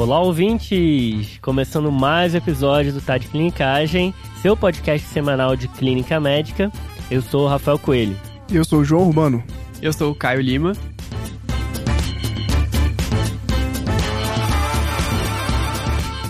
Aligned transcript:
Olá, 0.00 0.18
ouvintes! 0.18 1.38
Começando 1.42 1.92
mais 1.92 2.32
um 2.32 2.38
episódio 2.38 2.90
do 2.90 3.02
Tá 3.02 3.18
de 3.18 3.26
Clinicagem, 3.26 4.14
seu 4.40 4.56
podcast 4.56 5.06
semanal 5.06 5.54
de 5.54 5.68
clínica 5.68 6.18
médica. 6.18 6.72
Eu 7.10 7.20
sou 7.20 7.44
o 7.44 7.46
Rafael 7.46 7.78
Coelho. 7.78 8.16
E 8.50 8.56
eu 8.56 8.64
sou 8.64 8.80
o 8.80 8.84
João 8.84 9.08
Urbano. 9.08 9.44
Eu 9.82 9.92
sou 9.92 10.10
o 10.10 10.14
Caio 10.14 10.40
Lima. 10.40 10.72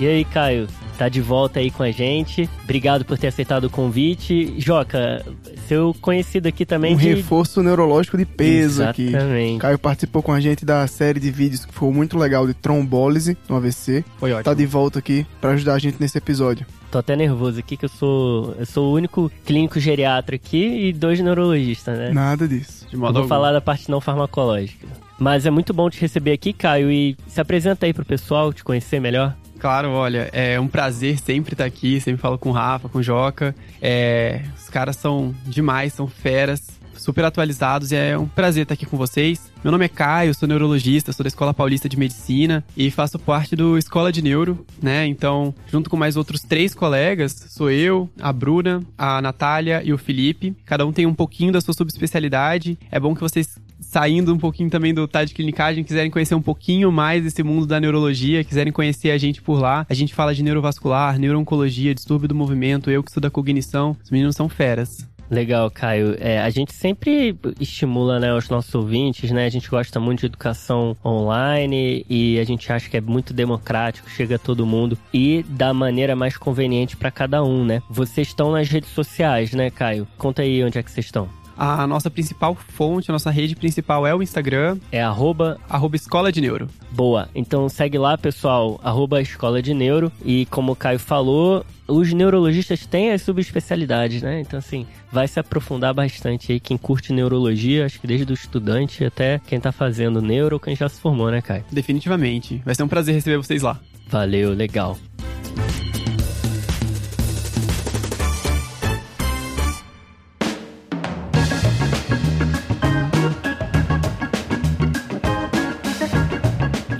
E 0.01 0.07
aí, 0.09 0.25
Caio? 0.25 0.67
Tá 0.99 1.09
de 1.09 1.21
volta 1.21 1.61
aí 1.61 1.71
com 1.71 1.85
a 1.85 1.93
gente. 1.93 2.51
Obrigado 2.65 3.05
por 3.05 3.17
ter 3.17 3.29
aceitado 3.29 3.67
o 3.67 3.71
convite. 3.71 4.53
Joca, 4.59 5.25
seu 5.71 5.95
conhecido 6.01 6.49
aqui 6.49 6.67
também 6.67 6.95
um 6.95 6.99
de... 6.99 7.15
reforço 7.15 7.63
neurológico 7.63 8.19
de 8.19 8.27
peso 8.27 8.83
Exatamente. 8.83 9.15
aqui. 9.15 9.59
Caio 9.59 9.79
participou 9.79 10.21
com 10.21 10.33
a 10.33 10.41
gente 10.41 10.65
da 10.65 10.85
série 10.89 11.21
de 11.21 11.31
vídeos 11.31 11.65
que 11.65 11.73
foi 11.73 11.93
muito 11.93 12.19
legal 12.19 12.45
de 12.45 12.55
trombólise 12.55 13.37
no 13.49 13.55
AVC. 13.55 14.05
Foi 14.19 14.33
ótimo. 14.33 14.45
Tá 14.45 14.53
de 14.53 14.67
volta 14.67 14.99
aqui 14.99 15.25
para 15.41 15.53
ajudar 15.53 15.75
a 15.75 15.79
gente 15.79 15.99
nesse 16.01 16.19
episódio. 16.19 16.67
Tô 16.91 16.99
até 16.99 17.15
nervoso 17.15 17.61
aqui 17.61 17.77
que 17.77 17.85
eu 17.85 17.89
sou 17.89 18.53
eu 18.59 18.67
sou 18.67 18.91
o 18.91 18.95
único 18.97 19.31
clínico 19.47 19.79
geriatra 19.79 20.35
aqui 20.35 20.89
e 20.89 20.93
dois 20.93 21.21
neurologistas, 21.21 21.97
né? 21.97 22.11
Nada 22.11 22.49
disso. 22.49 22.85
De 22.89 22.95
Eu 22.95 23.01
modo 23.01 23.13
vou 23.13 23.23
algum. 23.23 23.29
falar 23.29 23.53
da 23.53 23.61
parte 23.61 23.89
não 23.89 24.01
farmacológica. 24.01 24.89
Mas 25.21 25.47
é 25.47 25.51
muito 25.51 25.73
bom 25.73 25.89
te 25.89 26.01
receber 26.01 26.33
aqui, 26.33 26.53
Caio, 26.53 26.91
e 26.91 27.17
se 27.29 27.41
apresenta 27.41 27.87
aí 27.87 27.95
pro 27.95 28.05
pessoal 28.05 28.53
te 28.53 28.65
conhecer 28.65 28.99
melhor. 28.99 29.37
Claro, 29.61 29.91
olha, 29.91 30.31
é 30.33 30.59
um 30.59 30.67
prazer 30.67 31.19
sempre 31.19 31.53
estar 31.53 31.67
aqui, 31.67 32.01
sempre 32.01 32.19
falo 32.19 32.39
com 32.39 32.49
o 32.49 32.53
Rafa, 32.53 32.89
com 32.89 32.99
o 32.99 33.03
Joca. 33.03 33.55
É, 33.81 34.43
os 34.59 34.71
caras 34.71 34.97
são 34.97 35.35
demais, 35.45 35.93
são 35.93 36.07
feras, 36.07 36.81
super 36.97 37.27
atualizados 37.27 37.93
e 37.93 37.97
é 37.97 38.17
um 38.17 38.27
prazer 38.27 38.63
estar 38.63 38.73
aqui 38.73 38.87
com 38.87 38.97
vocês. 38.97 39.53
Meu 39.63 39.71
nome 39.71 39.85
é 39.85 39.89
Caio, 39.89 40.35
sou 40.35 40.49
neurologista, 40.49 41.13
sou 41.13 41.23
da 41.23 41.29
Escola 41.29 41.53
Paulista 41.53 41.91
de 41.91 41.99
Medicina 41.99 42.65
e 42.75 42.91
faço 42.91 43.19
parte 43.19 43.55
do 43.55 43.77
Escola 43.77 44.11
de 44.11 44.23
Neuro, 44.23 44.65
né? 44.83 45.07
Então, 45.07 45.55
junto 45.67 45.91
com 45.91 45.97
mais 45.97 46.17
outros 46.17 46.41
três 46.41 46.75
colegas, 46.75 47.33
sou 47.51 47.71
eu, 47.71 48.09
a 48.19 48.33
Bruna, 48.33 48.83
a 48.97 49.21
Natália 49.21 49.83
e 49.85 49.93
o 49.93 49.99
Felipe. 49.99 50.57
Cada 50.65 50.87
um 50.87 50.93
tem 50.93 51.05
um 51.05 51.15
pouquinho 51.15 51.53
da 51.53 51.61
sua 51.61 51.75
subespecialidade. 51.75 52.79
É 52.91 52.99
bom 52.99 53.15
que 53.15 53.21
vocês 53.21 53.59
saindo 53.81 54.33
um 54.33 54.39
pouquinho 54.39 54.71
também 54.71 54.95
do 54.95 55.07
Tá 55.09 55.25
de 55.25 55.35
Clinicagem, 55.35 55.85
quiserem 55.85 56.11
conhecer 56.11 56.35
um 56.35 56.43
pouquinho 56.43 56.93
mais 56.93 57.23
desse 57.23 57.43
mundo 57.43 57.67
da 57.67 57.81
neurologia, 57.81 58.45
quiserem 58.45 58.73
conhecer 58.73 59.11
a 59.11 59.19
gente 59.19 59.43
por 59.43 59.61
lá, 59.61 59.87
a 59.89 59.95
gente 59.95 60.15
fala 60.15 60.35
de 60.35 60.43
neurovascular, 60.43 61.19
neurooncologia, 61.19 61.95
distúrbio 61.95 62.29
do 62.29 62.35
movimento, 62.35 62.91
eu 62.91 63.03
que 63.03 63.11
estudo 63.11 63.27
a 63.27 63.31
cognição, 63.31 63.97
os 64.03 64.11
meninos 64.11 64.37
são 64.37 64.49
feras. 64.49 65.09
Legal, 65.31 65.71
Caio. 65.71 66.17
É, 66.19 66.41
a 66.41 66.51
gente 66.51 66.75
sempre 66.75 67.39
estimula 67.61 68.19
né, 68.19 68.35
os 68.35 68.49
nossos 68.49 68.75
ouvintes, 68.75 69.31
né? 69.31 69.47
A 69.47 69.49
gente 69.49 69.71
gosta 69.71 70.01
muito 70.01 70.21
de 70.21 70.27
educação 70.27 70.97
online 71.05 72.05
e 72.11 72.37
a 72.41 72.45
gente 72.45 72.71
acha 72.73 72.91
que 72.91 72.97
é 72.97 73.01
muito 73.01 73.33
democrático, 73.33 74.11
chega 74.11 74.35
a 74.35 74.39
todo 74.39 74.67
mundo 74.67 74.99
e 75.15 75.45
da 75.49 75.73
maneira 75.73 76.17
mais 76.17 76.37
conveniente 76.37 76.97
para 76.97 77.13
cada 77.13 77.45
um, 77.45 77.65
né? 77.65 77.81
Vocês 77.89 78.27
estão 78.27 78.51
nas 78.51 78.69
redes 78.69 78.91
sociais, 78.91 79.53
né, 79.53 79.71
Caio? 79.71 80.07
Conta 80.19 80.43
aí 80.43 80.65
onde 80.65 80.79
é 80.79 80.83
que 80.83 80.91
vocês 80.91 81.07
estão. 81.07 81.29
A 81.63 81.87
nossa 81.87 82.11
principal 82.11 82.55
fonte, 82.55 83.11
a 83.11 83.13
nossa 83.13 83.31
rede 83.31 83.55
principal 83.55 84.07
é 84.07 84.15
o 84.15 84.23
Instagram, 84.23 84.79
É 84.91 85.03
arroba 85.03 85.59
arroba 85.69 85.95
Escola 85.95 86.33
de 86.33 86.41
Neuro. 86.41 86.71
Boa, 86.91 87.29
então 87.35 87.69
segue 87.69 87.99
lá, 87.99 88.17
pessoal, 88.17 88.81
arroba 88.83 89.21
Escola 89.21 89.61
de 89.61 89.75
Neuro. 89.75 90.11
E 90.25 90.47
como 90.47 90.73
o 90.73 90.77
Caio 90.77 90.99
falou, 90.99 91.63
os 91.87 92.11
neurologistas 92.15 92.87
têm 92.87 93.13
as 93.13 93.21
subespecialidades, 93.21 94.23
né? 94.23 94.41
Então, 94.41 94.59
assim, 94.59 94.87
vai 95.13 95.29
se 95.29 95.39
aprofundar 95.39 95.93
bastante 95.93 96.51
aí. 96.51 96.61
Quem 96.61 96.79
curte 96.79 97.13
neurologia, 97.13 97.85
acho 97.85 98.01
que 98.01 98.07
desde 98.07 98.33
o 98.33 98.35
estudante 98.35 99.05
até 99.05 99.39
quem 99.47 99.61
tá 99.61 99.71
fazendo 99.71 100.23
neuro 100.23 100.59
quem 100.59 100.75
já 100.75 100.89
se 100.89 100.99
formou, 100.99 101.31
né, 101.31 101.43
Caio? 101.43 101.63
Definitivamente. 101.71 102.63
Vai 102.65 102.75
ser 102.75 102.85
um 102.85 102.89
prazer 102.89 103.15
receber 103.15 103.37
vocês 103.37 103.61
lá. 103.61 103.79
Valeu, 104.09 104.55
legal. 104.55 104.97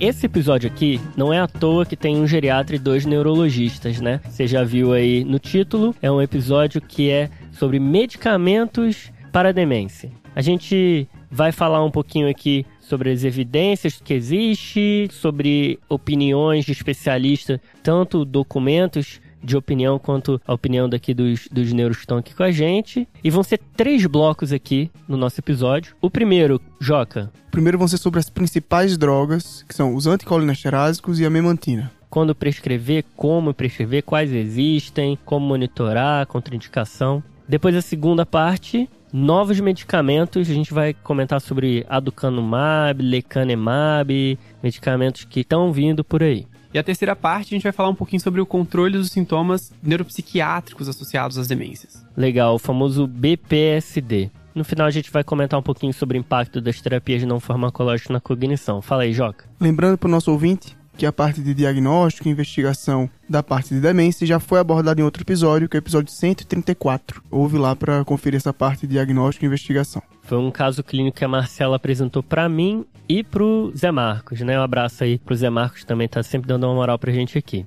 Esse 0.01 0.25
episódio 0.25 0.67
aqui 0.67 0.99
não 1.15 1.31
é 1.31 1.39
à 1.39 1.47
toa 1.47 1.85
que 1.85 1.95
tem 1.95 2.17
um 2.17 2.25
geriatra 2.25 2.75
e 2.75 2.79
dois 2.79 3.05
neurologistas, 3.05 4.01
né? 4.01 4.19
Você 4.27 4.47
já 4.47 4.63
viu 4.63 4.93
aí 4.93 5.23
no 5.23 5.37
título, 5.37 5.93
é 6.01 6.11
um 6.11 6.19
episódio 6.19 6.81
que 6.81 7.11
é 7.11 7.29
sobre 7.51 7.79
medicamentos 7.79 9.11
para 9.31 9.53
demência. 9.53 10.11
A 10.35 10.41
gente 10.41 11.07
vai 11.29 11.51
falar 11.51 11.85
um 11.85 11.91
pouquinho 11.91 12.27
aqui 12.27 12.65
sobre 12.79 13.11
as 13.11 13.23
evidências 13.23 14.01
que 14.03 14.15
existe, 14.15 15.07
sobre 15.11 15.77
opiniões 15.87 16.65
de 16.65 16.71
especialistas, 16.71 17.59
tanto 17.83 18.25
documentos 18.25 19.20
de 19.43 19.57
opinião 19.57 19.99
quanto 19.99 20.41
a 20.45 20.53
opinião 20.53 20.87
daqui 20.87 21.13
dos, 21.13 21.47
dos 21.51 21.71
neuros 21.73 21.97
que 21.97 22.03
estão 22.03 22.17
aqui 22.17 22.33
com 22.33 22.43
a 22.43 22.51
gente. 22.51 23.07
E 23.23 23.29
vão 23.29 23.43
ser 23.43 23.59
três 23.75 24.05
blocos 24.05 24.51
aqui 24.51 24.91
no 25.07 25.17
nosso 25.17 25.39
episódio. 25.39 25.95
O 26.01 26.09
primeiro, 26.09 26.61
Joca, 26.79 27.31
Primeiro 27.51 27.77
vão 27.77 27.87
ser 27.87 27.97
sobre 27.97 28.17
as 28.17 28.29
principais 28.29 28.97
drogas, 28.97 29.65
que 29.67 29.75
são 29.75 29.93
os 29.93 30.07
anticolinesterásicos 30.07 31.19
e 31.19 31.25
a 31.25 31.29
memantina. 31.29 31.91
quando 32.09 32.35
prescrever, 32.35 33.05
como 33.15 33.53
prescrever, 33.53 34.03
quais 34.03 34.31
existem, 34.33 35.17
como 35.23 35.47
monitorar, 35.47 36.27
contraindicação. 36.27 37.23
Depois 37.47 37.73
a 37.73 37.81
segunda 37.81 38.25
parte, 38.25 38.89
novos 39.13 39.59
medicamentos, 39.61 40.49
a 40.49 40.53
gente 40.53 40.73
vai 40.73 40.93
comentar 40.93 41.39
sobre 41.39 41.85
aducanumab, 41.89 43.01
lecanemab, 43.01 44.37
medicamentos 44.61 45.23
que 45.23 45.39
estão 45.39 45.71
vindo 45.71 46.03
por 46.03 46.21
aí. 46.21 46.45
E 46.73 46.79
a 46.79 46.83
terceira 46.83 47.15
parte, 47.15 47.53
a 47.53 47.55
gente 47.57 47.63
vai 47.63 47.71
falar 47.71 47.89
um 47.89 47.95
pouquinho 47.95 48.21
sobre 48.21 48.39
o 48.39 48.45
controle 48.45 48.97
dos 48.97 49.11
sintomas 49.11 49.73
neuropsiquiátricos 49.83 50.87
associados 50.87 51.37
às 51.37 51.47
demências. 51.47 52.05
Legal, 52.15 52.55
o 52.55 52.59
famoso 52.59 53.05
BPSD. 53.07 54.31
No 54.55 54.63
final 54.63 54.87
a 54.87 54.91
gente 54.91 55.11
vai 55.11 55.23
comentar 55.23 55.59
um 55.59 55.63
pouquinho 55.63 55.93
sobre 55.93 56.17
o 56.17 56.19
impacto 56.19 56.61
das 56.61 56.79
terapias 56.79 57.23
não 57.23 57.39
farmacológicas 57.39 58.11
na 58.11 58.19
cognição. 58.19 58.81
Fala 58.81 59.03
aí, 59.03 59.13
Joca. 59.13 59.45
Lembrando 59.59 59.97
para 59.97 60.07
o 60.07 60.11
nosso 60.11 60.31
ouvinte 60.31 60.77
que 60.97 61.05
a 61.05 61.11
parte 61.11 61.41
de 61.41 61.53
diagnóstico 61.53 62.27
e 62.27 62.31
investigação 62.31 63.09
da 63.29 63.41
parte 63.41 63.73
de 63.73 63.79
demência 63.79 64.27
já 64.27 64.39
foi 64.39 64.59
abordada 64.59 64.99
em 64.99 65.03
outro 65.03 65.23
episódio, 65.23 65.67
que 65.67 65.77
é 65.77 65.79
o 65.79 65.81
episódio 65.81 66.11
134. 66.11 67.23
Ouve 67.31 67.57
lá 67.57 67.75
para 67.75 68.03
conferir 68.05 68.37
essa 68.37 68.53
parte 68.53 68.87
de 68.87 68.93
diagnóstico 68.93 69.45
e 69.45 69.47
investigação. 69.47 70.01
Foi 70.23 70.37
um 70.37 70.51
caso 70.51 70.83
clínico 70.83 71.17
que 71.17 71.25
a 71.25 71.27
Marcela 71.27 71.75
apresentou 71.75 72.21
pra 72.21 72.47
mim 72.47 72.85
e 73.07 73.23
pro 73.23 73.71
Zé 73.75 73.91
Marcos, 73.91 74.41
né? 74.41 74.59
Um 74.59 74.63
abraço 74.63 75.03
aí 75.03 75.17
pro 75.17 75.35
Zé 75.35 75.49
Marcos 75.49 75.83
também, 75.83 76.07
tá 76.07 76.21
sempre 76.23 76.47
dando 76.47 76.65
uma 76.65 76.75
moral 76.75 76.97
pra 76.97 77.11
gente 77.11 77.37
aqui. 77.37 77.65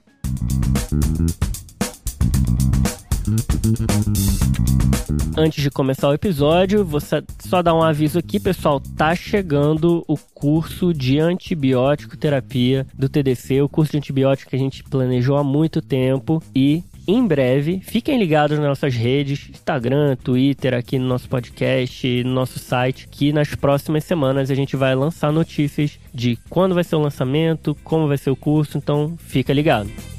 Antes 5.37 5.63
de 5.63 5.71
começar 5.71 6.09
o 6.09 6.15
episódio, 6.15 6.85
vou 6.85 7.01
só 7.01 7.63
dar 7.63 7.75
um 7.75 7.83
aviso 7.83 8.19
aqui, 8.19 8.39
pessoal. 8.39 8.81
Tá 8.81 9.15
chegando 9.15 10.05
o 10.07 10.17
curso 10.17 10.93
de 10.93 11.19
antibiótico 11.19 12.17
terapia 12.17 12.87
do 12.95 13.09
TDC, 13.09 13.63
o 13.63 13.69
curso 13.69 13.93
de 13.93 13.99
antibiótico 13.99 14.51
que 14.51 14.57
a 14.57 14.59
gente 14.59 14.85
planejou 14.85 15.37
há 15.37 15.45
muito 15.45 15.81
tempo 15.81 16.43
e 16.55 16.83
em 17.07 17.27
breve, 17.27 17.81
fiquem 17.81 18.19
ligados 18.19 18.59
nas 18.59 18.67
nossas 18.67 18.95
redes, 18.95 19.51
Instagram, 19.51 20.17
Twitter, 20.17 20.73
aqui 20.73 20.99
no 20.99 21.07
nosso 21.07 21.29
podcast, 21.29 22.25
no 22.25 22.33
nosso 22.33 22.59
site, 22.59 23.07
que 23.11 23.31
nas 23.31 23.55
próximas 23.55 24.05
semanas 24.05 24.51
a 24.51 24.55
gente 24.55 24.75
vai 24.75 24.95
lançar 24.95 25.31
notícias 25.31 25.99
de 26.15 26.39
quando 26.49 26.75
vai 26.75 26.83
ser 26.83 26.97
o 26.97 27.01
lançamento, 27.01 27.77
como 27.85 28.09
vai 28.09 28.17
ser 28.17 28.31
o 28.31 28.37
curso, 28.37 28.79
então 28.79 29.19
fica 29.19 29.53
ligado. 29.53 30.14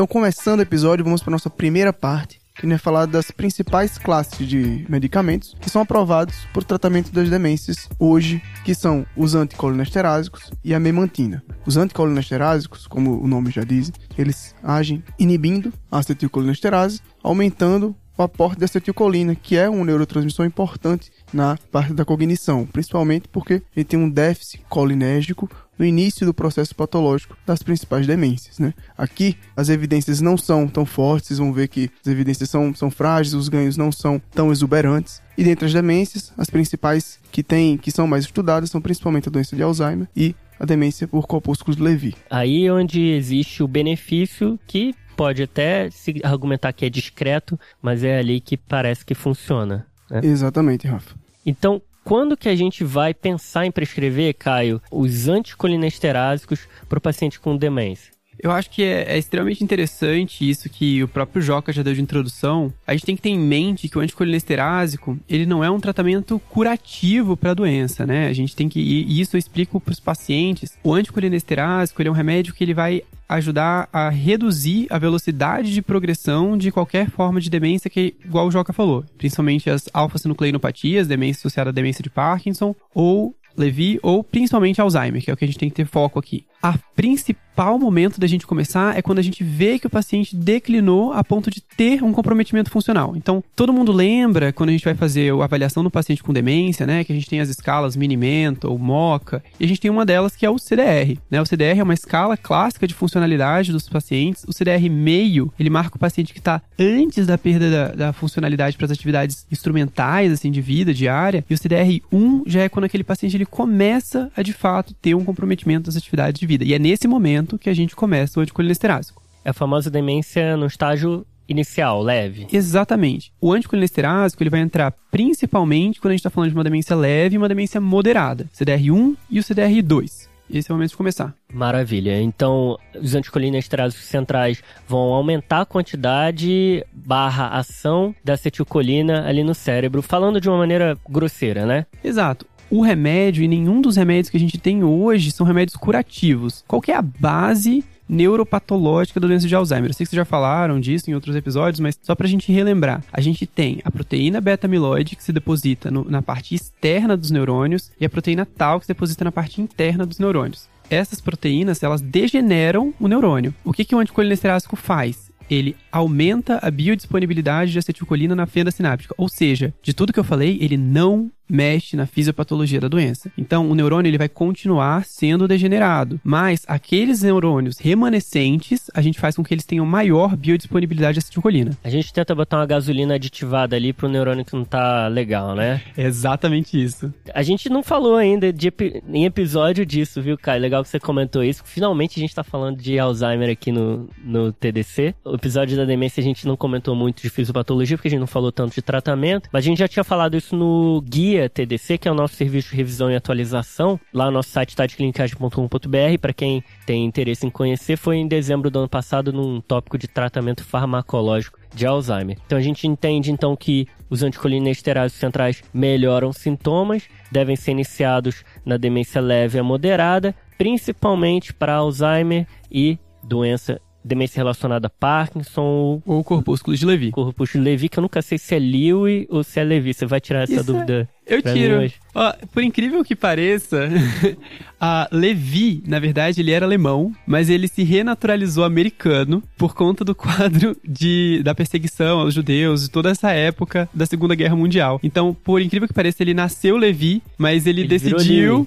Então, 0.00 0.06
começando 0.06 0.60
o 0.60 0.62
episódio, 0.62 1.04
vamos 1.04 1.22
para 1.22 1.32
nossa 1.32 1.50
primeira 1.50 1.92
parte, 1.92 2.40
que 2.54 2.66
vai 2.66 2.78
falar 2.78 3.04
das 3.04 3.30
principais 3.30 3.98
classes 3.98 4.48
de 4.48 4.86
medicamentos 4.88 5.54
que 5.60 5.68
são 5.68 5.82
aprovados 5.82 6.34
por 6.54 6.64
tratamento 6.64 7.12
das 7.12 7.28
demências 7.28 7.86
hoje, 7.98 8.42
que 8.64 8.74
são 8.74 9.04
os 9.14 9.34
anticolinesterásicos 9.34 10.50
e 10.64 10.72
a 10.72 10.80
memantina. 10.80 11.44
Os 11.66 11.76
anticolinesterásicos, 11.76 12.86
como 12.86 13.22
o 13.22 13.28
nome 13.28 13.50
já 13.50 13.62
diz, 13.62 13.92
eles 14.16 14.54
agem 14.62 15.04
inibindo 15.18 15.70
a 15.90 15.98
acetilcolinesterase, 15.98 17.02
aumentando 17.22 17.94
o 18.20 18.24
aporte 18.24 18.58
de 18.58 18.64
acetilcolina, 18.64 19.34
que 19.34 19.56
é 19.56 19.68
um 19.68 19.84
neurotransmissor 19.84 20.44
importante 20.44 21.10
na 21.32 21.56
parte 21.70 21.92
da 21.92 22.04
cognição, 22.04 22.66
principalmente 22.66 23.28
porque 23.28 23.62
ele 23.74 23.84
tem 23.84 23.98
um 23.98 24.10
déficit 24.10 24.62
colinérgico 24.68 25.48
no 25.78 25.86
início 25.86 26.26
do 26.26 26.34
processo 26.34 26.74
patológico 26.74 27.36
das 27.46 27.62
principais 27.62 28.06
demências. 28.06 28.58
Né? 28.58 28.74
Aqui, 28.98 29.36
as 29.56 29.70
evidências 29.70 30.20
não 30.20 30.36
são 30.36 30.68
tão 30.68 30.84
fortes, 30.84 31.28
vocês 31.28 31.38
vão 31.38 31.52
ver 31.52 31.68
que 31.68 31.90
as 32.04 32.12
evidências 32.12 32.50
são, 32.50 32.74
são 32.74 32.90
frágeis, 32.90 33.32
os 33.32 33.48
ganhos 33.48 33.78
não 33.78 33.90
são 33.90 34.20
tão 34.32 34.52
exuberantes. 34.52 35.22
E 35.38 35.42
dentre 35.42 35.64
as 35.64 35.72
demências, 35.72 36.34
as 36.36 36.50
principais 36.50 37.18
que, 37.32 37.42
tem, 37.42 37.78
que 37.78 37.90
são 37.90 38.06
mais 38.06 38.24
estudadas 38.24 38.70
são 38.70 38.80
principalmente 38.80 39.28
a 39.28 39.32
doença 39.32 39.56
de 39.56 39.62
Alzheimer 39.62 40.06
e 40.14 40.34
a 40.60 40.66
demência 40.66 41.08
por 41.08 41.26
corpúsculos 41.26 41.76
de 41.76 41.82
Levy. 41.82 42.14
Aí 42.28 42.66
é 42.66 42.72
onde 42.72 43.00
existe 43.00 43.62
o 43.62 43.68
benefício 43.68 44.60
que 44.66 44.94
pode 45.20 45.42
até 45.42 45.90
se 45.90 46.18
argumentar 46.24 46.72
que 46.72 46.86
é 46.86 46.88
discreto, 46.88 47.60
mas 47.82 48.02
é 48.02 48.18
ali 48.18 48.40
que 48.40 48.56
parece 48.56 49.04
que 49.04 49.14
funciona. 49.14 49.86
Né? 50.10 50.22
Exatamente, 50.24 50.86
Rafa. 50.86 51.14
Então, 51.44 51.82
quando 52.02 52.38
que 52.38 52.48
a 52.48 52.56
gente 52.56 52.82
vai 52.82 53.12
pensar 53.12 53.66
em 53.66 53.70
prescrever, 53.70 54.32
Caio, 54.32 54.80
os 54.90 55.28
anticolinesterásicos 55.28 56.66
para 56.88 56.96
o 56.96 57.02
paciente 57.02 57.38
com 57.38 57.54
demência? 57.54 58.14
Eu 58.42 58.50
acho 58.50 58.70
que 58.70 58.82
é, 58.82 59.14
é, 59.14 59.18
extremamente 59.18 59.62
interessante 59.62 60.48
isso 60.48 60.68
que 60.68 61.02
o 61.02 61.08
próprio 61.08 61.42
Joca 61.42 61.72
já 61.72 61.82
deu 61.82 61.94
de 61.94 62.00
introdução. 62.00 62.72
A 62.86 62.92
gente 62.92 63.04
tem 63.04 63.16
que 63.16 63.22
ter 63.22 63.28
em 63.28 63.38
mente 63.38 63.88
que 63.88 63.98
o 63.98 64.00
anticolinesterásico, 64.00 65.18
ele 65.28 65.46
não 65.46 65.62
é 65.62 65.70
um 65.70 65.80
tratamento 65.80 66.38
curativo 66.50 67.36
para 67.36 67.50
a 67.50 67.54
doença, 67.54 68.06
né? 68.06 68.28
A 68.28 68.32
gente 68.32 68.56
tem 68.56 68.68
que 68.68 68.80
e 68.80 69.20
isso 69.20 69.36
eu 69.36 69.38
explico 69.38 69.80
para 69.80 69.92
os 69.92 70.00
pacientes. 70.00 70.76
O 70.82 70.94
anticolinesterásico, 70.94 72.00
ele 72.00 72.08
é 72.08 72.12
um 72.12 72.14
remédio 72.14 72.54
que 72.54 72.64
ele 72.64 72.74
vai 72.74 73.02
ajudar 73.28 73.88
a 73.92 74.08
reduzir 74.08 74.88
a 74.90 74.98
velocidade 74.98 75.72
de 75.72 75.80
progressão 75.80 76.58
de 76.58 76.72
qualquer 76.72 77.08
forma 77.08 77.40
de 77.40 77.48
demência 77.48 77.88
que, 77.88 78.16
igual 78.24 78.48
o 78.48 78.50
Joca 78.50 78.72
falou, 78.72 79.04
principalmente 79.16 79.70
as 79.70 79.88
alfa-sinucleinopatias, 79.92 81.06
demência 81.06 81.40
associada 81.40 81.70
à 81.70 81.72
demência 81.72 82.02
de 82.02 82.10
Parkinson, 82.10 82.74
ou 82.92 83.36
Levi, 83.56 84.00
ou 84.02 84.24
principalmente 84.24 84.80
Alzheimer, 84.80 85.22
que 85.22 85.30
é 85.30 85.34
o 85.34 85.36
que 85.36 85.44
a 85.44 85.46
gente 85.46 85.58
tem 85.58 85.68
que 85.68 85.76
ter 85.76 85.86
foco 85.86 86.18
aqui. 86.18 86.44
A 86.62 86.76
principal 86.94 87.78
momento 87.78 88.20
da 88.20 88.26
gente 88.26 88.46
começar 88.46 88.96
é 88.96 89.02
quando 89.02 89.18
a 89.18 89.22
gente 89.22 89.42
vê 89.42 89.78
que 89.78 89.86
o 89.86 89.90
paciente 89.90 90.36
declinou 90.36 91.12
a 91.12 91.24
ponto 91.24 91.50
de 91.50 91.60
ter 91.60 92.02
um 92.02 92.12
comprometimento 92.12 92.70
funcional. 92.70 93.14
Então, 93.16 93.42
todo 93.56 93.72
mundo 93.72 93.92
lembra 93.92 94.52
quando 94.52 94.68
a 94.68 94.72
gente 94.72 94.84
vai 94.84 94.94
fazer 94.94 95.32
a 95.32 95.44
avaliação 95.44 95.82
do 95.82 95.90
paciente 95.90 96.22
com 96.22 96.32
demência, 96.32 96.86
né, 96.86 97.02
que 97.04 97.12
a 97.12 97.14
gente 97.14 97.28
tem 97.28 97.40
as 97.40 97.48
escalas 97.48 97.96
Minimento 97.96 98.68
ou 98.68 98.78
MOCA, 98.78 99.42
e 99.58 99.64
a 99.64 99.68
gente 99.68 99.80
tem 99.80 99.90
uma 99.90 100.04
delas 100.04 100.36
que 100.36 100.44
é 100.44 100.50
o 100.50 100.58
CDR, 100.58 101.18
né? 101.30 101.40
O 101.40 101.46
CDR 101.46 101.80
é 101.80 101.82
uma 101.82 101.94
escala 101.94 102.36
clássica 102.36 102.86
de 102.86 102.94
funcionalidade 102.94 103.72
dos 103.72 103.88
pacientes. 103.88 104.44
O 104.44 104.52
CDR 104.52 104.88
meio, 104.90 105.52
ele 105.58 105.70
marca 105.70 105.96
o 105.96 106.00
paciente 106.00 106.32
que 106.32 106.38
está 106.38 106.62
antes 106.78 107.26
da 107.26 107.38
perda 107.38 107.70
da, 107.70 107.88
da 107.88 108.12
funcionalidade 108.12 108.76
para 108.76 108.86
as 108.86 108.92
atividades 108.92 109.46
instrumentais, 109.50 110.32
assim, 110.32 110.50
de 110.50 110.60
vida 110.60 110.92
diária, 110.92 111.44
e 111.48 111.54
o 111.54 111.58
CDR 111.58 112.02
1 112.12 112.44
já 112.46 112.62
é 112.62 112.68
quando 112.68 112.84
aquele 112.84 113.04
paciente 113.04 113.36
ele 113.36 113.46
começa 113.46 114.30
a 114.36 114.42
de 114.42 114.52
fato 114.52 114.94
ter 114.94 115.14
um 115.14 115.24
comprometimento 115.24 115.86
das 115.86 115.96
atividades 115.96 116.38
de 116.38 116.49
vida. 116.50 116.64
E 116.64 116.74
é 116.74 116.78
nesse 116.78 117.06
momento 117.06 117.58
que 117.58 117.70
a 117.70 117.74
gente 117.74 117.94
começa 117.94 118.40
o 118.40 118.42
anticolinesterásico. 118.42 119.22
É 119.44 119.50
a 119.50 119.54
famosa 119.54 119.88
demência 119.88 120.56
no 120.56 120.66
estágio 120.66 121.24
inicial, 121.48 122.02
leve. 122.02 122.46
Exatamente. 122.52 123.32
O 123.40 123.52
anticolinesterásico 123.52 124.42
ele 124.42 124.50
vai 124.50 124.60
entrar 124.60 124.92
principalmente 125.10 126.00
quando 126.00 126.10
a 126.10 126.14
gente 126.14 126.20
está 126.20 126.30
falando 126.30 126.50
de 126.50 126.56
uma 126.56 126.64
demência 126.64 126.94
leve 126.96 127.36
e 127.36 127.38
uma 127.38 127.48
demência 127.48 127.80
moderada, 127.80 128.48
CDR1 128.54 129.16
e 129.30 129.38
o 129.38 129.42
CDR2. 129.42 130.28
Esse 130.52 130.68
é 130.68 130.74
o 130.74 130.76
momento 130.76 130.90
de 130.90 130.96
começar. 130.96 131.32
Maravilha. 131.52 132.20
Então, 132.20 132.76
os 133.00 133.14
anticolinesterásicos 133.14 134.04
centrais 134.06 134.60
vão 134.86 135.12
aumentar 135.12 135.60
a 135.60 135.66
quantidade 135.66 136.84
barra 136.92 137.48
ação 137.50 138.12
da 138.24 138.32
acetilcolina 138.32 139.28
ali 139.28 139.44
no 139.44 139.54
cérebro, 139.54 140.02
falando 140.02 140.40
de 140.40 140.48
uma 140.48 140.58
maneira 140.58 140.98
grosseira, 141.08 141.64
né? 141.64 141.86
Exato 142.02 142.49
o 142.70 142.82
remédio 142.82 143.42
e 143.42 143.48
nenhum 143.48 143.80
dos 143.80 143.96
remédios 143.96 144.30
que 144.30 144.36
a 144.36 144.40
gente 144.40 144.58
tem 144.58 144.84
hoje 144.84 145.30
são 145.30 145.44
remédios 145.46 145.76
curativos. 145.76 146.64
Qual 146.66 146.82
é 146.86 146.92
a 146.92 147.02
base 147.02 147.84
neuropatológica 148.10 149.20
da 149.20 149.28
doença 149.28 149.46
de 149.46 149.54
Alzheimer. 149.54 149.90
Eu 149.90 149.94
sei 149.94 150.04
que 150.04 150.10
vocês 150.10 150.18
já 150.18 150.24
falaram 150.24 150.80
disso 150.80 151.08
em 151.08 151.14
outros 151.14 151.36
episódios, 151.36 151.78
mas 151.78 151.96
só 152.02 152.14
pra 152.16 152.26
gente 152.26 152.50
relembrar. 152.50 153.04
A 153.12 153.20
gente 153.20 153.46
tem 153.46 153.80
a 153.84 153.90
proteína 153.90 154.40
beta-amiloide 154.40 155.14
que 155.14 155.22
se 155.22 155.32
deposita 155.32 155.92
no, 155.92 156.04
na 156.10 156.20
parte 156.20 156.54
externa 156.54 157.16
dos 157.16 157.30
neurônios 157.30 157.92
e 158.00 158.04
a 158.04 158.10
proteína 158.10 158.44
tal 158.44 158.80
que 158.80 158.86
se 158.86 158.92
deposita 158.92 159.24
na 159.24 159.30
parte 159.30 159.62
interna 159.62 160.04
dos 160.04 160.18
neurônios. 160.18 160.68
Essas 160.90 161.20
proteínas, 161.20 161.84
elas 161.84 162.00
degeneram 162.00 162.92
o 162.98 163.06
neurônio. 163.06 163.54
O 163.64 163.72
que, 163.72 163.84
que 163.84 163.94
o 163.94 164.00
anticolinesterásico 164.00 164.74
faz? 164.74 165.30
ele 165.50 165.74
aumenta 165.90 166.60
a 166.62 166.70
biodisponibilidade 166.70 167.72
de 167.72 167.78
acetilcolina 167.80 168.36
na 168.36 168.46
fenda 168.46 168.70
sináptica. 168.70 169.14
Ou 169.18 169.28
seja, 169.28 169.74
de 169.82 169.92
tudo 169.92 170.12
que 170.12 170.20
eu 170.20 170.24
falei, 170.24 170.56
ele 170.60 170.76
não 170.76 171.28
mexe 171.50 171.96
na 171.96 172.06
fisiopatologia 172.06 172.80
da 172.80 172.88
doença. 172.88 173.30
Então, 173.36 173.68
o 173.68 173.74
neurônio 173.74 174.08
ele 174.08 174.18
vai 174.18 174.28
continuar 174.28 175.04
sendo 175.04 175.48
degenerado, 175.48 176.20
mas 176.22 176.64
aqueles 176.66 177.22
neurônios 177.22 177.78
remanescentes, 177.78 178.90
a 178.94 179.02
gente 179.02 179.18
faz 179.18 179.36
com 179.36 179.42
que 179.42 179.52
eles 179.52 179.64
tenham 179.64 179.84
maior 179.84 180.36
biodisponibilidade 180.36 181.14
de 181.14 181.18
acetilcolina. 181.18 181.76
A 181.82 181.90
gente 181.90 182.12
tenta 182.12 182.34
botar 182.34 182.58
uma 182.58 182.66
gasolina 182.66 183.14
aditivada 183.14 183.76
ali 183.76 183.92
pro 183.92 184.08
neurônio 184.08 184.44
que 184.44 184.54
não 184.54 184.64
tá 184.64 185.08
legal, 185.08 185.54
né? 185.54 185.80
É 185.96 186.04
exatamente 186.04 186.80
isso. 186.82 187.12
A 187.34 187.42
gente 187.42 187.68
não 187.68 187.82
falou 187.82 188.16
ainda 188.16 188.52
de, 188.52 188.72
em 189.08 189.24
episódio 189.24 189.84
disso, 189.84 190.22
viu, 190.22 190.38
Kai? 190.38 190.58
Legal 190.58 190.82
que 190.82 190.88
você 190.88 191.00
comentou 191.00 191.42
isso. 191.42 191.62
Finalmente 191.64 192.18
a 192.18 192.20
gente 192.20 192.34
tá 192.34 192.44
falando 192.44 192.78
de 192.78 192.98
Alzheimer 192.98 193.50
aqui 193.50 193.72
no, 193.72 194.08
no 194.22 194.52
TDC. 194.52 195.14
O 195.24 195.34
episódio 195.34 195.76
da 195.76 195.84
demência 195.84 196.20
a 196.20 196.24
gente 196.24 196.46
não 196.46 196.56
comentou 196.56 196.94
muito 196.94 197.22
de 197.22 197.30
fisiopatologia, 197.30 197.96
porque 197.96 198.08
a 198.08 198.10
gente 198.10 198.20
não 198.20 198.26
falou 198.26 198.52
tanto 198.52 198.74
de 198.74 198.82
tratamento, 198.82 199.48
mas 199.52 199.64
a 199.64 199.66
gente 199.66 199.78
já 199.78 199.88
tinha 199.88 200.04
falado 200.04 200.36
isso 200.36 200.54
no 200.56 201.02
guia 201.02 201.39
TDC, 201.48 201.98
que 201.98 202.08
é 202.08 202.10
o 202.10 202.14
nosso 202.14 202.34
serviço 202.34 202.70
de 202.70 202.76
revisão 202.76 203.10
e 203.10 203.16
atualização, 203.16 203.98
lá 204.12 204.26
no 204.26 204.32
nosso 204.32 204.50
site 204.50 204.76
tadeclinicagem.com.br, 204.76 206.18
para 206.20 206.32
quem 206.32 206.62
tem 206.84 207.04
interesse 207.04 207.46
em 207.46 207.50
conhecer, 207.50 207.96
foi 207.96 208.16
em 208.16 208.28
dezembro 208.28 208.70
do 208.70 208.80
ano 208.80 208.88
passado 208.88 209.32
num 209.32 209.60
tópico 209.60 209.96
de 209.96 210.08
tratamento 210.08 210.64
farmacológico 210.64 211.58
de 211.74 211.86
Alzheimer. 211.86 212.36
Então 212.44 212.58
a 212.58 212.62
gente 212.62 212.86
entende 212.86 213.30
então 213.30 213.56
que 213.56 213.86
os 214.08 214.22
anticolinesteráicos 214.22 215.18
centrais 215.18 215.62
melhoram 215.72 216.32
sintomas, 216.32 217.04
devem 217.30 217.56
ser 217.56 217.70
iniciados 217.70 218.44
na 218.64 218.76
demência 218.76 219.20
leve 219.20 219.58
a 219.58 219.62
moderada, 219.62 220.34
principalmente 220.58 221.54
para 221.54 221.74
Alzheimer 221.74 222.46
e 222.70 222.98
doença 223.22 223.80
demência 224.04 224.38
relacionada 224.38 224.86
a 224.86 224.90
Parkinson 224.90 226.02
ou 226.04 226.24
corpúsculos 226.24 226.78
de 226.80 226.86
Levi. 226.86 227.10
Corpúsculos 227.10 227.64
de 227.64 227.70
Levi, 227.70 227.88
que 227.88 227.98
eu 227.98 228.02
nunca 228.02 228.22
sei 228.22 228.38
se 228.38 228.54
é 228.54 228.58
Lewy 228.58 229.26
ou 229.30 229.42
se 229.44 229.60
é 229.60 229.64
Levi. 229.64 229.94
Você 229.94 230.06
vai 230.06 230.20
tirar 230.20 230.44
essa 230.44 230.54
Isso 230.54 230.64
dúvida? 230.64 231.08
É... 231.16 231.20
Eu 231.30 231.40
tiro. 231.40 231.92
Ó, 232.12 232.32
por 232.52 232.60
incrível 232.60 233.04
que 233.04 233.14
pareça, 233.14 233.88
a 234.80 235.08
Levi, 235.12 235.80
na 235.86 236.00
verdade, 236.00 236.40
ele 236.40 236.50
era 236.50 236.66
alemão, 236.66 237.12
mas 237.24 237.48
ele 237.48 237.68
se 237.68 237.84
renaturalizou 237.84 238.64
americano 238.64 239.40
por 239.56 239.72
conta 239.72 240.04
do 240.04 240.12
quadro 240.12 240.76
de, 240.84 241.40
da 241.44 241.54
perseguição 241.54 242.18
aos 242.18 242.34
judeus 242.34 242.82
de 242.82 242.90
toda 242.90 243.10
essa 243.10 243.30
época 243.30 243.88
da 243.94 244.06
Segunda 244.06 244.34
Guerra 244.34 244.56
Mundial. 244.56 244.98
Então, 245.04 245.32
por 245.32 245.62
incrível 245.62 245.86
que 245.86 245.94
pareça, 245.94 246.20
ele 246.20 246.34
nasceu 246.34 246.76
Levi, 246.76 247.22
mas 247.38 247.64
ele, 247.64 247.82
ele 247.82 247.88
decidiu 247.88 248.66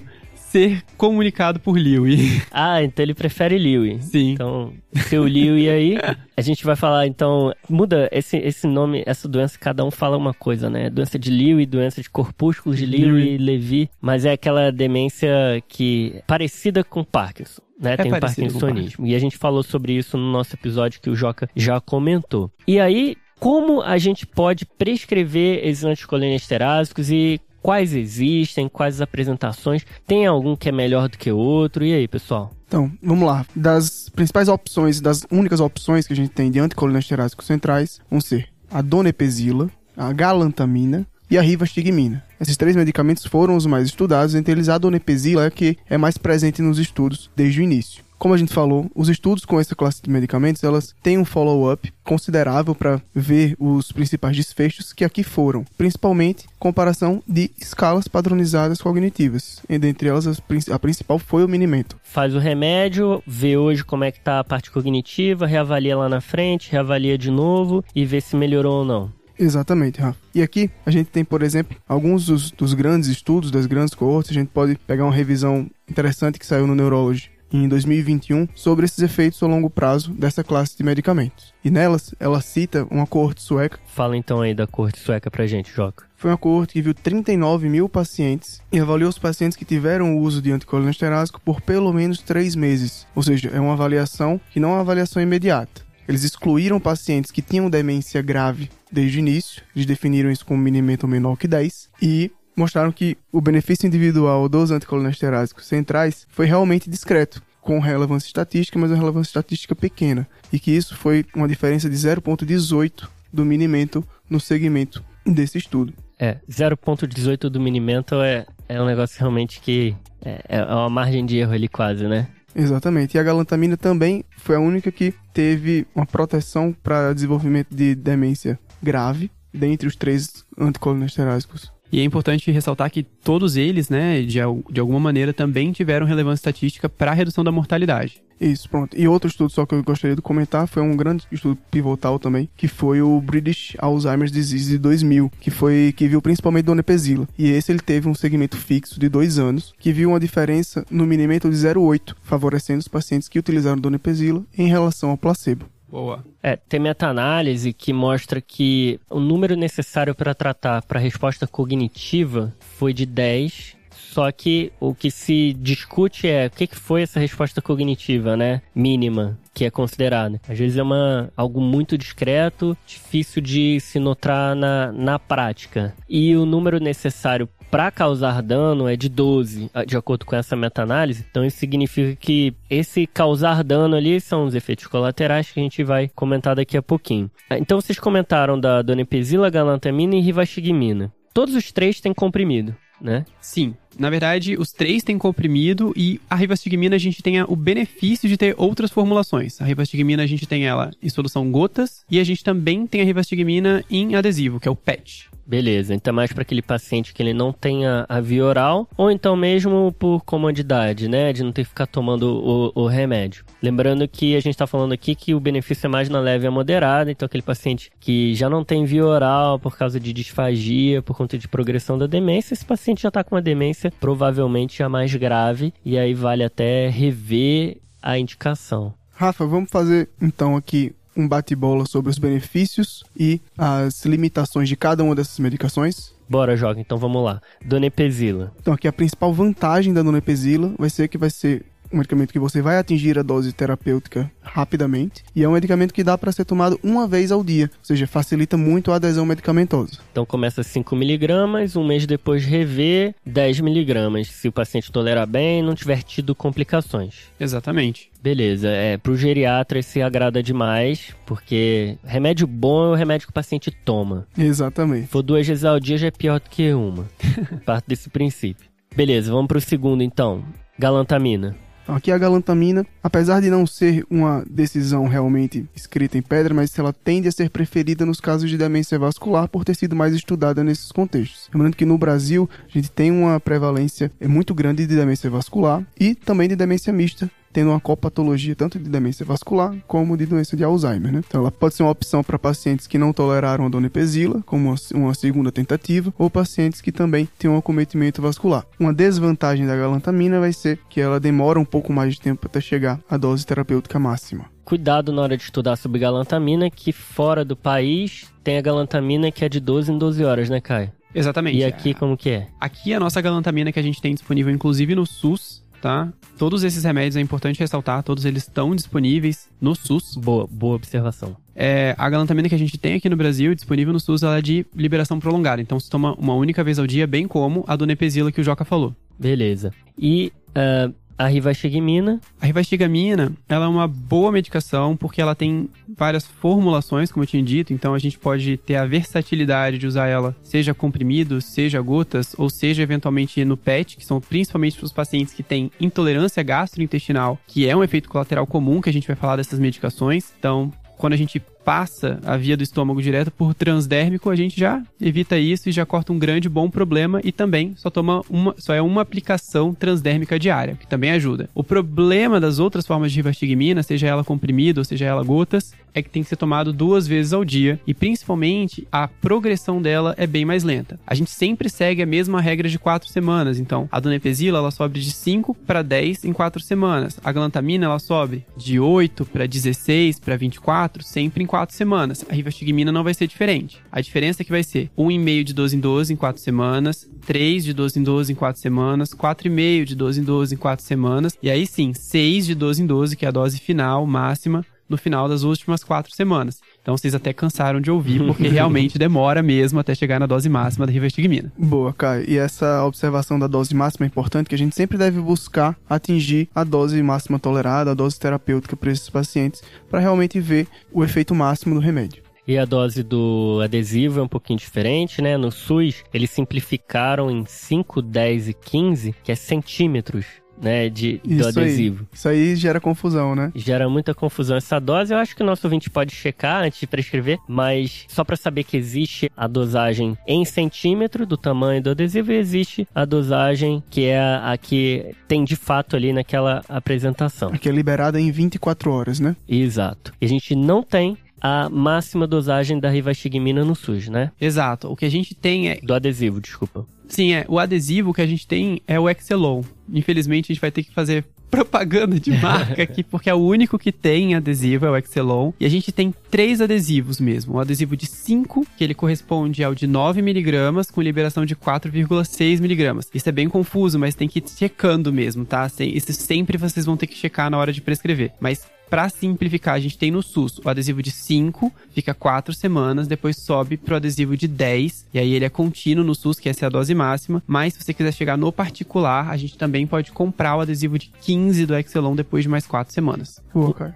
ser 0.54 0.84
comunicado 0.96 1.58
por 1.58 1.76
Liui. 1.76 2.40
Ah, 2.52 2.82
então 2.82 3.02
ele 3.02 3.14
prefere 3.14 3.58
Liui. 3.58 4.00
Sim. 4.00 4.32
Então, 4.32 4.72
seu 5.08 5.26
Liui 5.26 5.68
aí, 5.68 5.96
a 6.36 6.40
gente 6.40 6.64
vai 6.64 6.76
falar 6.76 7.06
então, 7.06 7.52
muda 7.68 8.08
esse, 8.12 8.36
esse 8.36 8.66
nome, 8.66 9.02
essa 9.04 9.26
doença, 9.26 9.58
cada 9.58 9.84
um 9.84 9.90
fala 9.90 10.16
uma 10.16 10.32
coisa, 10.32 10.70
né? 10.70 10.88
Doença 10.88 11.18
de 11.18 11.30
Liui, 11.30 11.66
doença 11.66 12.00
de 12.00 12.08
corpúsculos 12.08 12.78
de 12.78 12.86
Liui, 12.86 13.36
Levi, 13.38 13.90
mas 14.00 14.24
é 14.24 14.32
aquela 14.32 14.70
demência 14.70 15.28
que 15.68 16.22
parecida 16.26 16.84
com 16.84 17.02
Parkinson. 17.02 17.62
Né, 17.80 17.94
é 17.94 17.96
tem 17.96 18.10
parkinsonismo. 18.12 19.04
E 19.04 19.16
a 19.16 19.18
gente 19.18 19.36
falou 19.36 19.64
sobre 19.64 19.94
isso 19.94 20.16
no 20.16 20.30
nosso 20.30 20.54
episódio 20.54 21.00
que 21.00 21.10
o 21.10 21.16
Joca 21.16 21.50
já 21.56 21.80
comentou. 21.80 22.48
E 22.68 22.78
aí, 22.78 23.16
como 23.40 23.82
a 23.82 23.98
gente 23.98 24.24
pode 24.24 24.64
prescrever 24.64 25.66
esses 25.66 25.84
anticolinesterásicos 25.84 27.10
e 27.10 27.40
quais 27.64 27.94
existem, 27.94 28.68
quais 28.68 29.00
apresentações, 29.00 29.86
tem 30.06 30.26
algum 30.26 30.54
que 30.54 30.68
é 30.68 30.72
melhor 30.72 31.08
do 31.08 31.16
que 31.16 31.32
outro? 31.32 31.82
E 31.82 31.94
aí, 31.94 32.06
pessoal? 32.06 32.52
Então, 32.68 32.92
vamos 33.02 33.26
lá. 33.26 33.46
Das 33.56 34.10
principais 34.10 34.48
opções, 34.48 35.00
das 35.00 35.24
únicas 35.30 35.60
opções 35.60 36.06
que 36.06 36.12
a 36.12 36.16
gente 36.16 36.28
tem 36.28 36.50
de 36.50 36.58
anticolinesterásicos 36.58 37.46
centrais 37.46 38.02
vão 38.10 38.20
ser 38.20 38.48
a 38.70 38.82
donepezila, 38.82 39.70
a 39.96 40.12
galantamina 40.12 41.06
e 41.30 41.38
a 41.38 41.40
rivastigmina. 41.40 42.22
Esses 42.38 42.58
três 42.58 42.76
medicamentos 42.76 43.24
foram 43.24 43.56
os 43.56 43.64
mais 43.64 43.86
estudados, 43.86 44.34
entre 44.34 44.52
eles 44.52 44.68
a 44.68 44.76
donepezila 44.76 45.50
que 45.50 45.78
é 45.88 45.96
mais 45.96 46.18
presente 46.18 46.60
nos 46.60 46.78
estudos 46.78 47.30
desde 47.34 47.60
o 47.60 47.64
início 47.64 48.04
como 48.24 48.32
a 48.32 48.38
gente 48.38 48.54
falou, 48.54 48.90
os 48.94 49.10
estudos 49.10 49.44
com 49.44 49.60
essa 49.60 49.74
classe 49.74 50.00
de 50.02 50.08
medicamentos, 50.08 50.64
elas 50.64 50.94
têm 51.02 51.18
um 51.18 51.26
follow-up 51.26 51.92
considerável 52.02 52.74
para 52.74 52.98
ver 53.14 53.54
os 53.58 53.92
principais 53.92 54.34
desfechos 54.34 54.94
que 54.94 55.04
aqui 55.04 55.22
foram, 55.22 55.62
principalmente 55.76 56.46
comparação 56.58 57.22
de 57.28 57.50
escalas 57.60 58.08
padronizadas 58.08 58.80
cognitivas. 58.80 59.60
E 59.68 59.76
dentre 59.76 60.08
elas, 60.08 60.40
a 60.72 60.78
principal 60.78 61.18
foi 61.18 61.44
o 61.44 61.48
minimento. 61.48 61.98
Faz 62.02 62.34
o 62.34 62.38
remédio, 62.38 63.22
vê 63.26 63.58
hoje 63.58 63.84
como 63.84 64.04
é 64.04 64.10
que 64.10 64.20
tá 64.20 64.40
a 64.40 64.44
parte 64.44 64.70
cognitiva, 64.70 65.44
reavalia 65.44 65.94
lá 65.94 66.08
na 66.08 66.22
frente, 66.22 66.72
reavalia 66.72 67.18
de 67.18 67.30
novo 67.30 67.84
e 67.94 68.06
vê 68.06 68.22
se 68.22 68.36
melhorou 68.36 68.78
ou 68.78 68.84
não. 68.86 69.12
Exatamente, 69.38 70.00
Rafa. 70.00 70.18
E 70.34 70.40
aqui 70.40 70.70
a 70.86 70.90
gente 70.90 71.10
tem, 71.10 71.26
por 71.26 71.42
exemplo, 71.42 71.76
alguns 71.86 72.24
dos, 72.24 72.50
dos, 72.52 72.72
grandes 72.72 73.10
estudos, 73.10 73.50
das 73.50 73.66
grandes 73.66 73.92
coortes. 73.94 74.30
A 74.30 74.34
gente 74.34 74.48
pode 74.48 74.76
pegar 74.86 75.04
uma 75.04 75.12
revisão 75.12 75.68
interessante 75.86 76.38
que 76.38 76.46
saiu 76.46 76.66
no 76.66 76.74
Neurology 76.74 77.33
em 77.62 77.68
2021 77.68 78.48
sobre 78.54 78.84
esses 78.84 78.98
efeitos 78.98 79.42
a 79.42 79.46
longo 79.46 79.70
prazo 79.70 80.12
dessa 80.12 80.42
classe 80.42 80.76
de 80.76 80.82
medicamentos. 80.82 81.54
E 81.64 81.70
nelas, 81.70 82.14
ela 82.18 82.40
cita 82.40 82.86
uma 82.90 83.06
coorte 83.06 83.42
sueca. 83.42 83.78
Fala 83.86 84.16
então 84.16 84.40
aí 84.40 84.54
da 84.54 84.66
coorte 84.66 84.98
sueca 84.98 85.30
pra 85.30 85.46
gente, 85.46 85.72
Joca. 85.72 86.04
Foi 86.16 86.30
uma 86.30 86.38
coorte 86.38 86.72
que 86.72 86.82
viu 86.82 86.94
39 86.94 87.68
mil 87.68 87.88
pacientes 87.88 88.60
e 88.72 88.80
avaliou 88.80 89.10
os 89.10 89.18
pacientes 89.18 89.56
que 89.56 89.64
tiveram 89.64 90.16
o 90.16 90.20
uso 90.20 90.40
de 90.40 90.50
anticolinesterásico 90.50 91.40
por 91.40 91.60
pelo 91.60 91.92
menos 91.92 92.20
3 92.20 92.56
meses. 92.56 93.06
Ou 93.14 93.22
seja, 93.22 93.50
é 93.50 93.60
uma 93.60 93.74
avaliação 93.74 94.40
que 94.50 94.58
não 94.58 94.70
é 94.70 94.72
uma 94.72 94.80
avaliação 94.80 95.22
imediata. 95.22 95.82
Eles 96.06 96.24
excluíram 96.24 96.78
pacientes 96.80 97.30
que 97.30 97.40
tinham 97.40 97.70
demência 97.70 98.20
grave 98.20 98.68
desde 98.92 99.18
o 99.18 99.20
início, 99.20 99.62
eles 99.74 99.86
definiram 99.86 100.30
isso 100.30 100.44
como 100.44 100.62
minimento 100.62 101.08
menor 101.08 101.36
que 101.36 101.48
10, 101.48 101.88
e 102.00 102.30
mostraram 102.56 102.92
que 102.92 103.16
o 103.32 103.40
benefício 103.40 103.86
individual 103.86 104.48
dos 104.48 104.70
anticolinesterásicos 104.70 105.66
centrais 105.66 106.26
foi 106.30 106.46
realmente 106.46 106.88
discreto, 106.88 107.42
com 107.60 107.78
relevância 107.78 108.26
estatística, 108.26 108.78
mas 108.78 108.90
uma 108.90 108.98
relevância 108.98 109.30
estatística 109.30 109.74
pequena, 109.74 110.28
e 110.52 110.58
que 110.58 110.70
isso 110.70 110.94
foi 110.94 111.24
uma 111.34 111.48
diferença 111.48 111.88
de 111.88 111.96
0,18 111.96 113.08
do 113.32 113.44
minimento 113.44 114.06
no 114.28 114.38
segmento 114.38 115.02
desse 115.26 115.58
estudo. 115.58 115.92
É, 116.18 116.36
0,18 116.48 117.48
do 117.48 117.58
minimento 117.58 118.16
é, 118.16 118.46
é 118.68 118.80
um 118.80 118.86
negócio 118.86 119.18
realmente 119.18 119.60
que 119.60 119.96
é, 120.24 120.44
é 120.48 120.62
uma 120.62 120.90
margem 120.90 121.24
de 121.26 121.38
erro 121.38 121.52
ali 121.52 121.68
quase, 121.68 122.06
né? 122.06 122.28
Exatamente. 122.54 123.16
E 123.16 123.18
a 123.18 123.22
galantamina 123.22 123.76
também 123.76 124.24
foi 124.36 124.54
a 124.56 124.60
única 124.60 124.92
que 124.92 125.12
teve 125.32 125.86
uma 125.94 126.06
proteção 126.06 126.72
para 126.72 127.12
desenvolvimento 127.12 127.74
de 127.74 127.94
demência 127.94 128.58
grave 128.80 129.30
dentre 129.52 129.88
os 129.88 129.96
três 129.96 130.44
anticolinesterásicos. 130.58 131.73
E 131.94 132.00
é 132.00 132.02
importante 132.02 132.50
ressaltar 132.50 132.90
que 132.90 133.04
todos 133.04 133.54
eles, 133.54 133.88
né, 133.88 134.20
de, 134.20 134.40
de 134.68 134.80
alguma 134.80 134.98
maneira, 134.98 135.32
também 135.32 135.70
tiveram 135.70 136.04
relevância 136.04 136.40
estatística 136.40 136.88
para 136.88 137.12
a 137.12 137.14
redução 137.14 137.44
da 137.44 137.52
mortalidade. 137.52 138.20
Isso, 138.40 138.68
pronto. 138.68 138.98
E 138.98 139.06
outro 139.06 139.30
estudo 139.30 139.48
só 139.48 139.64
que 139.64 139.76
eu 139.76 139.84
gostaria 139.84 140.16
de 140.16 140.20
comentar 140.20 140.66
foi 140.66 140.82
um 140.82 140.96
grande 140.96 141.24
estudo 141.30 141.56
pivotal 141.70 142.18
também, 142.18 142.48
que 142.56 142.66
foi 142.66 143.00
o 143.00 143.20
British 143.20 143.76
Alzheimer's 143.78 144.32
Disease 144.32 144.70
de 144.70 144.78
2000, 144.78 145.30
que 145.40 145.52
foi 145.52 145.94
que 145.96 146.08
viu 146.08 146.20
principalmente 146.20 146.64
donepezila. 146.64 147.28
E 147.38 147.48
esse 147.52 147.70
ele 147.70 147.78
teve 147.78 148.08
um 148.08 148.14
segmento 148.14 148.56
fixo 148.56 148.98
de 148.98 149.08
dois 149.08 149.38
anos, 149.38 149.72
que 149.78 149.92
viu 149.92 150.08
uma 150.08 150.18
diferença 150.18 150.84
no 150.90 151.06
minimento 151.06 151.48
de 151.48 151.54
0,8, 151.54 152.16
favorecendo 152.24 152.80
os 152.80 152.88
pacientes 152.88 153.28
que 153.28 153.38
utilizaram 153.38 153.80
donepezila 153.80 154.42
em 154.58 154.66
relação 154.66 155.10
ao 155.10 155.16
placebo. 155.16 155.66
Boa. 155.94 156.24
É, 156.42 156.56
tem 156.56 156.80
meta-análise 156.80 157.72
que 157.72 157.92
mostra 157.92 158.40
que 158.40 158.98
o 159.08 159.20
número 159.20 159.54
necessário 159.54 160.12
para 160.12 160.34
tratar 160.34 160.82
para 160.82 160.98
resposta 160.98 161.46
cognitiva 161.46 162.52
foi 162.58 162.92
de 162.92 163.06
10 163.06 163.76
só 164.14 164.30
que 164.30 164.72
o 164.78 164.94
que 164.94 165.10
se 165.10 165.52
discute 165.54 166.28
é 166.28 166.46
o 166.46 166.50
que, 166.50 166.68
foi 166.68 167.02
essa 167.02 167.18
resposta 167.18 167.60
cognitiva, 167.60 168.36
né? 168.36 168.62
Mínima, 168.72 169.36
que 169.52 169.64
é 169.64 169.70
considerada. 169.70 170.40
Às 170.48 170.56
vezes 170.56 170.78
é 170.78 170.82
uma, 170.84 171.32
algo 171.36 171.60
muito 171.60 171.98
discreto, 171.98 172.76
difícil 172.86 173.42
de 173.42 173.80
se 173.80 173.98
notar 173.98 174.54
na, 174.54 174.92
na 174.92 175.18
prática. 175.18 175.94
E 176.08 176.36
o 176.36 176.46
número 176.46 176.78
necessário 176.78 177.48
para 177.74 177.90
causar 177.90 178.40
dano 178.40 178.86
é 178.86 178.94
de 178.94 179.08
12, 179.08 179.68
ah, 179.74 179.84
de 179.84 179.96
acordo 179.96 180.24
com 180.24 180.36
essa 180.36 180.54
meta-análise. 180.54 181.26
Então 181.28 181.44
isso 181.44 181.56
significa 181.56 182.14
que 182.14 182.54
esse 182.70 183.04
causar 183.04 183.64
dano 183.64 183.96
ali 183.96 184.20
são 184.20 184.44
os 184.44 184.54
efeitos 184.54 184.86
colaterais 184.86 185.50
que 185.50 185.58
a 185.58 185.62
gente 185.64 185.82
vai 185.82 186.08
comentar 186.14 186.54
daqui 186.54 186.76
a 186.76 186.82
pouquinho. 186.82 187.28
Ah, 187.50 187.58
então 187.58 187.80
vocês 187.80 187.98
comentaram 187.98 188.60
da 188.60 188.80
donepezila, 188.80 189.50
galantamina 189.50 190.14
e 190.14 190.20
rivastigmina. 190.20 191.12
Todos 191.32 191.56
os 191.56 191.72
três 191.72 192.00
têm 192.00 192.14
comprimido, 192.14 192.76
né? 193.00 193.24
Sim. 193.40 193.74
Na 193.98 194.08
verdade, 194.08 194.56
os 194.56 194.70
três 194.70 195.02
têm 195.02 195.18
comprimido 195.18 195.92
e 195.96 196.20
a 196.30 196.36
rivastigmina 196.36 196.94
a 196.94 196.98
gente 196.98 197.24
tem 197.24 197.42
o 197.42 197.56
benefício 197.56 198.28
de 198.28 198.36
ter 198.36 198.54
outras 198.56 198.92
formulações. 198.92 199.60
A 199.60 199.64
rivastigmina 199.64 200.22
a 200.22 200.26
gente 200.28 200.46
tem 200.46 200.64
ela 200.64 200.92
em 201.02 201.08
solução 201.08 201.50
gotas 201.50 202.04
e 202.08 202.20
a 202.20 202.24
gente 202.24 202.44
também 202.44 202.86
tem 202.86 203.00
a 203.00 203.04
rivastigmina 203.04 203.84
em 203.90 204.14
adesivo, 204.14 204.60
que 204.60 204.68
é 204.68 204.70
o 204.70 204.76
PET. 204.76 205.33
Beleza, 205.46 205.94
então 205.94 206.14
mais 206.14 206.32
para 206.32 206.42
aquele 206.42 206.62
paciente 206.62 207.12
que 207.12 207.22
ele 207.22 207.34
não 207.34 207.52
tenha 207.52 208.06
a 208.08 208.20
via 208.20 208.44
oral, 208.44 208.88
ou 208.96 209.10
então 209.10 209.36
mesmo 209.36 209.94
por 209.98 210.24
comodidade, 210.24 211.08
né, 211.08 211.32
de 211.32 211.42
não 211.42 211.52
ter 211.52 211.64
que 211.64 211.68
ficar 211.68 211.86
tomando 211.86 212.72
o, 212.74 212.82
o 212.82 212.86
remédio. 212.86 213.44
Lembrando 213.62 214.08
que 214.08 214.34
a 214.34 214.40
gente 214.40 214.54
está 214.54 214.66
falando 214.66 214.92
aqui 214.92 215.14
que 215.14 215.34
o 215.34 215.40
benefício 215.40 215.86
é 215.86 215.90
mais 215.90 216.08
na 216.08 216.20
leve 216.20 216.46
a 216.46 216.50
moderada, 216.50 217.10
então 217.10 217.26
aquele 217.26 217.42
paciente 217.42 217.90
que 218.00 218.34
já 218.34 218.48
não 218.48 218.64
tem 218.64 218.84
via 218.84 219.04
oral 219.04 219.58
por 219.58 219.76
causa 219.76 220.00
de 220.00 220.12
disfagia, 220.12 221.02
por 221.02 221.16
conta 221.16 221.36
de 221.36 221.46
progressão 221.46 221.98
da 221.98 222.06
demência, 222.06 222.54
esse 222.54 222.64
paciente 222.64 223.02
já 223.02 223.08
está 223.08 223.22
com 223.22 223.34
uma 223.34 223.42
demência 223.42 223.92
provavelmente 224.00 224.82
a 224.82 224.88
mais 224.88 225.14
grave, 225.14 225.74
e 225.84 225.98
aí 225.98 226.14
vale 226.14 226.42
até 226.42 226.88
rever 226.88 227.78
a 228.02 228.18
indicação. 228.18 228.94
Rafa, 229.12 229.46
vamos 229.46 229.70
fazer 229.70 230.08
então 230.20 230.56
aqui 230.56 230.94
um 231.16 231.28
bate-bola 231.28 231.86
sobre 231.86 232.10
os 232.10 232.18
benefícios 232.18 233.04
e 233.16 233.40
as 233.56 234.04
limitações 234.04 234.68
de 234.68 234.76
cada 234.76 235.02
uma 235.02 235.14
dessas 235.14 235.38
medicações. 235.38 236.12
Bora, 236.28 236.56
joga, 236.56 236.80
então 236.80 236.98
vamos 236.98 237.22
lá. 237.22 237.40
Donepezila. 237.64 238.52
Então 238.60 238.72
aqui 238.74 238.88
a 238.88 238.92
principal 238.92 239.32
vantagem 239.32 239.92
da 239.92 240.02
donepezila 240.02 240.74
vai 240.78 240.90
ser 240.90 241.08
que 241.08 241.18
vai 241.18 241.30
ser 241.30 241.64
um 241.94 241.98
medicamento 241.98 242.32
que 242.32 242.38
você 242.38 242.60
vai 242.60 242.76
atingir 242.76 243.18
a 243.18 243.22
dose 243.22 243.52
terapêutica 243.52 244.30
rapidamente 244.42 245.24
e 245.34 245.42
é 245.42 245.48
um 245.48 245.52
medicamento 245.52 245.94
que 245.94 246.04
dá 246.04 246.18
para 246.18 246.32
ser 246.32 246.44
tomado 246.44 246.78
uma 246.82 247.06
vez 247.06 247.30
ao 247.30 247.42
dia, 247.42 247.70
ou 247.78 247.84
seja, 247.84 248.06
facilita 248.06 248.56
muito 248.56 248.92
a 248.92 248.96
adesão 248.96 249.24
medicamentosa. 249.24 249.98
Então 250.10 250.26
começa 250.26 250.62
5mg, 250.62 251.76
um 251.76 251.86
mês 251.86 252.06
depois 252.06 252.44
rever 252.44 253.14
10mg, 253.26 254.24
se 254.24 254.48
o 254.48 254.52
paciente 254.52 254.90
tolerar 254.90 255.26
bem 255.26 255.60
e 255.60 255.62
não 255.62 255.74
tiver 255.74 256.02
tido 256.02 256.34
complicações. 256.34 257.14
Exatamente. 257.38 258.10
Beleza, 258.22 258.68
é, 258.68 258.96
pro 258.96 259.16
geriatra 259.16 259.78
esse 259.78 260.00
agrada 260.00 260.42
demais, 260.42 261.14
porque 261.26 261.96
remédio 262.04 262.46
bom 262.46 262.86
é 262.86 262.88
o 262.88 262.94
remédio 262.94 263.26
que 263.26 263.30
o 263.30 263.34
paciente 263.34 263.70
toma. 263.70 264.26
Exatamente. 264.36 265.02
Se 265.02 265.08
for 265.08 265.22
duas 265.22 265.46
vezes 265.46 265.64
ao 265.64 265.78
dia 265.78 265.98
já 265.98 266.08
é 266.08 266.10
pior 266.10 266.40
do 266.40 266.48
que 266.48 266.72
uma. 266.72 267.04
Parte 267.64 267.86
desse 267.86 268.08
princípio. 268.08 268.66
Beleza, 268.96 269.30
vamos 269.30 269.48
pro 269.48 269.60
segundo 269.60 270.02
então. 270.02 270.42
Galantamina. 270.78 271.63
Então, 271.84 271.94
aqui 271.94 272.10
a 272.10 272.16
galantamina, 272.16 272.84
apesar 273.02 273.40
de 273.40 273.50
não 273.50 273.66
ser 273.66 274.06
uma 274.10 274.42
decisão 274.48 275.06
realmente 275.06 275.66
escrita 275.76 276.16
em 276.16 276.22
pedra, 276.22 276.54
mas 276.54 276.76
ela 276.78 276.94
tende 276.94 277.28
a 277.28 277.32
ser 277.32 277.50
preferida 277.50 278.06
nos 278.06 278.20
casos 278.20 278.48
de 278.48 278.56
demência 278.56 278.98
vascular 278.98 279.46
por 279.48 279.66
ter 279.66 279.76
sido 279.76 279.94
mais 279.94 280.14
estudada 280.14 280.64
nesses 280.64 280.90
contextos. 280.90 281.50
Lembrando 281.52 281.76
que 281.76 281.84
no 281.84 281.98
Brasil 281.98 282.48
a 282.66 282.70
gente 282.70 282.90
tem 282.90 283.10
uma 283.10 283.38
prevalência 283.38 284.10
muito 284.26 284.54
grande 284.54 284.86
de 284.86 284.96
demência 284.96 285.28
vascular 285.28 285.86
e 286.00 286.14
também 286.14 286.48
de 286.48 286.56
demência 286.56 286.90
mista, 286.90 287.30
tendo 287.54 287.70
uma 287.70 287.80
copatologia 287.80 288.54
tanto 288.56 288.80
de 288.80 288.90
demência 288.90 289.24
vascular 289.24 289.74
como 289.86 290.16
de 290.16 290.26
doença 290.26 290.56
de 290.56 290.64
Alzheimer, 290.64 291.12
né? 291.12 291.22
Então 291.26 291.40
ela 291.40 291.52
pode 291.52 291.74
ser 291.74 291.84
uma 291.84 291.92
opção 291.92 292.22
para 292.22 292.38
pacientes 292.38 292.88
que 292.88 292.98
não 292.98 293.12
toleraram 293.12 293.64
a 293.64 293.68
donepezila, 293.68 294.42
como 294.44 294.70
uma, 294.70 294.76
uma 294.92 295.14
segunda 295.14 295.52
tentativa, 295.52 296.12
ou 296.18 296.28
pacientes 296.28 296.80
que 296.80 296.90
também 296.90 297.28
têm 297.38 297.48
um 297.48 297.56
acometimento 297.56 298.20
vascular. 298.20 298.66
Uma 298.78 298.92
desvantagem 298.92 299.66
da 299.66 299.76
galantamina 299.76 300.40
vai 300.40 300.52
ser 300.52 300.80
que 300.90 301.00
ela 301.00 301.20
demora 301.20 301.60
um 301.60 301.64
pouco 301.64 301.92
mais 301.92 302.14
de 302.14 302.20
tempo 302.20 302.44
até 302.46 302.60
chegar 302.60 302.98
à 303.08 303.16
dose 303.16 303.46
terapêutica 303.46 303.98
máxima. 304.00 304.46
Cuidado 304.64 305.12
na 305.12 305.22
hora 305.22 305.36
de 305.36 305.44
estudar 305.44 305.76
sobre 305.76 306.00
galantamina, 306.00 306.68
que 306.68 306.90
fora 306.90 307.44
do 307.44 307.54
país 307.54 308.32
tem 308.42 308.58
a 308.58 308.62
galantamina 308.62 309.30
que 309.30 309.44
é 309.44 309.48
de 309.48 309.60
12 309.60 309.92
em 309.92 309.98
12 309.98 310.24
horas, 310.24 310.50
né, 310.50 310.60
Caio? 310.60 310.90
Exatamente. 311.14 311.58
E 311.58 311.64
aqui 311.64 311.94
como 311.94 312.16
que 312.16 312.30
é? 312.30 312.48
Aqui 312.60 312.92
a 312.92 312.98
nossa 312.98 313.20
galantamina 313.20 313.70
que 313.70 313.78
a 313.78 313.82
gente 313.82 314.02
tem 314.02 314.12
disponível 314.12 314.52
inclusive 314.52 314.94
no 314.94 315.06
SUS, 315.06 315.62
tá? 315.84 316.10
Todos 316.38 316.64
esses 316.64 316.82
remédios 316.82 317.14
é 317.14 317.20
importante 317.20 317.60
ressaltar, 317.60 318.02
todos 318.02 318.24
eles 318.24 318.44
estão 318.44 318.74
disponíveis 318.74 319.50
no 319.60 319.74
SUS. 319.74 320.16
Boa, 320.16 320.48
boa 320.50 320.76
observação. 320.76 321.36
É, 321.54 321.94
a 321.98 322.08
galantamina 322.08 322.48
que 322.48 322.54
a 322.54 322.58
gente 322.58 322.78
tem 322.78 322.94
aqui 322.94 323.06
no 323.06 323.16
Brasil, 323.18 323.54
disponível 323.54 323.92
no 323.92 324.00
SUS, 324.00 324.22
ela 324.22 324.38
é 324.38 324.40
de 324.40 324.64
liberação 324.74 325.20
prolongada. 325.20 325.60
Então 325.60 325.78
se 325.78 325.90
toma 325.90 326.14
uma 326.14 326.34
única 326.34 326.64
vez 326.64 326.78
ao 326.78 326.86
dia, 326.86 327.06
bem 327.06 327.28
como 327.28 327.64
a 327.68 327.76
donepezila 327.76 328.32
que 328.32 328.40
o 328.40 328.44
Joca 328.44 328.64
falou. 328.64 328.96
Beleza. 329.18 329.72
E 329.98 330.32
uh, 330.56 330.94
a 331.18 331.26
rivastigmina. 331.26 332.20
A 332.40 332.46
rivastigmina, 332.46 333.32
ela 333.48 333.66
é 333.66 333.68
uma 333.68 333.88
boa 333.88 334.32
medicação 334.32 334.96
porque 334.96 335.20
ela 335.20 335.34
tem 335.34 335.68
várias 335.96 336.26
formulações, 336.26 337.10
como 337.10 337.22
eu 337.22 337.26
tinha 337.28 337.42
dito, 337.42 337.72
então 337.72 337.94
a 337.94 337.98
gente 337.98 338.18
pode 338.18 338.56
ter 338.56 338.76
a 338.76 338.86
versatilidade 338.86 339.78
de 339.78 339.86
usar 339.86 340.06
ela, 340.08 340.36
seja 340.42 340.74
comprimido, 340.74 341.40
seja 341.40 341.80
gotas, 341.80 342.34
ou 342.38 342.50
seja 342.50 342.82
eventualmente 342.82 343.44
no 343.44 343.56
PET, 343.56 343.96
que 343.96 344.04
são 344.04 344.20
principalmente 344.20 344.76
para 344.76 344.86
os 344.86 344.92
pacientes 344.92 345.34
que 345.34 345.42
têm 345.42 345.70
intolerância 345.80 346.42
gastrointestinal, 346.42 347.38
que 347.46 347.68
é 347.68 347.76
um 347.76 347.84
efeito 347.84 348.08
colateral 348.08 348.46
comum 348.46 348.80
que 348.80 348.90
a 348.90 348.92
gente 348.92 349.06
vai 349.06 349.16
falar 349.16 349.36
dessas 349.36 349.58
medicações. 349.58 350.32
Então, 350.38 350.72
quando 350.96 351.12
a 351.12 351.16
gente 351.16 351.42
passa 351.64 352.20
a 352.24 352.36
via 352.36 352.56
do 352.56 352.62
estômago 352.62 353.00
direto 353.00 353.30
por 353.30 353.54
transdérmico, 353.54 354.30
a 354.30 354.36
gente 354.36 354.58
já 354.58 354.82
evita 355.00 355.38
isso 355.38 355.68
e 355.68 355.72
já 355.72 355.86
corta 355.86 356.12
um 356.12 356.18
grande 356.18 356.48
bom 356.48 356.68
problema 356.68 357.20
e 357.24 357.32
também 357.32 357.74
só 357.76 357.90
toma 357.90 358.22
uma, 358.28 358.54
só 358.58 358.74
é 358.74 358.82
uma 358.82 359.00
aplicação 359.00 359.72
transdérmica 359.72 360.38
diária, 360.38 360.76
que 360.78 360.86
também 360.86 361.10
ajuda. 361.12 361.48
O 361.54 361.64
problema 361.64 362.38
das 362.38 362.58
outras 362.58 362.86
formas 362.86 363.12
de 363.12 363.18
rivastigmina, 363.18 363.82
seja 363.82 364.06
ela 364.06 364.24
comprimido 364.24 364.78
ou 364.78 364.84
seja 364.84 365.06
ela 365.06 365.24
gotas, 365.24 365.72
é 365.94 366.02
que 366.02 366.10
tem 366.10 366.22
que 366.22 366.28
ser 366.28 366.36
tomado 366.36 366.72
duas 366.72 367.06
vezes 367.06 367.32
ao 367.32 367.44
dia 367.44 367.78
e 367.86 367.94
principalmente 367.94 368.86
a 368.90 369.06
progressão 369.06 369.80
dela 369.80 370.14
é 370.18 370.26
bem 370.26 370.44
mais 370.44 370.64
lenta. 370.64 370.98
A 371.06 371.14
gente 371.14 371.30
sempre 371.30 371.70
segue 371.70 372.02
a 372.02 372.06
mesma 372.06 372.40
regra 372.40 372.68
de 372.68 372.78
quatro 372.78 373.08
semanas, 373.08 373.58
então 373.58 373.88
a 373.90 374.00
donepezila 374.00 374.58
ela 374.58 374.72
sobe 374.72 375.00
de 375.00 375.12
5 375.12 375.54
para 375.54 375.82
10 375.82 376.24
em 376.24 376.32
quatro 376.32 376.60
semanas. 376.60 377.18
A 377.22 377.30
galantamina 377.30 377.86
ela 377.86 377.98
sobe 378.00 378.44
de 378.56 378.80
8 378.80 379.24
para 379.26 379.46
16 379.46 380.18
para 380.18 380.36
24, 380.36 381.04
sempre 381.04 381.44
em 381.44 381.46
quatro 381.54 381.76
semanas. 381.76 382.24
A 382.28 382.34
rivastigmina 382.34 382.90
não 382.90 383.04
vai 383.04 383.14
ser 383.14 383.28
diferente. 383.28 383.80
A 383.92 384.00
diferença 384.00 384.42
é 384.42 384.44
que 384.44 384.50
vai 384.50 384.64
ser 384.64 384.90
1,5 384.98 385.44
de 385.44 385.54
12 385.54 385.76
em 385.76 385.78
12 385.78 386.12
em 386.12 386.16
quatro 386.16 386.42
semanas, 386.42 387.08
3 387.24 387.64
de 387.64 387.72
12 387.72 388.00
em 388.00 388.02
12 388.02 388.32
em 388.32 388.34
quatro 388.34 388.60
semanas, 388.60 389.10
4,5 389.10 389.84
de 389.84 389.94
12 389.94 390.20
em 390.20 390.24
12 390.24 390.54
em 390.56 390.58
quatro 390.58 390.84
semanas, 390.84 391.38
e 391.40 391.48
aí 391.48 391.64
sim, 391.64 391.94
6 391.94 392.46
de 392.46 392.56
12 392.56 392.82
em 392.82 392.86
12, 392.86 393.16
que 393.16 393.24
é 393.24 393.28
a 393.28 393.30
dose 393.30 393.60
final 393.60 394.04
máxima, 394.04 394.66
no 394.88 394.98
final 394.98 395.28
das 395.28 395.44
últimas 395.44 395.84
quatro 395.84 396.12
semanas. 396.12 396.60
Então 396.84 396.98
vocês 396.98 397.14
até 397.14 397.32
cansaram 397.32 397.80
de 397.80 397.90
ouvir, 397.90 398.22
porque 398.26 398.46
realmente 398.46 398.98
demora 398.98 399.42
mesmo 399.42 399.80
até 399.80 399.94
chegar 399.94 400.20
na 400.20 400.26
dose 400.26 400.50
máxima 400.50 400.84
da 400.84 400.92
rivastigmina. 400.92 401.50
Boa, 401.56 401.94
Caio. 401.94 402.28
E 402.28 402.36
essa 402.36 402.84
observação 402.84 403.38
da 403.38 403.46
dose 403.46 403.74
máxima 403.74 404.04
é 404.04 404.08
importante, 404.08 404.50
que 404.50 404.54
a 404.54 404.58
gente 404.58 404.76
sempre 404.76 404.98
deve 404.98 405.18
buscar 405.18 405.74
atingir 405.88 406.46
a 406.54 406.62
dose 406.62 407.02
máxima 407.02 407.38
tolerada, 407.38 407.92
a 407.92 407.94
dose 407.94 408.20
terapêutica 408.20 408.76
para 408.76 408.92
esses 408.92 409.08
pacientes, 409.08 409.62
para 409.88 409.98
realmente 409.98 410.38
ver 410.38 410.68
o 410.92 411.02
efeito 411.02 411.34
máximo 411.34 411.74
do 411.74 411.80
remédio. 411.80 412.22
E 412.46 412.58
a 412.58 412.66
dose 412.66 413.02
do 413.02 413.62
adesivo 413.64 414.20
é 414.20 414.22
um 414.22 414.28
pouquinho 414.28 414.58
diferente, 414.58 415.22
né? 415.22 415.38
No 415.38 415.50
SUS, 415.50 416.04
eles 416.12 416.28
simplificaram 416.28 417.30
em 417.30 417.46
5, 417.46 418.02
10 418.02 418.48
e 418.50 418.52
15, 418.52 419.14
que 419.24 419.32
é 419.32 419.34
centímetros 419.34 420.26
né, 420.60 420.88
de, 420.88 421.20
do 421.24 421.46
adesivo. 421.46 422.00
Aí. 422.00 422.08
Isso 422.12 422.28
aí 422.28 422.56
gera 422.56 422.80
confusão, 422.80 423.34
né? 423.34 423.52
Gera 423.54 423.88
muita 423.88 424.14
confusão 424.14 424.56
essa 424.56 424.78
dose. 424.78 425.12
Eu 425.12 425.18
acho 425.18 425.34
que 425.34 425.42
o 425.42 425.46
nosso 425.46 425.66
ouvinte 425.66 425.90
pode 425.90 426.14
checar 426.14 426.64
antes 426.64 426.80
de 426.80 426.86
prescrever, 426.86 427.38
mas 427.48 428.04
só 428.08 428.24
para 428.24 428.36
saber 428.36 428.64
que 428.64 428.76
existe 428.76 429.30
a 429.36 429.46
dosagem 429.46 430.16
em 430.26 430.44
centímetro 430.44 431.26
do 431.26 431.36
tamanho 431.36 431.82
do 431.82 431.90
adesivo 431.90 432.32
e 432.32 432.36
existe 432.36 432.86
a 432.94 433.04
dosagem 433.04 433.82
que 433.90 434.04
é 434.06 434.18
a, 434.18 434.52
a 434.52 434.58
que 434.58 435.14
tem 435.28 435.44
de 435.44 435.56
fato 435.56 435.96
ali 435.96 436.12
naquela 436.12 436.62
apresentação. 436.68 437.50
A 437.52 437.58
que 437.58 437.68
é 437.68 437.72
liberada 437.72 438.20
em 438.20 438.30
24 438.30 438.90
horas, 438.90 439.20
né? 439.20 439.36
Exato. 439.48 440.12
E 440.20 440.26
a 440.26 440.28
gente 440.28 440.54
não 440.54 440.82
tem 440.82 441.16
a 441.40 441.68
máxima 441.68 442.26
dosagem 442.26 442.80
da 442.80 442.88
rivastigmina 442.88 443.62
no 443.66 443.74
SUS, 443.74 444.08
né? 444.08 444.32
Exato. 444.40 444.90
O 444.90 444.96
que 444.96 445.04
a 445.04 445.10
gente 445.10 445.34
tem 445.34 445.68
é. 445.68 445.78
Do 445.82 445.92
adesivo, 445.92 446.40
desculpa. 446.40 446.86
Sim, 447.06 447.34
é. 447.34 447.44
O 447.48 447.58
adesivo 447.58 448.14
que 448.14 448.22
a 448.22 448.26
gente 448.26 448.46
tem 448.46 448.80
é 448.86 448.98
o 448.98 449.10
Excelon. 449.10 449.62
Infelizmente, 449.92 450.50
a 450.50 450.54
gente 450.54 450.60
vai 450.60 450.70
ter 450.70 450.82
que 450.82 450.92
fazer 450.92 451.24
propaganda 451.50 452.18
de 452.18 452.32
marca 452.32 452.82
aqui, 452.82 453.02
porque 453.02 453.30
é 453.30 453.34
o 453.34 453.38
único 453.38 453.78
que 453.78 453.92
tem 453.92 454.34
adesivo, 454.34 454.86
é 454.86 454.90
o 454.90 454.96
Excelon. 454.96 455.52
E 455.60 455.64
a 455.64 455.68
gente 455.68 455.92
tem 455.92 456.12
três 456.30 456.60
adesivos 456.60 457.20
mesmo. 457.20 457.54
O 457.54 457.60
adesivo 457.60 457.96
de 457.96 458.06
5, 458.06 458.66
que 458.76 458.82
ele 458.82 458.94
corresponde 458.94 459.62
ao 459.62 459.74
de 459.74 459.86
9mg, 459.86 460.90
com 460.90 461.00
liberação 461.00 461.44
de 461.44 461.54
4,6mg. 461.54 463.06
Isso 463.14 463.28
é 463.28 463.32
bem 463.32 463.48
confuso, 463.48 463.98
mas 463.98 464.14
tem 464.14 464.28
que 464.28 464.40
ir 464.40 464.44
checando 464.48 465.12
mesmo, 465.12 465.44
tá? 465.44 465.70
Isso 465.78 466.12
sempre 466.12 466.58
vocês 466.58 466.86
vão 466.86 466.96
ter 466.96 467.06
que 467.06 467.16
checar 467.16 467.50
na 467.50 467.58
hora 467.58 467.72
de 467.72 467.80
prescrever. 467.80 468.32
Mas 468.40 468.66
para 468.94 469.08
simplificar, 469.08 469.74
a 469.74 469.80
gente 469.80 469.98
tem 469.98 470.12
no 470.12 470.22
SUS 470.22 470.60
o 470.64 470.68
adesivo 470.68 471.02
de 471.02 471.10
5, 471.10 471.72
fica 471.92 472.14
4 472.14 472.54
semanas, 472.54 473.08
depois 473.08 473.36
sobe 473.36 473.76
pro 473.76 473.96
adesivo 473.96 474.36
de 474.36 474.46
10, 474.46 475.06
e 475.12 475.18
aí 475.18 475.32
ele 475.32 475.44
é 475.44 475.48
contínuo 475.48 476.04
no 476.04 476.14
SUS, 476.14 476.38
que 476.38 476.48
essa 476.48 476.64
é 476.64 476.66
a 476.66 476.70
dose 476.70 476.94
máxima. 476.94 477.42
Mas 477.44 477.74
se 477.74 477.82
você 477.82 477.92
quiser 477.92 478.12
chegar 478.12 478.36
no 478.36 478.52
particular, 478.52 479.30
a 479.30 479.36
gente 479.36 479.58
também 479.58 479.73
pode 479.86 480.12
comprar 480.12 480.56
o 480.56 480.60
adesivo 480.60 480.98
de 480.98 481.10
15 481.22 481.66
do 481.66 481.76
Excelon 481.76 482.14
depois 482.14 482.44
de 482.44 482.48
mais 482.48 482.66
4 482.66 482.92
semanas. 482.92 483.42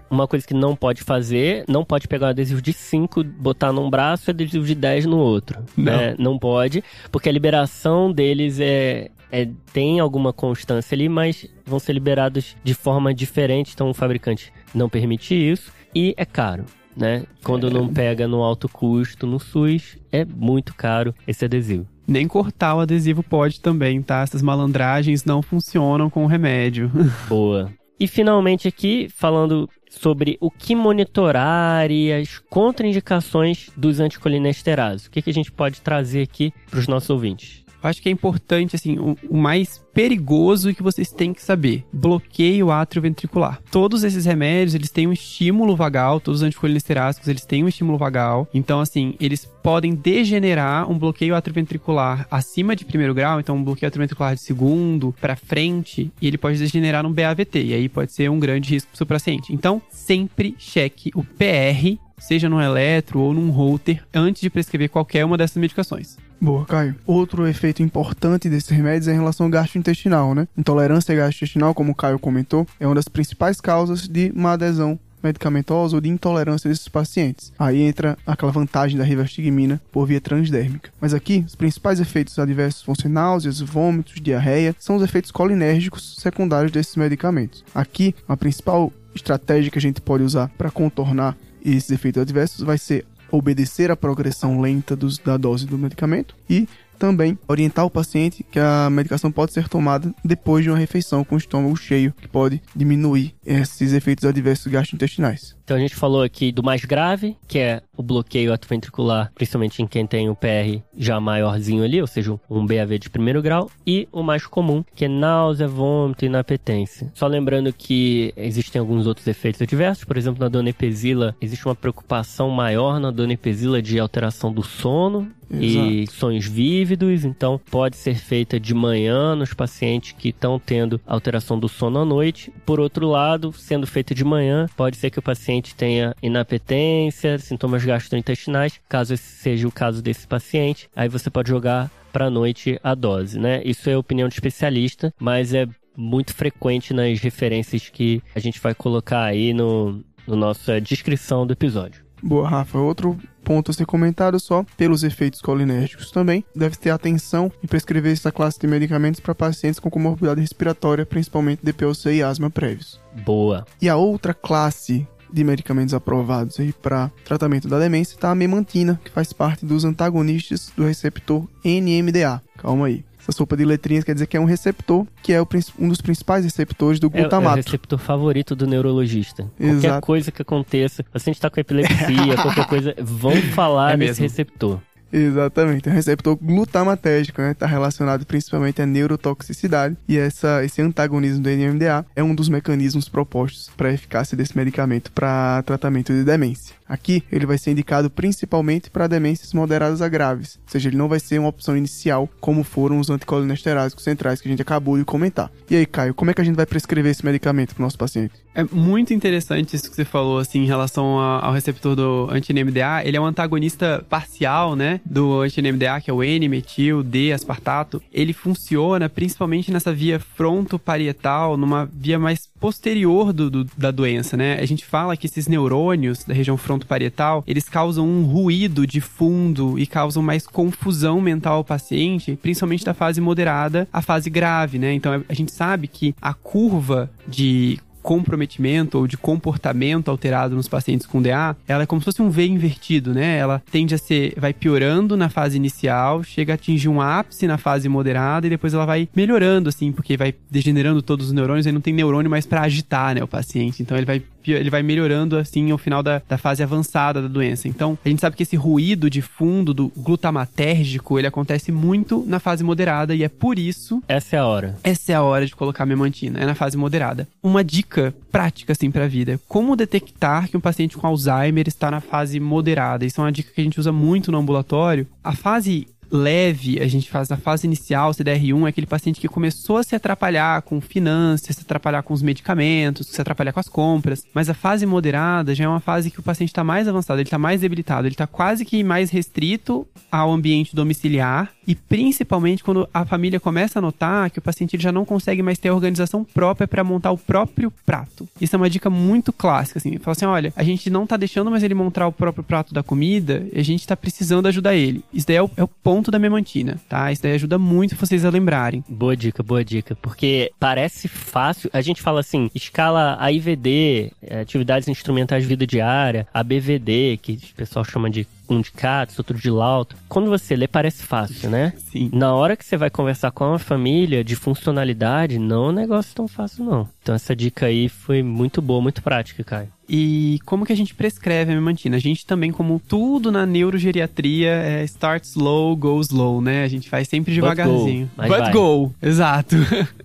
Uma 0.09 0.27
coisa 0.27 0.45
que 0.45 0.53
não 0.53 0.75
pode 0.75 1.03
fazer, 1.03 1.63
não 1.67 1.85
pode 1.85 2.07
pegar 2.07 2.27
o 2.27 2.29
adesivo 2.29 2.61
de 2.61 2.73
5, 2.73 3.23
botar 3.23 3.71
num 3.71 3.89
braço 3.89 4.29
e 4.29 4.31
adesivo 4.31 4.65
de 4.65 4.75
10 4.75 5.05
no 5.05 5.17
outro. 5.17 5.63
Não. 5.77 5.85
Né? 5.85 6.15
Não 6.19 6.37
pode, 6.37 6.83
porque 7.11 7.29
a 7.29 7.31
liberação 7.31 8.11
deles 8.11 8.59
é, 8.59 9.09
é, 9.31 9.47
tem 9.71 9.99
alguma 9.99 10.33
constância 10.33 10.95
ali, 10.95 11.07
mas 11.07 11.47
vão 11.65 11.79
ser 11.79 11.93
liberados 11.93 12.55
de 12.63 12.73
forma 12.73 13.13
diferente, 13.13 13.71
então 13.73 13.89
o 13.89 13.93
fabricante 13.93 14.51
não 14.73 14.89
permite 14.89 15.33
isso 15.33 15.71
e 15.95 16.13
é 16.17 16.25
caro. 16.25 16.65
Né? 16.99 17.23
Quando 17.43 17.67
é. 17.67 17.69
não 17.69 17.87
pega 17.87 18.27
no 18.27 18.43
alto 18.43 18.67
custo 18.67 19.25
no 19.25 19.39
SUS, 19.39 19.97
é 20.11 20.25
muito 20.25 20.73
caro 20.73 21.15
esse 21.25 21.45
adesivo. 21.45 21.87
Nem 22.05 22.27
cortar 22.27 22.75
o 22.75 22.79
adesivo 22.79 23.23
pode 23.23 23.61
também, 23.61 24.01
tá? 24.01 24.21
Essas 24.21 24.41
malandragens 24.41 25.23
não 25.23 25.41
funcionam 25.41 26.09
com 26.09 26.23
o 26.23 26.27
remédio. 26.27 26.91
Boa. 27.29 27.71
E 27.99 28.07
finalmente 28.07 28.67
aqui, 28.67 29.07
falando 29.13 29.69
sobre 29.89 30.37
o 30.39 30.49
que 30.49 30.75
monitorar 30.75 31.91
e 31.91 32.13
as 32.13 32.39
contraindicações 32.49 33.69
dos 33.75 33.99
anticolinesterases. 33.99 35.07
O 35.07 35.11
que, 35.11 35.21
que 35.21 35.29
a 35.29 35.33
gente 35.33 35.51
pode 35.51 35.81
trazer 35.81 36.21
aqui 36.21 36.53
para 36.69 36.79
os 36.79 36.87
nossos 36.87 37.09
ouvintes? 37.09 37.63
Eu 37.81 37.89
acho 37.89 38.01
que 38.01 38.09
é 38.09 38.11
importante, 38.11 38.75
assim, 38.75 38.97
o, 38.99 39.17
o 39.29 39.37
mais 39.37 39.83
perigoso 39.93 40.73
que 40.73 40.83
vocês 40.83 41.11
têm 41.11 41.33
que 41.33 41.41
saber. 41.41 41.85
Bloqueio 41.91 42.71
atrioventricular. 42.71 43.61
Todos 43.71 44.03
esses 44.03 44.25
remédios, 44.25 44.75
eles 44.75 44.89
têm 44.89 45.07
um 45.07 45.13
estímulo 45.13 45.75
vagal, 45.75 46.19
todos 46.19 46.41
os 46.41 46.47
anticolinesteráticos, 46.47 47.27
eles 47.27 47.45
têm 47.45 47.63
um 47.63 47.67
estímulo 47.67 47.97
vagal. 47.97 48.47
Então, 48.53 48.79
assim, 48.79 49.15
eles 49.19 49.45
podem 49.61 49.93
degenerar 49.93 50.89
um 50.89 50.97
bloqueio 50.97 51.35
atrioventricular 51.35 52.27
acima 52.31 52.75
de 52.75 52.85
primeiro 52.85 53.13
grau, 53.13 53.39
então 53.39 53.55
um 53.55 53.63
bloqueio 53.63 53.87
atrioventricular 53.87 54.35
de 54.35 54.41
segundo 54.41 55.13
para 55.19 55.35
frente, 55.35 56.11
e 56.21 56.27
ele 56.27 56.37
pode 56.37 56.57
degenerar 56.57 57.03
num 57.03 57.13
BAVT, 57.13 57.61
e 57.61 57.73
aí 57.73 57.89
pode 57.89 58.11
ser 58.11 58.29
um 58.29 58.39
grande 58.39 58.71
risco 58.71 58.89
para 58.95 59.03
o 59.03 59.07
paciente. 59.07 59.53
Então, 59.53 59.81
sempre 59.89 60.55
cheque 60.57 61.11
o 61.13 61.23
PR 61.23 61.99
seja 62.19 62.49
num 62.49 62.61
eletro 62.61 63.19
ou 63.19 63.33
num 63.33 63.49
holter, 63.49 64.03
antes 64.13 64.41
de 64.41 64.49
prescrever 64.49 64.89
qualquer 64.89 65.25
uma 65.25 65.37
dessas 65.37 65.57
medicações. 65.57 66.17
Boa, 66.41 66.65
Caio. 66.65 66.95
Outro 67.05 67.45
efeito 67.47 67.83
importante 67.83 68.49
desses 68.49 68.69
remédios 68.69 69.09
é 69.09 69.11
em 69.11 69.15
relação 69.15 69.45
ao 69.45 69.49
gastrointestinal, 69.79 70.35
né? 70.35 70.47
Intolerância 70.57 71.15
gastrointestinal, 71.15 71.73
como 71.73 71.91
o 71.91 71.95
Caio 71.95 72.19
comentou, 72.19 72.67
é 72.79 72.85
uma 72.85 72.95
das 72.95 73.07
principais 73.07 73.59
causas 73.59 74.07
de 74.07 74.31
uma 74.35 74.53
adesão 74.53 74.99
medicamentosa 75.21 75.97
ou 75.97 76.01
de 76.01 76.07
intolerância 76.07 76.69
desses 76.69 76.87
pacientes. 76.87 77.51
Aí 77.59 77.81
entra 77.81 78.17
aquela 78.25 78.51
vantagem 78.51 78.97
da 78.97 79.03
rivastigmina 79.03 79.81
por 79.91 80.05
via 80.05 80.21
transdérmica. 80.21 80.91
Mas 80.99 81.13
aqui, 81.13 81.43
os 81.45 81.55
principais 81.55 81.99
efeitos 81.99 82.39
adversos 82.39 82.83
vão 82.85 82.95
ser 82.95 83.09
náuseas, 83.09 83.59
vômitos, 83.59 84.21
diarreia, 84.21 84.73
são 84.79 84.95
os 84.95 85.03
efeitos 85.03 85.31
colinérgicos 85.31 86.15
secundários 86.19 86.71
desses 86.71 86.95
medicamentos. 86.95 87.65
Aqui, 87.75 88.15
a 88.27 88.37
principal 88.37 88.93
estratégia 89.13 89.71
que 89.71 89.77
a 89.77 89.81
gente 89.81 89.99
pode 89.99 90.23
usar 90.23 90.49
para 90.57 90.71
contornar 90.71 91.35
esses 91.65 91.91
efeitos 91.91 92.21
adversos 92.21 92.61
vai 92.61 92.77
ser 92.77 93.05
obedecer 93.31 93.91
à 93.91 93.95
progressão 93.97 94.61
lenta 94.61 94.95
dos, 94.95 95.17
da 95.17 95.37
dose 95.37 95.65
do 95.65 95.77
medicamento 95.77 96.35
e 96.49 96.67
também 96.99 97.37
orientar 97.47 97.85
o 97.85 97.89
paciente 97.89 98.43
que 98.43 98.59
a 98.59 98.89
medicação 98.89 99.31
pode 99.31 99.53
ser 99.53 99.67
tomada 99.67 100.13
depois 100.23 100.63
de 100.63 100.69
uma 100.69 100.77
refeição 100.77 101.23
com 101.23 101.35
o 101.35 101.37
estômago 101.37 101.75
cheio, 101.75 102.13
que 102.21 102.27
pode 102.27 102.61
diminuir 102.75 103.33
esses 103.45 103.93
efeitos 103.93 104.25
adversos 104.25 104.71
gastrointestinais. 104.71 105.57
Então 105.63 105.77
a 105.77 105.79
gente 105.79 105.95
falou 105.95 106.23
aqui 106.23 106.51
do 106.51 106.63
mais 106.63 106.83
grave, 106.83 107.37
que 107.47 107.59
é 107.59 107.81
o 107.95 108.01
bloqueio 108.01 108.51
atroventricular, 108.51 109.31
principalmente 109.35 109.83
em 109.83 109.87
quem 109.87 110.05
tem 110.05 110.27
o 110.27 110.35
PR 110.35 110.81
já 110.97 111.19
maiorzinho 111.19 111.83
ali, 111.83 112.01
ou 112.01 112.07
seja, 112.07 112.39
um 112.49 112.65
BAV 112.65 112.97
de 112.97 113.07
primeiro 113.07 113.39
grau, 113.39 113.69
e 113.85 114.07
o 114.11 114.23
mais 114.23 114.47
comum, 114.47 114.83
que 114.95 115.05
é 115.05 115.07
náusea, 115.07 115.67
vômito 115.67 116.25
e 116.25 116.27
inapetência. 116.27 117.11
Só 117.13 117.27
lembrando 117.27 117.71
que 117.71 118.33
existem 118.35 118.79
alguns 118.79 119.05
outros 119.05 119.27
efeitos 119.27 119.61
adversos, 119.61 120.03
por 120.03 120.17
exemplo, 120.17 120.39
na 120.39 120.49
donepezila 120.49 121.35
existe 121.39 121.67
uma 121.67 121.75
preocupação 121.75 122.49
maior 122.49 122.99
na 122.99 123.11
donepezila 123.11 123.79
de 123.79 123.99
alteração 123.99 124.51
do 124.51 124.63
sono, 124.63 125.31
Exato. 125.51 125.85
e 125.91 126.07
sonhos 126.07 126.45
vívidos, 126.89 127.23
então 127.23 127.59
pode 127.69 127.95
ser 127.95 128.15
feita 128.15 128.59
de 128.59 128.73
manhã 128.73 129.35
nos 129.35 129.53
pacientes 129.53 130.13
que 130.17 130.29
estão 130.29 130.59
tendo 130.59 130.99
alteração 131.05 131.59
do 131.59 131.69
sono 131.69 131.99
à 131.99 132.05
noite. 132.05 132.51
Por 132.65 132.79
outro 132.79 133.07
lado, 133.07 133.53
sendo 133.53 133.85
feita 133.85 134.15
de 134.15 134.23
manhã, 134.23 134.65
pode 134.75 134.97
ser 134.97 135.11
que 135.11 135.19
o 135.19 135.21
paciente 135.21 135.75
tenha 135.75 136.15
inapetência, 136.21 137.37
sintomas 137.37 137.85
gastrointestinais, 137.85 138.79
caso 138.89 139.13
esse 139.13 139.23
seja 139.23 139.67
o 139.67 139.71
caso 139.71 140.01
desse 140.01 140.27
paciente, 140.27 140.89
aí 140.95 141.07
você 141.07 141.29
pode 141.29 141.49
jogar 141.49 141.91
para 142.11 142.29
noite 142.29 142.79
a 142.83 142.95
dose, 142.95 143.37
né? 143.37 143.61
Isso 143.63 143.87
é 143.87 143.95
opinião 143.95 144.27
de 144.27 144.33
especialista, 144.33 145.13
mas 145.19 145.53
é 145.53 145.67
muito 145.95 146.33
frequente 146.33 146.93
nas 146.93 147.19
referências 147.19 147.89
que 147.89 148.21
a 148.33 148.39
gente 148.39 148.59
vai 148.59 148.73
colocar 148.73 149.23
aí 149.23 149.53
no, 149.53 150.03
no 150.25 150.35
nossa 150.35 150.81
descrição 150.81 151.45
do 151.45 151.53
episódio. 151.53 152.08
Boa, 152.21 152.47
Rafa. 152.47 152.77
Outro 152.77 153.17
ponto 153.43 153.71
a 153.71 153.73
ser 153.73 153.85
comentado 153.85 154.39
só, 154.39 154.63
pelos 154.77 155.03
efeitos 155.03 155.41
colinérgicos 155.41 156.11
também, 156.11 156.43
deve 156.55 156.75
ter 156.77 156.91
atenção 156.91 157.51
em 157.63 157.67
prescrever 157.67 158.13
essa 158.13 158.31
classe 158.31 158.59
de 158.59 158.67
medicamentos 158.67 159.19
para 159.19 159.33
pacientes 159.33 159.79
com 159.79 159.89
comorbidade 159.89 160.41
respiratória, 160.41 161.05
principalmente 161.05 161.63
DPOC 161.63 162.09
e 162.09 162.21
asma 162.21 162.49
prévios. 162.49 162.99
Boa. 163.25 163.65
E 163.81 163.89
a 163.89 163.95
outra 163.95 164.33
classe 164.33 165.07
de 165.31 165.43
medicamentos 165.43 165.93
aprovados 165.93 166.59
aí 166.59 166.73
para 166.73 167.11
tratamento 167.23 167.67
da 167.67 167.79
demência 167.79 168.15
está 168.15 168.31
a 168.31 168.35
memantina, 168.35 168.99
que 169.03 169.11
faz 169.11 169.31
parte 169.31 169.65
dos 169.65 169.85
antagonistas 169.85 170.71
do 170.75 170.85
receptor 170.85 171.47
NMDA. 171.63 172.41
Calma 172.57 172.87
aí. 172.87 173.05
Essa 173.29 173.37
sopa 173.37 173.55
de 173.55 173.63
letrinhas 173.63 174.03
quer 174.03 174.13
dizer 174.13 174.25
que 174.25 174.35
é 174.35 174.39
um 174.39 174.45
receptor 174.45 175.05
que 175.21 175.33
é 175.33 175.41
um 175.77 175.87
dos 175.87 176.01
principais 176.01 176.43
receptores 176.43 176.99
do 176.99 177.09
glutamato. 177.09 177.57
É, 177.57 177.59
é 177.59 177.61
o 177.61 177.65
receptor 177.65 177.99
favorito 177.99 178.55
do 178.55 178.65
neurologista. 178.65 179.49
Exato. 179.59 179.81
Qualquer 179.81 180.01
coisa 180.01 180.31
que 180.31 180.41
aconteça, 180.41 181.03
o 181.03 181.11
paciente 181.11 181.35
está 181.35 181.49
com 181.49 181.59
epilepsia, 181.59 182.35
qualquer 182.41 182.65
coisa, 182.65 182.95
vão 182.99 183.35
falar 183.53 183.93
é 183.93 183.97
desse 183.97 184.21
receptor. 184.21 184.79
Exatamente, 185.11 185.89
é 185.89 185.91
um 185.91 185.95
receptor 185.95 186.35
glutamatérgico, 186.35 187.41
né? 187.41 187.51
Está 187.51 187.65
relacionado 187.65 188.25
principalmente 188.25 188.81
à 188.81 188.85
neurotoxicidade 188.85 189.97
e 190.07 190.17
essa, 190.17 190.63
esse 190.63 190.81
antagonismo 190.81 191.41
do 191.41 191.49
NMDA 191.49 192.05
é 192.15 192.23
um 192.23 192.35
dos 192.35 192.47
mecanismos 192.47 193.09
propostos 193.09 193.71
para 193.75 193.89
a 193.89 193.93
eficácia 193.93 194.37
desse 194.37 194.55
medicamento 194.55 195.11
para 195.11 195.63
tratamento 195.63 196.13
de 196.13 196.23
demência. 196.23 196.75
Aqui, 196.89 197.23
ele 197.31 197.45
vai 197.45 197.59
ser 197.59 197.71
indicado 197.71 198.09
principalmente 198.09 198.89
para 198.89 199.05
demências 199.05 199.53
moderadas 199.53 200.01
a 200.01 200.09
graves, 200.09 200.59
ou 200.65 200.71
seja, 200.71 200.89
ele 200.89 200.97
não 200.97 201.07
vai 201.07 201.19
ser 201.19 201.37
uma 201.37 201.49
opção 201.49 201.77
inicial 201.77 202.27
como 202.41 202.63
foram 202.63 202.99
os 202.99 203.11
anticolinesterásicos 203.11 204.03
centrais 204.03 204.41
que 204.41 204.47
a 204.47 204.51
gente 204.51 204.61
acabou 204.61 204.97
de 204.97 205.05
comentar. 205.05 205.51
E 205.69 205.75
aí, 205.75 205.85
Caio, 205.85 206.15
como 206.15 206.31
é 206.31 206.33
que 206.33 206.41
a 206.41 206.43
gente 206.43 206.55
vai 206.55 206.65
prescrever 206.65 207.11
esse 207.11 207.23
medicamento 207.23 207.75
para 207.75 207.81
o 207.81 207.85
nosso 207.85 207.97
paciente? 207.97 208.33
É 208.55 208.63
muito 208.63 209.13
interessante 209.13 209.75
isso 209.75 209.89
que 209.89 209.95
você 209.95 210.03
falou, 210.03 210.39
assim, 210.39 210.63
em 210.63 210.65
relação 210.65 211.19
ao 211.19 211.53
receptor 211.53 211.95
do 211.95 212.27
anti-NMDA. 212.31 213.03
Ele 213.05 213.15
é 213.15 213.21
um 213.21 213.25
antagonista 213.25 214.03
parcial, 214.09 214.75
né, 214.75 214.99
do 215.05 215.41
anti-NMDA, 215.41 216.01
que 216.01 216.09
é 216.09 216.13
o 216.13 216.23
N-metil, 216.23 217.03
D-aspartato. 217.03 218.01
Ele 218.11 218.33
funciona 218.33 219.07
principalmente 219.07 219.71
nessa 219.71 219.93
via 219.93 220.19
frontoparietal, 220.19 221.55
numa 221.55 221.85
via 221.85 222.17
mais 222.17 222.49
posterior 222.59 223.31
do, 223.31 223.49
do, 223.49 223.65
da 223.77 223.91
doença, 223.91 224.35
né? 224.35 224.59
A 224.59 224.65
gente 224.65 224.85
fala 224.85 225.15
que 225.15 225.27
esses 225.27 225.47
neurônios 225.47 226.25
da 226.25 226.33
região 226.33 226.57
frontoparietal, 226.79 227.43
eles 227.45 227.67
causam 227.67 228.07
um 228.07 228.23
ruído 228.23 228.87
de 228.87 229.01
fundo 229.01 229.77
e 229.77 229.85
causam 229.85 230.23
mais 230.23 230.47
confusão 230.47 231.19
mental 231.21 231.57
ao 231.57 231.63
paciente, 231.63 232.37
principalmente 232.41 232.85
da 232.85 232.93
fase 232.93 233.19
moderada 233.21 233.87
à 233.91 234.01
fase 234.01 234.29
grave, 234.29 234.79
né? 234.79 234.93
Então 234.93 235.23
a 235.27 235.33
gente 235.33 235.51
sabe 235.51 235.87
que 235.87 236.15
a 236.21 236.33
curva 236.33 237.09
de 237.27 237.79
comprometimento 238.01 238.97
ou 238.97 239.07
de 239.07 239.17
comportamento 239.17 240.09
alterado 240.09 240.55
nos 240.55 240.67
pacientes 240.67 241.05
com 241.05 241.21
DA, 241.21 241.55
ela 241.67 241.83
é 241.83 241.85
como 241.85 242.01
se 242.01 242.05
fosse 242.05 242.21
um 242.21 242.29
V 242.29 242.45
invertido, 242.47 243.13
né? 243.13 243.37
Ela 243.37 243.61
tende 243.71 243.93
a 243.93 243.97
ser, 243.97 244.33
vai 244.37 244.53
piorando 244.53 245.17
na 245.17 245.29
fase 245.29 245.57
inicial, 245.57 246.23
chega 246.23 246.53
a 246.53 246.55
atingir 246.55 246.87
um 246.87 247.01
ápice 247.01 247.45
na 247.45 247.57
fase 247.57 247.89
moderada 247.89 248.47
e 248.47 248.49
depois 248.49 248.73
ela 248.73 248.85
vai 248.85 249.07
melhorando, 249.15 249.69
assim, 249.69 249.91
porque 249.91 250.17
vai 250.17 250.33
degenerando 250.49 251.01
todos 251.01 251.27
os 251.27 251.33
neurônios 251.33 251.65
e 251.65 251.71
não 251.71 251.81
tem 251.81 251.93
neurônio 251.93 252.31
mais 252.31 252.45
para 252.45 252.61
agitar, 252.61 253.13
né, 253.15 253.23
o 253.23 253.27
paciente. 253.27 253.81
Então 253.83 253.97
ele 253.97 254.05
vai 254.05 254.23
ele 254.47 254.69
vai 254.69 254.83
melhorando 254.83 255.37
assim 255.37 255.71
ao 255.71 255.77
final 255.77 256.01
da, 256.01 256.21
da 256.27 256.37
fase 256.37 256.63
avançada 256.63 257.21
da 257.21 257.27
doença. 257.27 257.67
Então, 257.67 257.97
a 258.03 258.09
gente 258.09 258.21
sabe 258.21 258.35
que 258.35 258.43
esse 258.43 258.55
ruído 258.55 259.09
de 259.09 259.21
fundo 259.21 259.73
do 259.73 259.91
glutamatérgico, 259.95 261.17
ele 261.17 261.27
acontece 261.27 261.71
muito 261.71 262.23
na 262.27 262.39
fase 262.39 262.63
moderada 262.63 263.15
e 263.15 263.23
é 263.23 263.29
por 263.29 263.57
isso... 263.59 264.01
Essa 264.07 264.35
é 264.35 264.39
a 264.39 264.45
hora. 264.45 264.77
Essa 264.83 265.11
é 265.11 265.15
a 265.15 265.21
hora 265.21 265.45
de 265.45 265.55
colocar 265.55 265.83
a 265.83 265.87
memantina, 265.87 266.39
é 266.39 266.45
na 266.45 266.55
fase 266.55 266.77
moderada. 266.77 267.27
Uma 267.41 267.63
dica 267.63 268.13
prática, 268.31 268.73
assim, 268.73 268.91
pra 268.91 269.07
vida. 269.07 269.39
Como 269.47 269.75
detectar 269.75 270.49
que 270.49 270.57
um 270.57 270.61
paciente 270.61 270.97
com 270.97 271.07
Alzheimer 271.07 271.67
está 271.67 271.89
na 271.91 272.01
fase 272.01 272.39
moderada? 272.39 273.05
Isso 273.05 273.19
é 273.19 273.23
uma 273.23 273.31
dica 273.31 273.51
que 273.53 273.61
a 273.61 273.63
gente 273.63 273.79
usa 273.79 273.91
muito 273.91 274.31
no 274.31 274.37
ambulatório. 274.37 275.07
A 275.23 275.35
fase 275.35 275.87
leve, 276.11 276.81
a 276.81 276.87
gente 276.87 277.09
faz 277.09 277.29
na 277.29 277.37
fase 277.37 277.67
inicial, 277.67 278.11
CDR1, 278.11 278.65
é 278.65 278.69
aquele 278.69 278.87
paciente 278.87 279.19
que 279.19 279.27
começou 279.27 279.77
a 279.77 279.83
se 279.83 279.95
atrapalhar 279.95 280.61
com 280.63 280.81
finanças, 280.81 281.55
se 281.55 281.61
atrapalhar 281.61 282.03
com 282.03 282.13
os 282.13 282.21
medicamentos, 282.21 283.07
se 283.07 283.21
atrapalhar 283.21 283.53
com 283.53 283.59
as 283.59 283.69
compras. 283.69 284.25
Mas 284.33 284.49
a 284.49 284.53
fase 284.53 284.85
moderada 284.85 285.53
já 285.53 285.65
é 285.65 285.67
uma 285.67 285.79
fase 285.79 286.11
que 286.11 286.19
o 286.19 286.23
paciente 286.23 286.49
está 286.49 286.63
mais 286.63 286.87
avançado, 286.87 287.19
ele 287.19 287.27
está 287.27 287.37
mais 287.37 287.61
debilitado, 287.61 288.07
ele 288.07 288.13
está 288.13 288.27
quase 288.27 288.65
que 288.65 288.83
mais 288.83 289.09
restrito 289.09 289.87
ao 290.11 290.31
ambiente 290.31 290.75
domiciliar 290.75 291.51
e 291.67 291.75
principalmente 291.75 292.63
quando 292.63 292.89
a 292.91 293.05
família 293.05 293.39
começa 293.39 293.77
a 293.77 293.81
notar 293.81 294.31
que 294.31 294.39
o 294.39 294.41
paciente 294.41 294.75
já 294.79 294.91
não 294.91 295.05
consegue 295.05 295.43
mais 295.43 295.59
ter 295.59 295.69
a 295.69 295.73
organização 295.75 296.23
própria 296.23 296.67
para 296.67 296.83
montar 296.83 297.11
o 297.11 297.17
próprio 297.17 297.71
prato. 297.85 298.27
Isso 298.41 298.55
é 298.55 298.57
uma 298.57 298.69
dica 298.69 298.89
muito 298.89 299.31
clássica, 299.31 299.77
assim. 299.77 299.97
Fala 299.99 300.13
assim, 300.13 300.25
olha, 300.25 300.53
a 300.55 300.63
gente 300.63 300.89
não 300.89 301.05
tá 301.05 301.15
deixando 301.15 301.51
mais 301.51 301.61
ele 301.61 301.75
montar 301.75 302.07
o 302.07 302.11
próprio 302.11 302.43
prato 302.43 302.73
da 302.73 302.81
comida, 302.81 303.45
a 303.53 303.61
gente 303.61 303.85
tá 303.85 303.95
precisando 303.95 304.47
ajudar 304.47 304.73
ele. 304.73 305.03
Isso 305.13 305.27
daí 305.27 305.35
é 305.35 305.43
o, 305.43 305.51
é 305.57 305.63
o 305.63 305.67
ponto 305.67 305.98
da 306.01 306.17
memantina, 306.17 306.79
tá? 306.87 307.11
Isso 307.11 307.21
daí 307.21 307.33
ajuda 307.33 307.57
muito 307.57 307.95
vocês 307.95 308.23
a 308.23 308.29
lembrarem. 308.29 308.83
Boa 308.87 309.15
dica, 309.15 309.43
boa 309.43 309.63
dica. 309.63 309.95
Porque 309.95 310.51
parece 310.59 311.07
fácil, 311.07 311.69
a 311.73 311.81
gente 311.81 312.01
fala 312.01 312.19
assim, 312.19 312.49
escala 312.55 313.17
AIVD, 313.19 314.11
é, 314.21 314.41
atividades 314.41 314.87
instrumentais 314.87 315.43
de 315.43 315.49
vida 315.49 315.67
diária, 315.67 316.27
ABVD, 316.33 317.19
que 317.21 317.33
o 317.33 317.55
pessoal 317.55 317.83
chama 317.83 318.09
de 318.09 318.27
um 318.49 318.61
de 318.61 318.71
Katz, 318.71 319.17
outro 319.17 319.37
de 319.37 319.49
Lauto. 319.49 319.95
Quando 320.07 320.29
você 320.29 320.55
lê, 320.55 320.67
parece 320.67 321.03
fácil, 321.03 321.49
né? 321.49 321.73
Sim. 321.91 322.09
Na 322.11 322.33
hora 322.33 322.55
que 322.55 322.65
você 322.65 322.77
vai 322.77 322.89
conversar 322.89 323.31
com 323.31 323.45
uma 323.45 323.59
família 323.59 324.23
de 324.23 324.35
funcionalidade, 324.35 325.37
não 325.37 325.65
é 325.65 325.69
um 325.69 325.73
negócio 325.73 326.15
tão 326.15 326.27
fácil, 326.27 326.65
não. 326.65 326.89
Então 327.01 327.13
essa 327.13 327.35
dica 327.35 327.67
aí 327.67 327.87
foi 327.87 328.23
muito 328.23 328.61
boa, 328.61 328.81
muito 328.81 329.01
prática, 329.03 329.43
Caio. 329.43 329.69
E 329.89 330.39
como 330.45 330.65
que 330.65 330.71
a 330.71 330.75
gente 330.75 330.93
prescreve 330.93 331.51
a 331.51 331.55
memantina? 331.55 331.97
A 331.97 331.99
gente 331.99 332.23
também, 332.23 332.51
como 332.51 332.79
tudo 332.87 333.31
na 333.31 333.43
neurogeriatria, 333.43 334.51
é 334.51 334.83
start 334.83 335.23
slow, 335.23 335.75
go 335.75 335.99
slow, 336.01 336.41
né? 336.41 336.63
A 336.63 336.67
gente 336.67 336.87
faz 336.87 337.07
sempre 337.07 337.33
devagarzinho. 337.33 338.09
But 338.15 338.27
go, 338.27 338.35
But 338.35 338.51
go. 338.53 338.95
exato. 339.01 339.55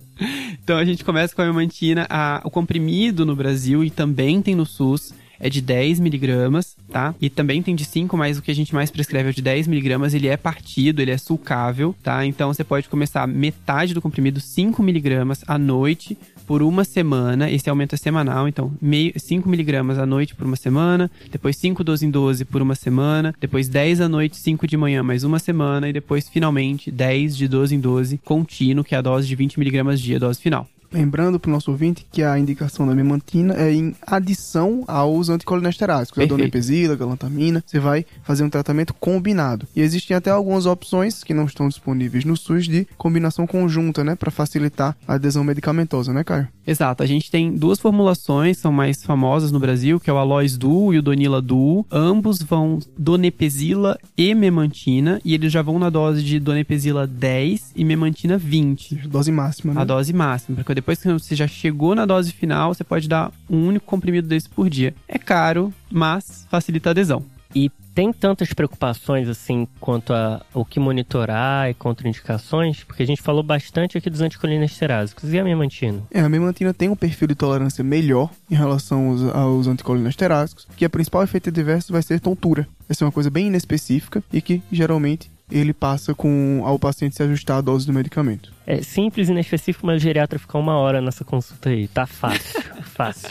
então 0.63 0.79
a 0.79 0.83
gente 0.83 1.05
começa 1.05 1.35
com 1.35 1.43
a 1.43 1.45
memantina, 1.45 2.07
a, 2.09 2.41
o 2.43 2.49
comprimido 2.49 3.27
no 3.27 3.35
Brasil 3.35 3.83
e 3.83 3.91
também 3.91 4.41
tem 4.41 4.55
no 4.55 4.65
SUS 4.65 5.13
é 5.39 5.49
de 5.49 5.61
10 5.61 5.99
miligramas, 5.99 6.75
tá? 6.89 7.13
E 7.21 7.29
também 7.29 7.61
tem 7.61 7.75
de 7.75 7.85
5, 7.85 8.15
mas 8.17 8.37
o 8.37 8.41
que 8.41 8.51
a 8.51 8.55
gente 8.55 8.73
mais 8.73 8.89
prescreve 8.89 9.29
é 9.29 9.33
de 9.33 9.41
10 9.41 9.67
miligramas. 9.67 10.13
Ele 10.13 10.27
é 10.27 10.37
partido, 10.37 11.01
ele 11.01 11.11
é 11.11 11.17
sulcável, 11.17 11.95
tá? 12.01 12.25
Então 12.25 12.53
você 12.53 12.63
pode 12.63 12.89
começar 12.89 13.27
metade 13.27 13.93
do 13.93 14.01
comprimido, 14.01 14.39
5 14.39 14.81
miligramas 14.81 15.43
à 15.47 15.57
noite, 15.57 16.17
por 16.45 16.61
uma 16.61 16.83
semana. 16.83 17.49
Esse 17.49 17.69
aumento 17.69 17.93
é 17.93 17.97
semanal, 17.97 18.47
então 18.47 18.71
meio, 18.81 19.13
5 19.15 19.47
miligramas 19.49 19.97
à 19.97 20.05
noite 20.05 20.35
por 20.35 20.45
uma 20.45 20.55
semana, 20.55 21.09
depois 21.31 21.57
5 21.57 21.83
12 21.83 22.05
em 22.05 22.11
12 22.11 22.45
por 22.45 22.61
uma 22.61 22.75
semana, 22.75 23.33
depois 23.39 23.67
10 23.67 24.01
à 24.01 24.09
noite, 24.09 24.37
5 24.37 24.67
de 24.67 24.77
manhã 24.77 25.03
mais 25.03 25.23
uma 25.23 25.39
semana, 25.39 25.89
e 25.89 25.93
depois 25.93 26.27
finalmente 26.29 26.91
10 26.91 27.35
de 27.35 27.47
12 27.47 27.75
em 27.75 27.79
12 27.79 28.17
contínuo, 28.19 28.83
que 28.83 28.95
é 28.95 28.97
a 28.97 29.01
dose 29.01 29.27
de 29.27 29.35
20 29.35 29.59
miligramas 29.59 29.99
dia, 29.99 30.17
a 30.17 30.19
dose 30.19 30.41
final. 30.41 30.67
Lembrando 30.91 31.39
para 31.39 31.49
o 31.49 31.51
nosso 31.51 31.71
ouvinte 31.71 32.05
que 32.11 32.23
a 32.23 32.37
indicação 32.37 32.87
da 32.87 32.95
memantina 32.95 33.53
é 33.55 33.73
em 33.73 33.95
adição 34.05 34.83
aos 34.87 35.29
anticolinesterásicos, 35.29 36.23
a 36.23 36.25
donepezila, 36.25 36.93
a 36.93 36.97
galantamina. 36.97 37.63
Você 37.65 37.79
vai 37.79 38.05
fazer 38.23 38.43
um 38.43 38.49
tratamento 38.49 38.93
combinado. 38.93 39.67
E 39.75 39.81
existem 39.81 40.15
até 40.15 40.29
algumas 40.29 40.65
opções 40.65 41.23
que 41.23 41.33
não 41.33 41.45
estão 41.45 41.67
disponíveis 41.67 42.25
no 42.25 42.37
SUS 42.37 42.65
de 42.65 42.87
combinação 42.97 43.45
conjunta, 43.45 44.03
né, 44.03 44.15
para 44.15 44.31
facilitar 44.31 44.95
a 45.07 45.15
adesão 45.15 45.43
medicamentosa, 45.43 46.13
né, 46.13 46.23
Caio? 46.23 46.47
Exato. 46.65 47.03
A 47.03 47.05
gente 47.05 47.29
tem 47.29 47.55
duas 47.55 47.79
formulações, 47.79 48.57
são 48.57 48.71
mais 48.71 49.03
famosas 49.03 49.51
no 49.51 49.59
Brasil, 49.59 49.99
que 49.99 50.09
é 50.09 50.13
o 50.13 50.17
Alois 50.17 50.57
Duo 50.57 50.93
e 50.93 50.97
o 50.97 51.01
Donila 51.01 51.41
Duo. 51.41 51.85
Ambos 51.91 52.41
vão 52.41 52.79
donepezila 52.97 53.99
e 54.17 54.33
memantina, 54.33 55.21
e 55.23 55.33
eles 55.33 55.51
já 55.51 55.61
vão 55.61 55.77
na 55.77 55.89
dose 55.89 56.23
de 56.23 56.39
donepezila 56.39 57.05
10 57.05 57.73
e 57.75 57.85
memantina 57.85 58.37
20. 58.37 59.07
Dose 59.07 59.31
máxima, 59.31 59.73
né? 59.73 59.81
A 59.81 59.83
dose 59.83 60.11
máxima, 60.11 60.55
porque 60.55 60.74
depois 60.75 61.01
que 61.01 61.11
você 61.11 61.35
já 61.35 61.47
chegou 61.47 61.95
na 61.95 62.05
dose 62.05 62.31
final, 62.31 62.73
você 62.73 62.83
pode 62.83 63.07
dar 63.07 63.31
um 63.49 63.67
único 63.67 63.85
comprimido 63.85 64.27
desse 64.27 64.49
por 64.49 64.69
dia. 64.69 64.93
É 65.07 65.17
caro, 65.17 65.73
mas 65.91 66.45
facilita 66.49 66.89
a 66.89 66.91
adesão. 66.91 67.23
E 67.53 67.71
tem 67.95 68.11
tantas 68.11 68.51
preocupações 68.51 69.29
assim 69.29 69.65
quanto 69.79 70.13
a 70.13 70.41
o 70.53 70.65
que 70.65 70.81
monitorar 70.81 71.69
e 71.69 71.73
contraindicações, 71.73 72.83
porque 72.83 73.01
a 73.01 73.07
gente 73.07 73.21
falou 73.21 73.41
bastante 73.41 73.97
aqui 73.97 74.09
dos 74.09 74.19
anticolinesterásicos. 74.19 75.31
E 75.31 75.39
a 75.39 75.43
memantina? 75.43 76.01
É, 76.11 76.19
a 76.19 76.27
memantina 76.27 76.73
tem 76.73 76.89
um 76.89 76.95
perfil 76.95 77.29
de 77.29 77.35
tolerância 77.35 77.81
melhor 77.81 78.29
em 78.51 78.55
relação 78.55 79.11
aos, 79.11 79.23
aos 79.33 79.67
anticolinesterásicos, 79.67 80.67
que 80.75 80.83
a 80.83 80.89
principal 80.89 81.23
efeito 81.23 81.47
adverso 81.47 81.93
vai 81.93 82.01
ser 82.01 82.19
tontura. 82.19 82.67
Essa 82.89 83.03
é 83.03 83.05
uma 83.05 83.11
coisa 83.13 83.29
bem 83.29 83.47
inespecífica 83.47 84.21
e 84.33 84.41
que 84.41 84.61
geralmente 84.69 85.31
ele 85.49 85.73
passa 85.73 86.13
com 86.13 86.61
ao 86.65 86.79
paciente 86.79 87.15
se 87.15 87.23
ajustar 87.23 87.57
a 87.57 87.61
dose 87.61 87.85
do 87.85 87.93
medicamento. 87.93 88.51
É 88.65 88.81
simples 88.81 89.29
e 89.29 89.31
inespecífico, 89.31 89.85
mas 89.85 89.97
o 89.97 90.03
geriatra 90.03 90.39
ficar 90.39 90.59
uma 90.59 90.75
hora 90.75 91.01
nessa 91.01 91.23
consulta 91.23 91.69
aí. 91.69 91.87
Tá 91.87 92.05
fácil, 92.05 92.61
fácil. 92.83 93.29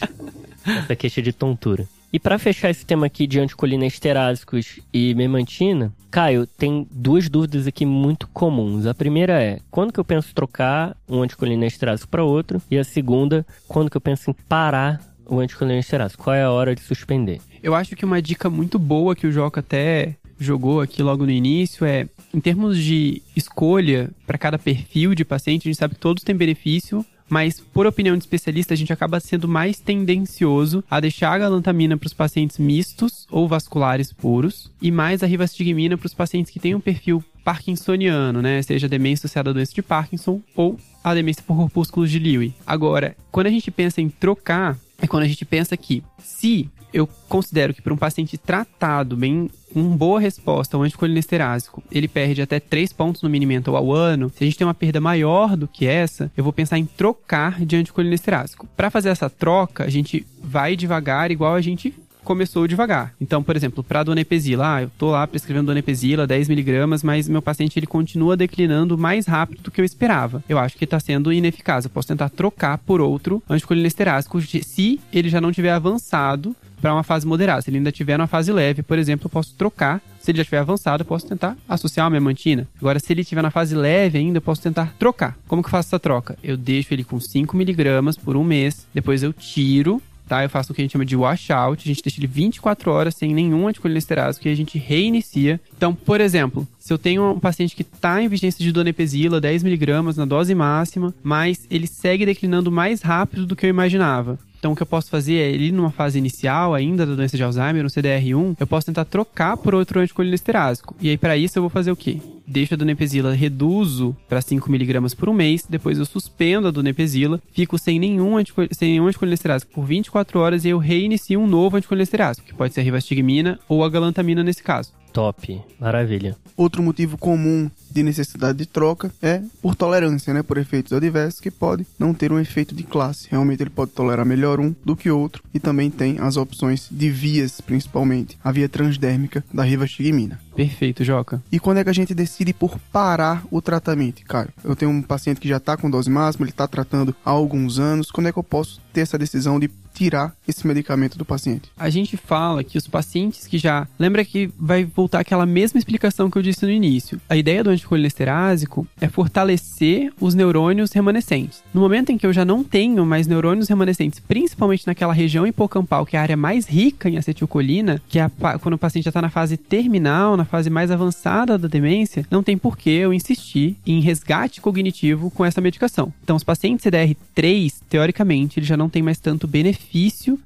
Essa 0.64 0.96
queixa 0.96 1.20
de 1.20 1.32
tontura. 1.32 1.86
E 2.14 2.18
para 2.20 2.38
fechar 2.38 2.70
esse 2.70 2.86
tema 2.86 3.06
aqui 3.06 3.26
de 3.26 3.40
anticolinesterásicos 3.40 4.78
e 4.92 5.12
memantina, 5.16 5.92
Caio, 6.12 6.46
tem 6.46 6.86
duas 6.88 7.28
dúvidas 7.28 7.66
aqui 7.66 7.84
muito 7.84 8.28
comuns. 8.28 8.86
A 8.86 8.94
primeira 8.94 9.42
é, 9.42 9.58
quando 9.68 9.92
que 9.92 9.98
eu 9.98 10.04
penso 10.04 10.30
em 10.30 10.32
trocar 10.32 10.96
um 11.08 11.22
anticolinesterásico 11.22 12.08
para 12.08 12.22
outro? 12.22 12.62
E 12.70 12.78
a 12.78 12.84
segunda, 12.84 13.44
quando 13.66 13.90
que 13.90 13.96
eu 13.96 14.00
penso 14.00 14.30
em 14.30 14.32
parar 14.48 15.00
o 15.26 15.40
anticolinesterásico? 15.40 16.22
Qual 16.22 16.36
é 16.36 16.44
a 16.44 16.52
hora 16.52 16.72
de 16.72 16.82
suspender? 16.82 17.40
Eu 17.60 17.74
acho 17.74 17.96
que 17.96 18.04
uma 18.04 18.22
dica 18.22 18.48
muito 18.48 18.78
boa 18.78 19.16
que 19.16 19.26
o 19.26 19.32
Joca 19.32 19.58
até 19.58 20.14
jogou 20.38 20.80
aqui 20.80 21.02
logo 21.02 21.24
no 21.24 21.30
início 21.30 21.84
é, 21.84 22.08
em 22.32 22.40
termos 22.40 22.78
de 22.78 23.22
escolha 23.36 24.10
para 24.26 24.38
cada 24.38 24.58
perfil 24.58 25.14
de 25.14 25.24
paciente, 25.24 25.68
a 25.68 25.70
gente 25.70 25.78
sabe 25.78 25.94
que 25.94 26.00
todos 26.00 26.22
têm 26.22 26.34
benefício, 26.34 27.04
mas 27.28 27.60
por 27.60 27.86
opinião 27.86 28.16
de 28.16 28.22
especialista, 28.24 28.74
a 28.74 28.76
gente 28.76 28.92
acaba 28.92 29.18
sendo 29.20 29.48
mais 29.48 29.78
tendencioso 29.78 30.84
a 30.90 31.00
deixar 31.00 31.32
a 31.32 31.38
galantamina 31.38 31.96
para 31.96 32.06
os 32.06 32.12
pacientes 32.12 32.58
mistos 32.58 33.26
ou 33.30 33.48
vasculares 33.48 34.12
puros 34.12 34.70
e 34.80 34.90
mais 34.90 35.22
a 35.22 35.26
rivastigmina 35.26 35.96
para 35.96 36.06
os 36.06 36.14
pacientes 36.14 36.52
que 36.52 36.60
têm 36.60 36.74
um 36.74 36.80
perfil 36.80 37.24
parkinsoniano, 37.44 38.40
né? 38.40 38.62
Seja 38.62 38.88
demência 38.88 39.26
associada 39.26 39.50
à 39.50 39.52
doença 39.52 39.74
de 39.74 39.82
Parkinson 39.82 40.40
ou 40.56 40.78
a 41.02 41.14
demência 41.14 41.42
por 41.46 41.56
corpúsculos 41.56 42.10
de 42.10 42.18
Lewy. 42.18 42.54
Agora, 42.66 43.14
quando 43.30 43.48
a 43.48 43.50
gente 43.50 43.70
pensa 43.70 44.00
em 44.00 44.08
trocar, 44.08 44.78
é 45.00 45.06
quando 45.06 45.24
a 45.24 45.28
gente 45.28 45.44
pensa 45.44 45.76
que 45.76 46.02
se 46.18 46.70
eu 46.92 47.08
considero 47.28 47.74
que 47.74 47.82
para 47.82 47.92
um 47.92 47.96
paciente 47.96 48.38
tratado 48.38 49.16
bem 49.16 49.50
com 49.72 49.82
boa 49.96 50.20
resposta 50.20 50.76
ao 50.76 50.82
anticolinesterase, 50.84 51.68
ele 51.90 52.06
perde 52.06 52.40
até 52.40 52.60
3 52.60 52.92
pontos 52.92 53.20
no 53.20 53.28
Minimental 53.28 53.74
ao 53.74 53.92
ano. 53.92 54.30
Se 54.30 54.44
a 54.44 54.46
gente 54.46 54.56
tem 54.56 54.66
uma 54.66 54.72
perda 54.72 55.00
maior 55.00 55.56
do 55.56 55.66
que 55.66 55.86
essa, 55.86 56.30
eu 56.36 56.44
vou 56.44 56.52
pensar 56.52 56.78
em 56.78 56.86
trocar 56.86 57.64
de 57.64 57.74
anticolinesterase. 57.74 58.54
Para 58.76 58.90
fazer 58.90 59.08
essa 59.08 59.28
troca, 59.28 59.82
a 59.82 59.90
gente 59.90 60.24
vai 60.40 60.76
devagar, 60.76 61.32
igual 61.32 61.54
a 61.54 61.60
gente 61.60 61.92
começou 62.24 62.66
devagar. 62.66 63.14
Então, 63.20 63.42
por 63.42 63.54
exemplo, 63.54 63.84
para 63.84 64.02
donepezila, 64.02 64.76
ah, 64.76 64.82
eu 64.82 64.90
tô 64.98 65.10
lá 65.10 65.26
prescrevendo 65.26 65.66
donepezila, 65.66 66.26
10mg, 66.26 67.02
mas 67.04 67.28
meu 67.28 67.42
paciente 67.42 67.78
ele 67.78 67.86
continua 67.86 68.36
declinando 68.36 68.98
mais 68.98 69.26
rápido 69.26 69.62
do 69.62 69.70
que 69.70 69.80
eu 69.80 69.84
esperava. 69.84 70.42
Eu 70.48 70.58
acho 70.58 70.76
que 70.76 70.84
está 70.84 70.98
sendo 70.98 71.32
ineficaz. 71.32 71.84
Eu 71.84 71.90
posso 71.90 72.08
tentar 72.08 72.30
trocar 72.30 72.78
por 72.78 73.00
outro 73.00 73.42
anticolinesterásico 73.48 74.40
se 74.40 75.00
ele 75.12 75.28
já 75.28 75.40
não 75.40 75.52
tiver 75.52 75.70
avançado 75.70 76.56
para 76.84 76.92
uma 76.92 77.02
fase 77.02 77.26
moderada. 77.26 77.62
Se 77.62 77.70
ele 77.70 77.78
ainda 77.78 77.90
tiver 77.90 78.18
numa 78.18 78.26
fase 78.26 78.52
leve, 78.52 78.82
por 78.82 78.98
exemplo, 78.98 79.26
eu 79.26 79.30
posso 79.30 79.54
trocar. 79.54 80.02
Se 80.20 80.30
ele 80.30 80.36
já 80.36 80.42
estiver 80.42 80.58
avançado, 80.58 81.02
eu 81.02 81.06
posso 81.06 81.26
tentar 81.26 81.56
associar 81.66 82.04
uma 82.04 82.10
memantina. 82.10 82.68
Agora, 82.78 82.98
se 82.98 83.12
ele 83.12 83.22
estiver 83.22 83.42
na 83.42 83.50
fase 83.50 83.74
leve 83.74 84.18
ainda, 84.18 84.38
eu 84.38 84.42
posso 84.42 84.60
tentar 84.60 84.92
trocar. 84.98 85.36
Como 85.48 85.62
que 85.62 85.66
eu 85.66 85.70
faço 85.70 85.88
essa 85.88 85.98
troca? 85.98 86.36
Eu 86.42 86.56
deixo 86.56 86.92
ele 86.92 87.04
com 87.04 87.16
5mg 87.16 88.18
por 88.22 88.36
um 88.36 88.44
mês, 88.44 88.86
depois 88.92 89.22
eu 89.22 89.32
tiro 89.32 90.00
tá? 90.28 90.42
Eu 90.42 90.48
faço 90.48 90.72
o 90.72 90.74
que 90.74 90.80
a 90.80 90.84
gente 90.84 90.92
chama 90.92 91.04
de 91.04 91.16
washout, 91.16 91.82
a 91.82 91.86
gente 91.86 92.02
deixa 92.02 92.18
ele 92.18 92.26
24 92.26 92.90
horas 92.90 93.14
sem 93.14 93.34
nenhum 93.34 93.68
anticolinesterásico 93.68 94.46
e 94.48 94.50
a 94.50 94.54
gente 94.54 94.78
reinicia. 94.78 95.60
Então, 95.76 95.94
por 95.94 96.20
exemplo, 96.20 96.66
se 96.78 96.92
eu 96.92 96.98
tenho 96.98 97.32
um 97.32 97.40
paciente 97.40 97.74
que 97.74 97.82
está 97.82 98.22
em 98.22 98.28
vigência 98.28 98.64
de 98.64 98.72
donepezila, 98.72 99.40
10mg 99.40 100.16
na 100.16 100.24
dose 100.24 100.54
máxima, 100.54 101.14
mas 101.22 101.66
ele 101.70 101.86
segue 101.86 102.26
declinando 102.26 102.70
mais 102.70 103.02
rápido 103.02 103.46
do 103.46 103.56
que 103.56 103.66
eu 103.66 103.70
imaginava. 103.70 104.38
Então, 104.64 104.72
o 104.72 104.76
que 104.76 104.80
eu 104.80 104.86
posso 104.86 105.10
fazer 105.10 105.34
é, 105.34 105.50
ele 105.50 105.70
numa 105.70 105.90
fase 105.90 106.18
inicial 106.18 106.72
ainda 106.72 107.04
da 107.04 107.14
doença 107.14 107.36
de 107.36 107.42
Alzheimer, 107.42 107.82
no 107.82 107.90
CDR1, 107.90 108.56
eu 108.58 108.66
posso 108.66 108.86
tentar 108.86 109.04
trocar 109.04 109.58
por 109.58 109.74
outro 109.74 110.00
anticolinesterásico. 110.00 110.96
E 111.02 111.10
aí, 111.10 111.18
para 111.18 111.36
isso, 111.36 111.58
eu 111.58 111.62
vou 111.62 111.68
fazer 111.68 111.92
o 111.92 111.96
quê? 111.96 112.16
Deixo 112.46 112.72
a 112.72 112.76
donepezila, 112.78 113.34
reduzo 113.34 114.16
para 114.26 114.40
5mg 114.40 115.16
por 115.16 115.28
um 115.28 115.34
mês, 115.34 115.66
depois 115.68 115.98
eu 115.98 116.06
suspendo 116.06 116.68
a 116.68 116.70
donepezila, 116.70 117.42
fico 117.52 117.76
sem 117.76 117.98
nenhum, 117.98 118.38
anticol 118.38 118.66
sem 118.72 118.92
nenhum 118.92 119.06
anticolinesterásico 119.06 119.70
por 119.70 119.84
24 119.84 120.40
horas 120.40 120.64
e 120.64 120.70
eu 120.70 120.78
reinicio 120.78 121.38
um 121.38 121.46
novo 121.46 121.76
anticolinesterásico, 121.76 122.46
que 122.46 122.54
pode 122.54 122.72
ser 122.72 122.80
a 122.80 122.84
rivastigmina 122.84 123.60
ou 123.68 123.84
a 123.84 123.90
galantamina 123.90 124.42
nesse 124.42 124.62
caso. 124.62 124.94
Top, 125.14 125.62
maravilha. 125.78 126.36
Outro 126.56 126.82
motivo 126.82 127.16
comum 127.16 127.70
de 127.88 128.02
necessidade 128.02 128.58
de 128.58 128.66
troca 128.66 129.12
é 129.22 129.40
por 129.62 129.76
tolerância, 129.76 130.34
né, 130.34 130.42
por 130.42 130.58
efeitos 130.58 130.92
adversos 130.92 131.38
que 131.38 131.52
pode 131.52 131.86
não 131.96 132.12
ter 132.12 132.32
um 132.32 132.38
efeito 132.40 132.74
de 132.74 132.82
classe. 132.82 133.28
Realmente 133.30 133.62
ele 133.62 133.70
pode 133.70 133.92
tolerar 133.92 134.26
melhor 134.26 134.58
um 134.58 134.74
do 134.84 134.96
que 134.96 135.08
outro 135.08 135.40
e 135.54 135.60
também 135.60 135.88
tem 135.88 136.18
as 136.18 136.36
opções 136.36 136.88
de 136.90 137.10
vias, 137.10 137.60
principalmente 137.60 138.36
a 138.42 138.50
via 138.50 138.68
transdérmica 138.68 139.44
da 139.54 139.62
rivastigmina. 139.62 140.40
Perfeito, 140.56 141.04
Joca. 141.04 141.40
E 141.50 141.60
quando 141.60 141.78
é 141.78 141.84
que 141.84 141.90
a 141.90 141.94
gente 141.94 142.12
decide 142.12 142.52
por 142.52 142.76
parar 142.92 143.44
o 143.52 143.62
tratamento, 143.62 144.24
Caio? 144.24 144.48
Eu 144.64 144.74
tenho 144.74 144.90
um 144.90 145.00
paciente 145.00 145.40
que 145.40 145.48
já 145.48 145.58
está 145.58 145.76
com 145.76 145.88
dose 145.88 146.10
máxima, 146.10 146.44
ele 146.44 146.50
está 146.50 146.66
tratando 146.66 147.14
há 147.24 147.30
alguns 147.30 147.78
anos. 147.78 148.10
Quando 148.10 148.26
é 148.26 148.32
que 148.32 148.38
eu 148.38 148.42
posso 148.42 148.80
ter 148.92 149.02
essa 149.02 149.16
decisão 149.16 149.60
de 149.60 149.70
tirar 149.94 150.34
esse 150.46 150.66
medicamento 150.66 151.16
do 151.16 151.24
paciente? 151.24 151.70
A 151.78 151.88
gente 151.88 152.16
fala 152.16 152.64
que 152.64 152.76
os 152.76 152.86
pacientes 152.86 153.46
que 153.46 153.56
já. 153.56 153.86
Lembra 153.98 154.24
que 154.24 154.50
vai 154.58 154.84
voltar 154.84 155.20
aquela 155.20 155.46
mesma 155.46 155.78
explicação 155.78 156.30
que 156.30 156.36
eu 156.36 156.42
disse 156.42 156.66
no 156.66 156.70
início. 156.70 157.20
A 157.28 157.36
ideia 157.36 157.62
do 157.62 157.70
anticolinesterásico 157.70 158.86
é 159.00 159.08
fortalecer 159.08 160.12
os 160.20 160.34
neurônios 160.34 160.92
remanescentes. 160.92 161.62
No 161.72 161.80
momento 161.80 162.10
em 162.10 162.18
que 162.18 162.26
eu 162.26 162.32
já 162.32 162.44
não 162.44 162.64
tenho 162.64 163.06
mais 163.06 163.26
neurônios 163.26 163.68
remanescentes, 163.68 164.18
principalmente 164.18 164.86
naquela 164.86 165.12
região 165.12 165.46
hipocampal, 165.46 166.04
que 166.04 166.16
é 166.16 166.18
a 166.18 166.22
área 166.22 166.36
mais 166.36 166.66
rica 166.66 167.08
em 167.08 167.16
acetilcolina, 167.16 168.02
que 168.08 168.18
é 168.18 168.22
a, 168.22 168.58
quando 168.58 168.74
o 168.74 168.78
paciente 168.78 169.04
já 169.04 169.10
está 169.10 169.22
na 169.22 169.30
fase 169.30 169.56
terminal, 169.56 170.36
na 170.36 170.44
fase 170.44 170.68
mais 170.68 170.90
avançada 170.90 171.56
da 171.56 171.68
demência, 171.68 172.26
não 172.30 172.42
tem 172.42 172.58
por 172.58 172.76
que 172.76 172.90
eu 172.90 173.14
insistir 173.14 173.76
em 173.86 174.00
resgate 174.00 174.60
cognitivo 174.60 175.30
com 175.30 175.44
essa 175.44 175.60
medicação. 175.60 176.12
Então, 176.22 176.36
os 176.36 176.44
pacientes 176.44 176.84
CDR3, 176.84 177.74
teoricamente, 177.88 178.58
eles 178.58 178.68
já 178.68 178.76
não 178.76 178.88
têm 178.88 179.02
mais 179.02 179.18
tanto 179.18 179.46
benefício 179.46 179.83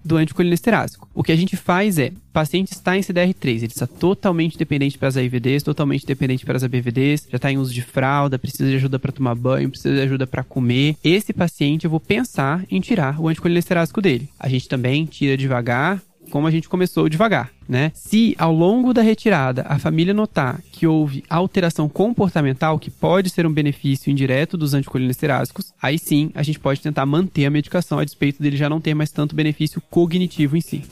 do 0.04 0.16
anticolinesterásico. 0.16 1.08
O 1.14 1.22
que 1.22 1.32
a 1.32 1.36
gente 1.36 1.56
faz 1.56 1.98
é, 1.98 2.08
o 2.08 2.32
paciente 2.32 2.72
está 2.72 2.96
em 2.96 3.00
CDR3, 3.00 3.56
ele 3.56 3.66
está 3.66 3.86
totalmente 3.86 4.56
dependente 4.56 4.98
para 4.98 5.08
as 5.08 5.16
AIVDs, 5.16 5.62
totalmente 5.62 6.06
dependente 6.06 6.44
para 6.44 6.56
as 6.56 6.62
ABVDs, 6.62 7.26
já 7.30 7.36
está 7.36 7.50
em 7.50 7.58
uso 7.58 7.72
de 7.72 7.82
fralda, 7.82 8.38
precisa 8.38 8.68
de 8.68 8.76
ajuda 8.76 8.98
para 8.98 9.12
tomar 9.12 9.34
banho, 9.34 9.70
precisa 9.70 9.94
de 9.94 10.00
ajuda 10.00 10.26
para 10.26 10.44
comer. 10.44 10.96
Esse 11.02 11.32
paciente 11.32 11.84
eu 11.84 11.90
vou 11.90 12.00
pensar 12.00 12.64
em 12.70 12.80
tirar 12.80 13.20
o 13.20 13.28
anticolinesterásico 13.28 14.00
dele. 14.00 14.28
A 14.38 14.48
gente 14.48 14.68
também 14.68 15.04
tira 15.04 15.36
devagar, 15.36 16.00
como 16.30 16.46
a 16.46 16.50
gente 16.50 16.68
começou 16.68 17.08
devagar, 17.08 17.50
né? 17.68 17.90
Se 17.94 18.34
ao 18.38 18.52
longo 18.52 18.92
da 18.92 19.02
retirada 19.02 19.64
a 19.68 19.78
família 19.78 20.14
notar 20.14 20.60
que 20.72 20.86
houve 20.86 21.24
alteração 21.28 21.88
comportamental, 21.88 22.78
que 22.78 22.90
pode 22.90 23.30
ser 23.30 23.46
um 23.46 23.52
benefício 23.52 24.10
indireto 24.10 24.56
dos 24.56 24.74
anticolinesteráticos, 24.74 25.72
aí 25.80 25.98
sim 25.98 26.30
a 26.34 26.42
gente 26.42 26.60
pode 26.60 26.80
tentar 26.80 27.06
manter 27.06 27.46
a 27.46 27.50
medicação 27.50 27.98
a 27.98 28.04
despeito 28.04 28.42
dele 28.42 28.56
já 28.56 28.68
não 28.68 28.80
ter 28.80 28.94
mais 28.94 29.10
tanto 29.10 29.34
benefício 29.34 29.82
cognitivo 29.90 30.56
em 30.56 30.60
si. 30.60 30.84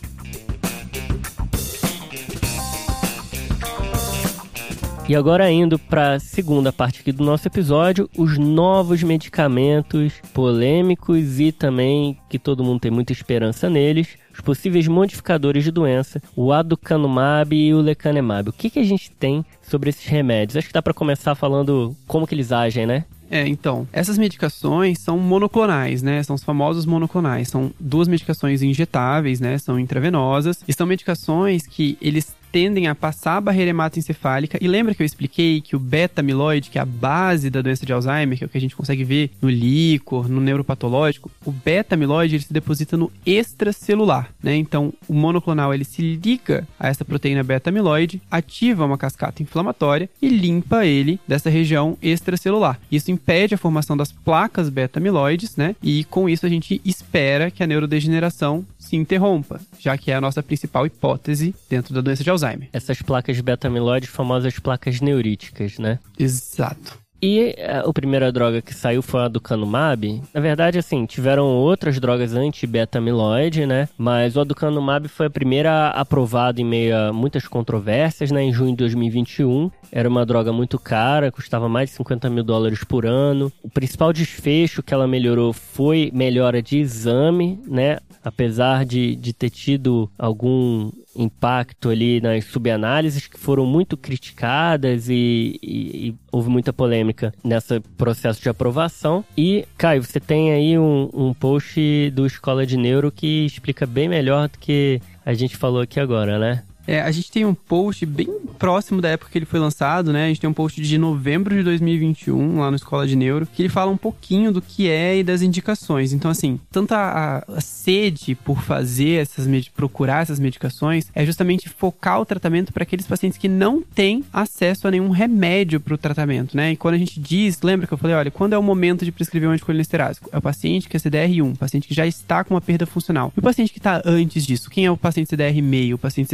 E 5.08 5.14
agora 5.14 5.48
indo 5.48 5.78
para 5.78 6.14
a 6.14 6.18
segunda 6.18 6.72
parte 6.72 7.00
aqui 7.00 7.12
do 7.12 7.22
nosso 7.22 7.46
episódio, 7.46 8.10
os 8.18 8.36
novos 8.36 9.04
medicamentos 9.04 10.14
polêmicos 10.34 11.38
e 11.38 11.52
também 11.52 12.18
que 12.28 12.40
todo 12.40 12.64
mundo 12.64 12.80
tem 12.80 12.90
muita 12.90 13.12
esperança 13.12 13.70
neles, 13.70 14.08
os 14.36 14.40
possíveis 14.40 14.86
modificadores 14.86 15.64
de 15.64 15.70
doença, 15.70 16.22
o 16.34 16.52
aducanumab 16.52 17.56
e 17.56 17.72
o 17.72 17.80
lecanemab. 17.80 18.50
O 18.50 18.52
que, 18.52 18.70
que 18.70 18.78
a 18.78 18.84
gente 18.84 19.10
tem 19.10 19.44
sobre 19.62 19.90
esses 19.90 20.04
remédios? 20.06 20.56
Acho 20.56 20.68
que 20.68 20.72
dá 20.72 20.82
para 20.82 20.94
começar 20.94 21.34
falando 21.34 21.96
como 22.06 22.26
que 22.26 22.34
eles 22.34 22.52
agem, 22.52 22.86
né? 22.86 23.04
É, 23.28 23.46
então, 23.46 23.88
essas 23.92 24.16
medicações 24.18 25.00
são 25.00 25.18
monoclonais, 25.18 26.00
né? 26.02 26.22
São 26.22 26.36
os 26.36 26.44
famosos 26.44 26.86
monoclonais. 26.86 27.48
São 27.48 27.72
duas 27.80 28.06
medicações 28.06 28.62
injetáveis, 28.62 29.40
né? 29.40 29.58
São 29.58 29.80
intravenosas. 29.80 30.62
E 30.68 30.72
são 30.72 30.86
medicações 30.86 31.66
que 31.66 31.98
eles 32.00 32.36
tendem 32.56 32.86
a 32.86 32.94
passar 32.94 33.36
a 33.36 33.40
barreira 33.42 33.68
hematoencefálica. 33.68 34.56
E 34.62 34.66
lembra 34.66 34.94
que 34.94 35.02
eu 35.02 35.04
expliquei 35.04 35.60
que 35.60 35.76
o 35.76 35.78
beta-amiloide, 35.78 36.70
que 36.70 36.78
é 36.78 36.80
a 36.80 36.86
base 36.86 37.50
da 37.50 37.60
doença 37.60 37.84
de 37.84 37.92
Alzheimer, 37.92 38.38
que 38.38 38.44
é 38.44 38.46
o 38.46 38.48
que 38.48 38.56
a 38.56 38.60
gente 38.62 38.74
consegue 38.74 39.04
ver 39.04 39.30
no 39.42 39.50
líquor, 39.50 40.26
no 40.26 40.40
neuropatológico, 40.40 41.30
o 41.44 41.52
beta-amiloide 41.52 42.36
ele 42.36 42.42
se 42.44 42.52
deposita 42.54 42.96
no 42.96 43.12
extracelular, 43.26 44.30
né? 44.42 44.56
Então, 44.56 44.90
o 45.06 45.12
monoclonal 45.12 45.74
ele 45.74 45.84
se 45.84 46.00
liga 46.00 46.66
a 46.80 46.88
essa 46.88 47.04
proteína 47.04 47.44
beta-amiloide, 47.44 48.22
ativa 48.30 48.86
uma 48.86 48.96
cascata 48.96 49.42
inflamatória 49.42 50.08
e 50.22 50.26
limpa 50.26 50.86
ele 50.86 51.20
dessa 51.28 51.50
região 51.50 51.98
extracelular. 52.00 52.80
Isso 52.90 53.10
impede 53.10 53.54
a 53.54 53.58
formação 53.58 53.98
das 53.98 54.12
placas 54.12 54.70
beta-amiloides, 54.70 55.56
né? 55.56 55.76
E 55.82 56.04
com 56.04 56.26
isso 56.26 56.46
a 56.46 56.48
gente 56.48 56.80
espera 56.86 57.50
que 57.50 57.62
a 57.62 57.66
neurodegeneração 57.66 58.64
se 58.78 58.96
interrompa, 58.96 59.60
já 59.78 59.98
que 59.98 60.10
é 60.10 60.14
a 60.14 60.20
nossa 60.20 60.42
principal 60.42 60.86
hipótese 60.86 61.54
dentro 61.68 61.92
da 61.92 62.00
doença 62.00 62.24
de 62.24 62.30
Alzheimer. 62.46 62.68
Essas 62.72 63.02
placas 63.02 63.40
beta-amiloide, 63.40 64.06
famosas 64.06 64.58
placas 64.58 65.00
neuríticas, 65.00 65.78
né? 65.78 65.98
Exato. 66.18 67.06
E 67.22 67.56
a, 67.58 67.80
a 67.80 67.92
primeira 67.92 68.30
droga 68.30 68.60
que 68.60 68.74
saiu 68.74 69.02
foi 69.02 69.22
a 69.22 69.28
do 69.28 69.40
Canumab. 69.40 70.22
Na 70.34 70.40
verdade, 70.40 70.78
assim, 70.78 71.06
tiveram 71.06 71.46
outras 71.46 71.98
drogas 71.98 72.34
anti-beta-amiloide, 72.34 73.64
né? 73.64 73.88
Mas 73.96 74.36
o 74.36 74.40
aducanumab 74.40 75.08
foi 75.08 75.26
a 75.26 75.30
primeira 75.30 75.88
aprovada 75.88 76.60
em 76.60 76.64
meio 76.64 76.96
a 76.96 77.12
muitas 77.12 77.48
controvérsias, 77.48 78.30
né? 78.30 78.42
Em 78.42 78.52
junho 78.52 78.72
de 78.72 78.76
2021. 78.76 79.70
Era 79.90 80.08
uma 80.08 80.26
droga 80.26 80.52
muito 80.52 80.78
cara, 80.78 81.32
custava 81.32 81.68
mais 81.68 81.90
de 81.90 81.96
50 81.96 82.28
mil 82.28 82.44
dólares 82.44 82.84
por 82.84 83.06
ano. 83.06 83.50
O 83.62 83.70
principal 83.70 84.12
desfecho 84.12 84.82
que 84.82 84.92
ela 84.92 85.08
melhorou 85.08 85.52
foi 85.52 86.10
melhora 86.12 86.60
de 86.60 86.78
exame, 86.78 87.58
né? 87.66 87.98
Apesar 88.22 88.84
de, 88.84 89.16
de 89.16 89.32
ter 89.32 89.48
tido 89.48 90.10
algum 90.18 90.90
impacto 91.16 91.88
ali 91.88 92.20
nas 92.20 92.44
subanálises 92.44 93.26
que 93.26 93.38
foram 93.38 93.66
muito 93.66 93.96
criticadas 93.96 95.08
e, 95.08 95.58
e, 95.62 96.08
e, 96.08 96.14
houve 96.30 96.48
muita 96.48 96.72
polêmica 96.72 97.32
nesse 97.42 97.80
processo 97.96 98.42
de 98.42 98.48
aprovação. 98.48 99.24
E, 99.36 99.66
Caio, 99.76 100.02
você 100.02 100.20
tem 100.20 100.52
aí 100.52 100.78
um, 100.78 101.08
um 101.12 101.34
post 101.34 102.10
do 102.10 102.26
Escola 102.26 102.66
de 102.66 102.76
Neuro 102.76 103.10
que 103.10 103.46
explica 103.46 103.86
bem 103.86 104.08
melhor 104.08 104.48
do 104.48 104.58
que 104.58 105.00
a 105.24 105.34
gente 105.34 105.56
falou 105.56 105.80
aqui 105.80 105.98
agora, 105.98 106.38
né? 106.38 106.62
É, 106.86 107.00
a 107.00 107.10
gente 107.10 107.30
tem 107.30 107.44
um 107.44 107.54
post 107.54 108.04
bem 108.06 108.28
próximo 108.58 109.00
da 109.00 109.08
época 109.08 109.30
que 109.30 109.38
ele 109.38 109.46
foi 109.46 109.60
lançado, 109.60 110.12
né? 110.12 110.24
A 110.24 110.28
gente 110.28 110.40
tem 110.40 110.48
um 110.48 110.54
post 110.54 110.80
de 110.80 110.98
novembro 110.98 111.54
de 111.54 111.62
2021, 111.62 112.60
lá 112.60 112.70
no 112.70 112.76
Escola 112.76 113.06
de 113.06 113.16
Neuro, 113.16 113.46
que 113.46 113.62
ele 113.62 113.68
fala 113.68 113.90
um 113.90 113.96
pouquinho 113.96 114.52
do 114.52 114.62
que 114.62 114.88
é 114.88 115.18
e 115.18 115.22
das 115.22 115.42
indicações. 115.42 116.12
Então, 116.12 116.30
assim, 116.30 116.60
tanta 116.70 116.96
a, 116.96 117.38
a 117.56 117.60
sede 117.60 118.34
por 118.34 118.62
fazer 118.62 119.22
essas 119.22 119.46
procurar 119.74 120.22
essas 120.22 120.38
medicações 120.38 121.06
é 121.14 121.24
justamente 121.24 121.68
focar 121.68 122.20
o 122.20 122.26
tratamento 122.26 122.72
para 122.72 122.82
aqueles 122.82 123.06
pacientes 123.06 123.38
que 123.38 123.48
não 123.48 123.82
têm 123.82 124.24
acesso 124.32 124.86
a 124.86 124.90
nenhum 124.90 125.10
remédio 125.10 125.80
para 125.80 125.94
o 125.94 125.98
tratamento, 125.98 126.56
né? 126.56 126.72
E 126.72 126.76
quando 126.76 126.94
a 126.94 126.98
gente 126.98 127.18
diz, 127.20 127.60
lembra 127.62 127.86
que 127.86 127.94
eu 127.94 127.98
falei, 127.98 128.16
olha, 128.16 128.30
quando 128.30 128.52
é 128.52 128.58
o 128.58 128.62
momento 128.62 129.04
de 129.04 129.12
prescrever 129.12 129.48
um 129.48 129.52
anticolinesterásico? 129.52 130.28
É 130.32 130.38
o 130.38 130.42
paciente 130.42 130.88
que 130.88 130.96
é 130.96 131.00
CDR1, 131.00 131.52
o 131.52 131.58
paciente 131.58 131.88
que 131.88 131.94
já 131.94 132.06
está 132.06 132.44
com 132.44 132.54
uma 132.54 132.60
perda 132.60 132.86
funcional. 132.86 133.32
E 133.36 133.40
o 133.40 133.42
paciente 133.42 133.72
que 133.72 133.78
está 133.78 134.02
antes 134.04 134.44
disso? 134.44 134.70
Quem 134.70 134.86
é 134.86 134.90
o 134.90 134.96
paciente 134.96 135.30
CDR 135.30 135.60
meio, 135.62 135.96
o 135.96 135.98
paciente 135.98 136.28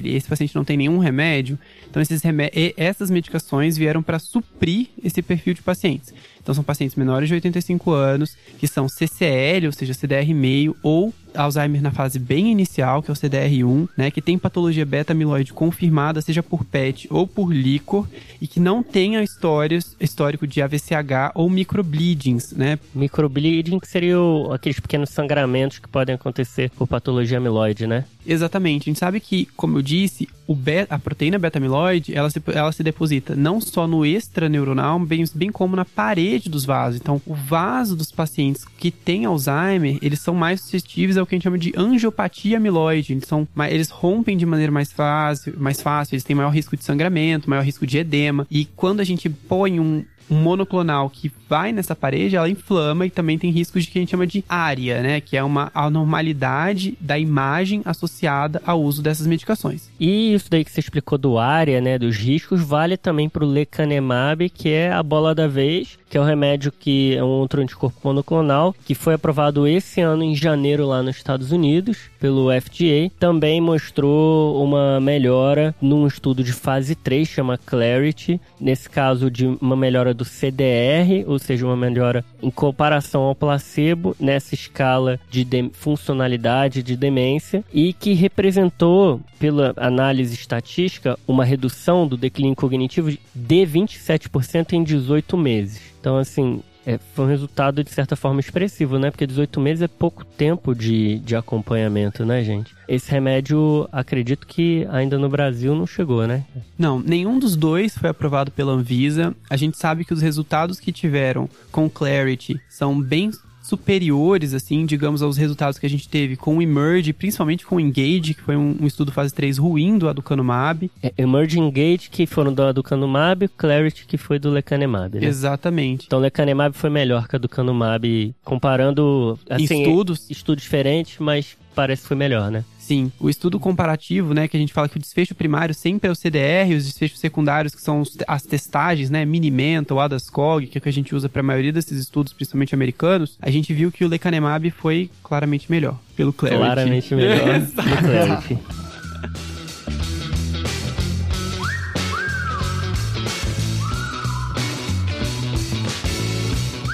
CCL? 0.00 0.16
esse 0.16 0.28
paciente 0.28 0.54
não 0.54 0.64
tem 0.64 0.76
nenhum 0.76 0.98
remédio, 0.98 1.58
então 1.88 2.00
esses 2.00 2.22
remé 2.22 2.50
essas 2.76 3.10
medicações 3.10 3.76
vieram 3.76 4.02
para 4.02 4.18
suprir 4.18 4.88
esse 5.02 5.22
perfil 5.22 5.54
de 5.54 5.62
pacientes. 5.62 6.12
Então 6.48 6.54
são 6.54 6.64
pacientes 6.64 6.96
menores 6.96 7.28
de 7.28 7.34
85 7.34 7.90
anos, 7.90 8.34
que 8.58 8.66
são 8.66 8.88
CCL, 8.88 9.66
ou 9.66 9.72
seja, 9.72 9.92
CDR 9.92 10.32
meio, 10.32 10.74
ou 10.82 11.12
Alzheimer 11.34 11.82
na 11.82 11.90
fase 11.90 12.18
bem 12.18 12.50
inicial, 12.50 13.02
que 13.02 13.10
é 13.10 13.12
o 13.12 13.16
CDR1, 13.16 13.88
né, 13.96 14.10
que 14.10 14.22
tem 14.22 14.38
patologia 14.38 14.84
beta-amiloide 14.84 15.52
confirmada, 15.52 16.20
seja 16.20 16.42
por 16.42 16.64
PET 16.64 17.06
ou 17.10 17.26
por 17.26 17.52
líquor, 17.52 18.06
e 18.40 18.46
que 18.46 18.60
não 18.60 18.82
tenha 18.82 19.22
histórias, 19.22 19.96
histórico 20.00 20.46
de 20.46 20.62
AVCH 20.62 21.32
ou 21.34 21.50
microbleedings, 21.50 22.52
né? 22.52 22.78
Microbleeding 22.94 23.78
seria 23.84 24.18
o, 24.18 24.52
aqueles 24.52 24.80
pequenos 24.80 25.10
sangramentos 25.10 25.78
que 25.78 25.88
podem 25.88 26.14
acontecer 26.14 26.70
por 26.70 26.86
patologia 26.86 27.38
amiloide, 27.38 27.86
né? 27.86 28.04
Exatamente. 28.26 28.82
A 28.82 28.90
gente 28.90 28.98
sabe 28.98 29.20
que, 29.20 29.46
como 29.56 29.78
eu 29.78 29.82
disse, 29.82 30.28
o 30.46 30.54
beta, 30.54 30.94
a 30.94 30.98
proteína 30.98 31.38
beta-amiloide, 31.38 32.14
ela 32.14 32.28
se, 32.28 32.42
ela 32.52 32.72
se 32.72 32.82
deposita 32.82 33.34
não 33.34 33.60
só 33.60 33.86
no 33.86 34.04
extraneuronal, 34.04 34.98
bem, 34.98 35.24
bem 35.34 35.50
como 35.50 35.74
na 35.74 35.84
parede 35.84 36.37
dos 36.46 36.66
vasos. 36.66 37.00
Então, 37.00 37.22
o 37.24 37.34
vaso 37.34 37.96
dos 37.96 38.12
pacientes 38.12 38.66
que 38.76 38.90
têm 38.90 39.24
Alzheimer, 39.24 39.98
eles 40.02 40.20
são 40.20 40.34
mais 40.34 40.60
suscetíveis 40.60 41.16
ao 41.16 41.24
que 41.24 41.34
a 41.34 41.36
gente 41.36 41.44
chama 41.44 41.58
de 41.58 41.72
angiopatia 41.74 42.58
amiloide. 42.58 43.14
Eles, 43.14 43.24
são, 43.24 43.48
eles 43.70 43.88
rompem 43.88 44.36
de 44.36 44.44
maneira 44.44 44.70
mais 44.70 44.92
fácil, 44.92 45.54
mais 45.56 45.80
fácil, 45.80 46.14
eles 46.14 46.24
têm 46.24 46.36
maior 46.36 46.50
risco 46.50 46.76
de 46.76 46.84
sangramento, 46.84 47.48
maior 47.48 47.64
risco 47.64 47.86
de 47.86 47.96
edema. 47.96 48.46
E 48.50 48.66
quando 48.66 49.00
a 49.00 49.04
gente 49.04 49.30
põe 49.30 49.80
um, 49.80 50.04
um 50.30 50.36
monoclonal 50.36 51.08
que 51.08 51.32
vai 51.48 51.72
nessa 51.72 51.96
parede, 51.96 52.36
ela 52.36 52.48
inflama 52.48 53.06
e 53.06 53.10
também 53.10 53.38
tem 53.38 53.50
riscos 53.50 53.84
de 53.84 53.90
que 53.90 53.98
a 53.98 54.02
gente 54.02 54.10
chama 54.10 54.26
de 54.26 54.44
área, 54.48 55.02
né? 55.02 55.20
Que 55.20 55.36
é 55.36 55.42
uma 55.42 55.70
anormalidade 55.74 56.96
da 57.00 57.18
imagem 57.18 57.82
associada 57.84 58.60
ao 58.64 58.82
uso 58.82 59.02
dessas 59.02 59.26
medicações. 59.26 59.90
E 59.98 60.34
isso 60.34 60.50
daí 60.50 60.64
que 60.64 60.70
você 60.70 60.80
explicou 60.80 61.16
do 61.16 61.38
área, 61.38 61.80
né? 61.80 61.98
Dos 61.98 62.16
riscos, 62.16 62.60
vale 62.60 62.96
também 62.96 63.28
para 63.28 63.44
o 63.44 63.48
lecanemab, 63.48 64.48
que 64.50 64.68
é 64.68 64.92
a 64.92 65.02
bola 65.02 65.34
da 65.34 65.48
vez, 65.48 65.98
que 66.08 66.16
é 66.16 66.20
o 66.20 66.24
remédio 66.24 66.72
que 66.72 67.16
é 67.16 67.22
um 67.22 67.28
outro 67.28 67.60
anticorpo 67.60 67.98
monoclonal, 68.02 68.74
que 68.84 68.94
foi 68.94 69.14
aprovado 69.14 69.66
esse 69.66 70.00
ano 70.00 70.22
em 70.22 70.34
janeiro 70.34 70.86
lá 70.86 71.02
nos 71.02 71.16
Estados 71.16 71.52
Unidos 71.52 71.98
pelo 72.18 72.48
FDA. 72.50 73.10
Também 73.18 73.60
mostrou 73.60 74.62
uma 74.62 75.00
melhora 75.00 75.74
num 75.80 76.06
estudo 76.06 76.42
de 76.42 76.52
fase 76.52 76.94
3, 76.94 77.28
chama 77.28 77.58
Clarity. 77.58 78.40
Nesse 78.60 78.88
caso, 78.88 79.30
de 79.30 79.46
uma 79.60 79.76
melhora 79.76 80.12
do 80.12 80.24
CDR, 80.24 81.24
ou 81.26 81.38
seja, 81.38 81.66
uma 81.66 81.76
melhora 81.76 82.24
em 82.42 82.50
comparação 82.50 83.22
ao 83.22 83.34
placebo 83.34 84.16
nessa 84.18 84.54
escala 84.54 85.20
de, 85.30 85.44
de 85.44 85.70
funcionalidade 85.72 86.82
de 86.82 86.96
demência 86.96 87.64
e 87.72 87.92
que 87.92 88.12
representou, 88.14 89.20
pela 89.38 89.72
análise 89.76 90.34
estatística, 90.34 91.18
uma 91.26 91.44
redução 91.44 92.06
do 92.06 92.16
declínio 92.16 92.56
cognitivo 92.56 93.10
de 93.10 93.18
27% 93.34 94.72
em 94.72 94.82
18 94.82 95.36
meses. 95.36 95.80
Então, 96.00 96.16
assim, 96.16 96.62
é, 96.88 96.98
foi 97.14 97.26
um 97.26 97.28
resultado 97.28 97.84
de 97.84 97.90
certa 97.90 98.16
forma 98.16 98.40
expressivo, 98.40 98.98
né? 98.98 99.10
Porque 99.10 99.26
18 99.26 99.60
meses 99.60 99.82
é 99.82 99.88
pouco 99.88 100.24
tempo 100.24 100.74
de, 100.74 101.18
de 101.18 101.36
acompanhamento, 101.36 102.24
né, 102.24 102.42
gente? 102.42 102.74
Esse 102.88 103.10
remédio, 103.10 103.86
acredito 103.92 104.46
que 104.46 104.86
ainda 104.90 105.18
no 105.18 105.28
Brasil 105.28 105.74
não 105.74 105.86
chegou, 105.86 106.26
né? 106.26 106.46
Não, 106.78 106.98
nenhum 106.98 107.38
dos 107.38 107.56
dois 107.56 107.96
foi 107.96 108.08
aprovado 108.08 108.50
pela 108.50 108.72
Anvisa. 108.72 109.36
A 109.50 109.56
gente 109.56 109.76
sabe 109.76 110.02
que 110.02 110.14
os 110.14 110.22
resultados 110.22 110.80
que 110.80 110.90
tiveram 110.90 111.46
com 111.70 111.90
Clarity 111.90 112.58
são 112.70 112.98
bem 112.98 113.32
superiores, 113.68 114.54
assim, 114.54 114.86
digamos, 114.86 115.20
aos 115.20 115.36
resultados 115.36 115.78
que 115.78 115.84
a 115.84 115.90
gente 115.90 116.08
teve 116.08 116.36
com 116.36 116.56
o 116.56 116.62
Emerge, 116.62 117.12
principalmente 117.12 117.66
com 117.66 117.76
o 117.76 117.80
Engage, 117.80 118.34
que 118.34 118.40
foi 118.40 118.56
um, 118.56 118.76
um 118.80 118.86
estudo 118.86 119.12
fase 119.12 119.32
3 119.34 119.58
ruim 119.58 119.98
do 119.98 120.08
Aducanumab. 120.08 120.90
É, 121.02 121.12
Emerge 121.18 121.58
e 121.58 121.60
Engage, 121.60 122.08
que 122.10 122.26
foram 122.26 122.52
do 122.52 122.62
Aducanumab, 122.62 123.46
Clarity, 123.48 124.06
que 124.06 124.16
foi 124.16 124.38
do 124.38 124.48
Lecanemab, 124.50 125.20
né? 125.20 125.26
Exatamente. 125.26 126.06
Então, 126.06 126.18
Lecanemab 126.18 126.74
foi 126.74 126.88
melhor 126.88 127.28
que 127.28 127.36
a 127.36 127.38
Aducanumab, 127.38 128.34
comparando, 128.42 129.38
assim, 129.50 129.82
estudos. 129.82 130.30
estudos 130.30 130.62
diferentes, 130.62 131.18
mas 131.18 131.56
parece 131.74 132.02
que 132.02 132.08
foi 132.08 132.16
melhor, 132.16 132.50
né? 132.50 132.64
Sim, 132.88 133.12
o 133.20 133.28
estudo 133.28 133.60
comparativo, 133.60 134.32
né, 134.32 134.48
que 134.48 134.56
a 134.56 134.60
gente 134.60 134.72
fala 134.72 134.88
que 134.88 134.96
o 134.96 134.98
desfecho 134.98 135.34
primário 135.34 135.74
sempre 135.74 136.08
é 136.08 136.10
o 136.10 136.14
CDR, 136.14 136.74
os 136.74 136.86
desfechos 136.86 137.20
secundários 137.20 137.74
que 137.74 137.82
são 137.82 138.02
as 138.26 138.44
testagens, 138.44 139.10
né, 139.10 139.26
Minimenta 139.26 139.92
ou 139.92 140.00
ADAS-COG, 140.00 140.68
que 140.68 140.78
é 140.78 140.80
o 140.80 140.82
que 140.82 140.88
a 140.88 140.92
gente 140.92 141.14
usa 141.14 141.28
para 141.28 141.40
a 141.40 141.42
maioria 141.42 141.70
desses 141.70 142.00
estudos, 142.00 142.32
principalmente 142.32 142.74
americanos, 142.74 143.36
a 143.42 143.50
gente 143.50 143.74
viu 143.74 143.92
que 143.92 144.06
o 144.06 144.08
lecanemab 144.08 144.70
foi 144.70 145.10
claramente 145.22 145.70
melhor, 145.70 145.98
pelo 146.16 146.32
Clarity. 146.32 146.62
Claramente 146.62 147.14
melhor 147.14 147.60
pelo 147.76 147.96
Clarity. 147.98 148.58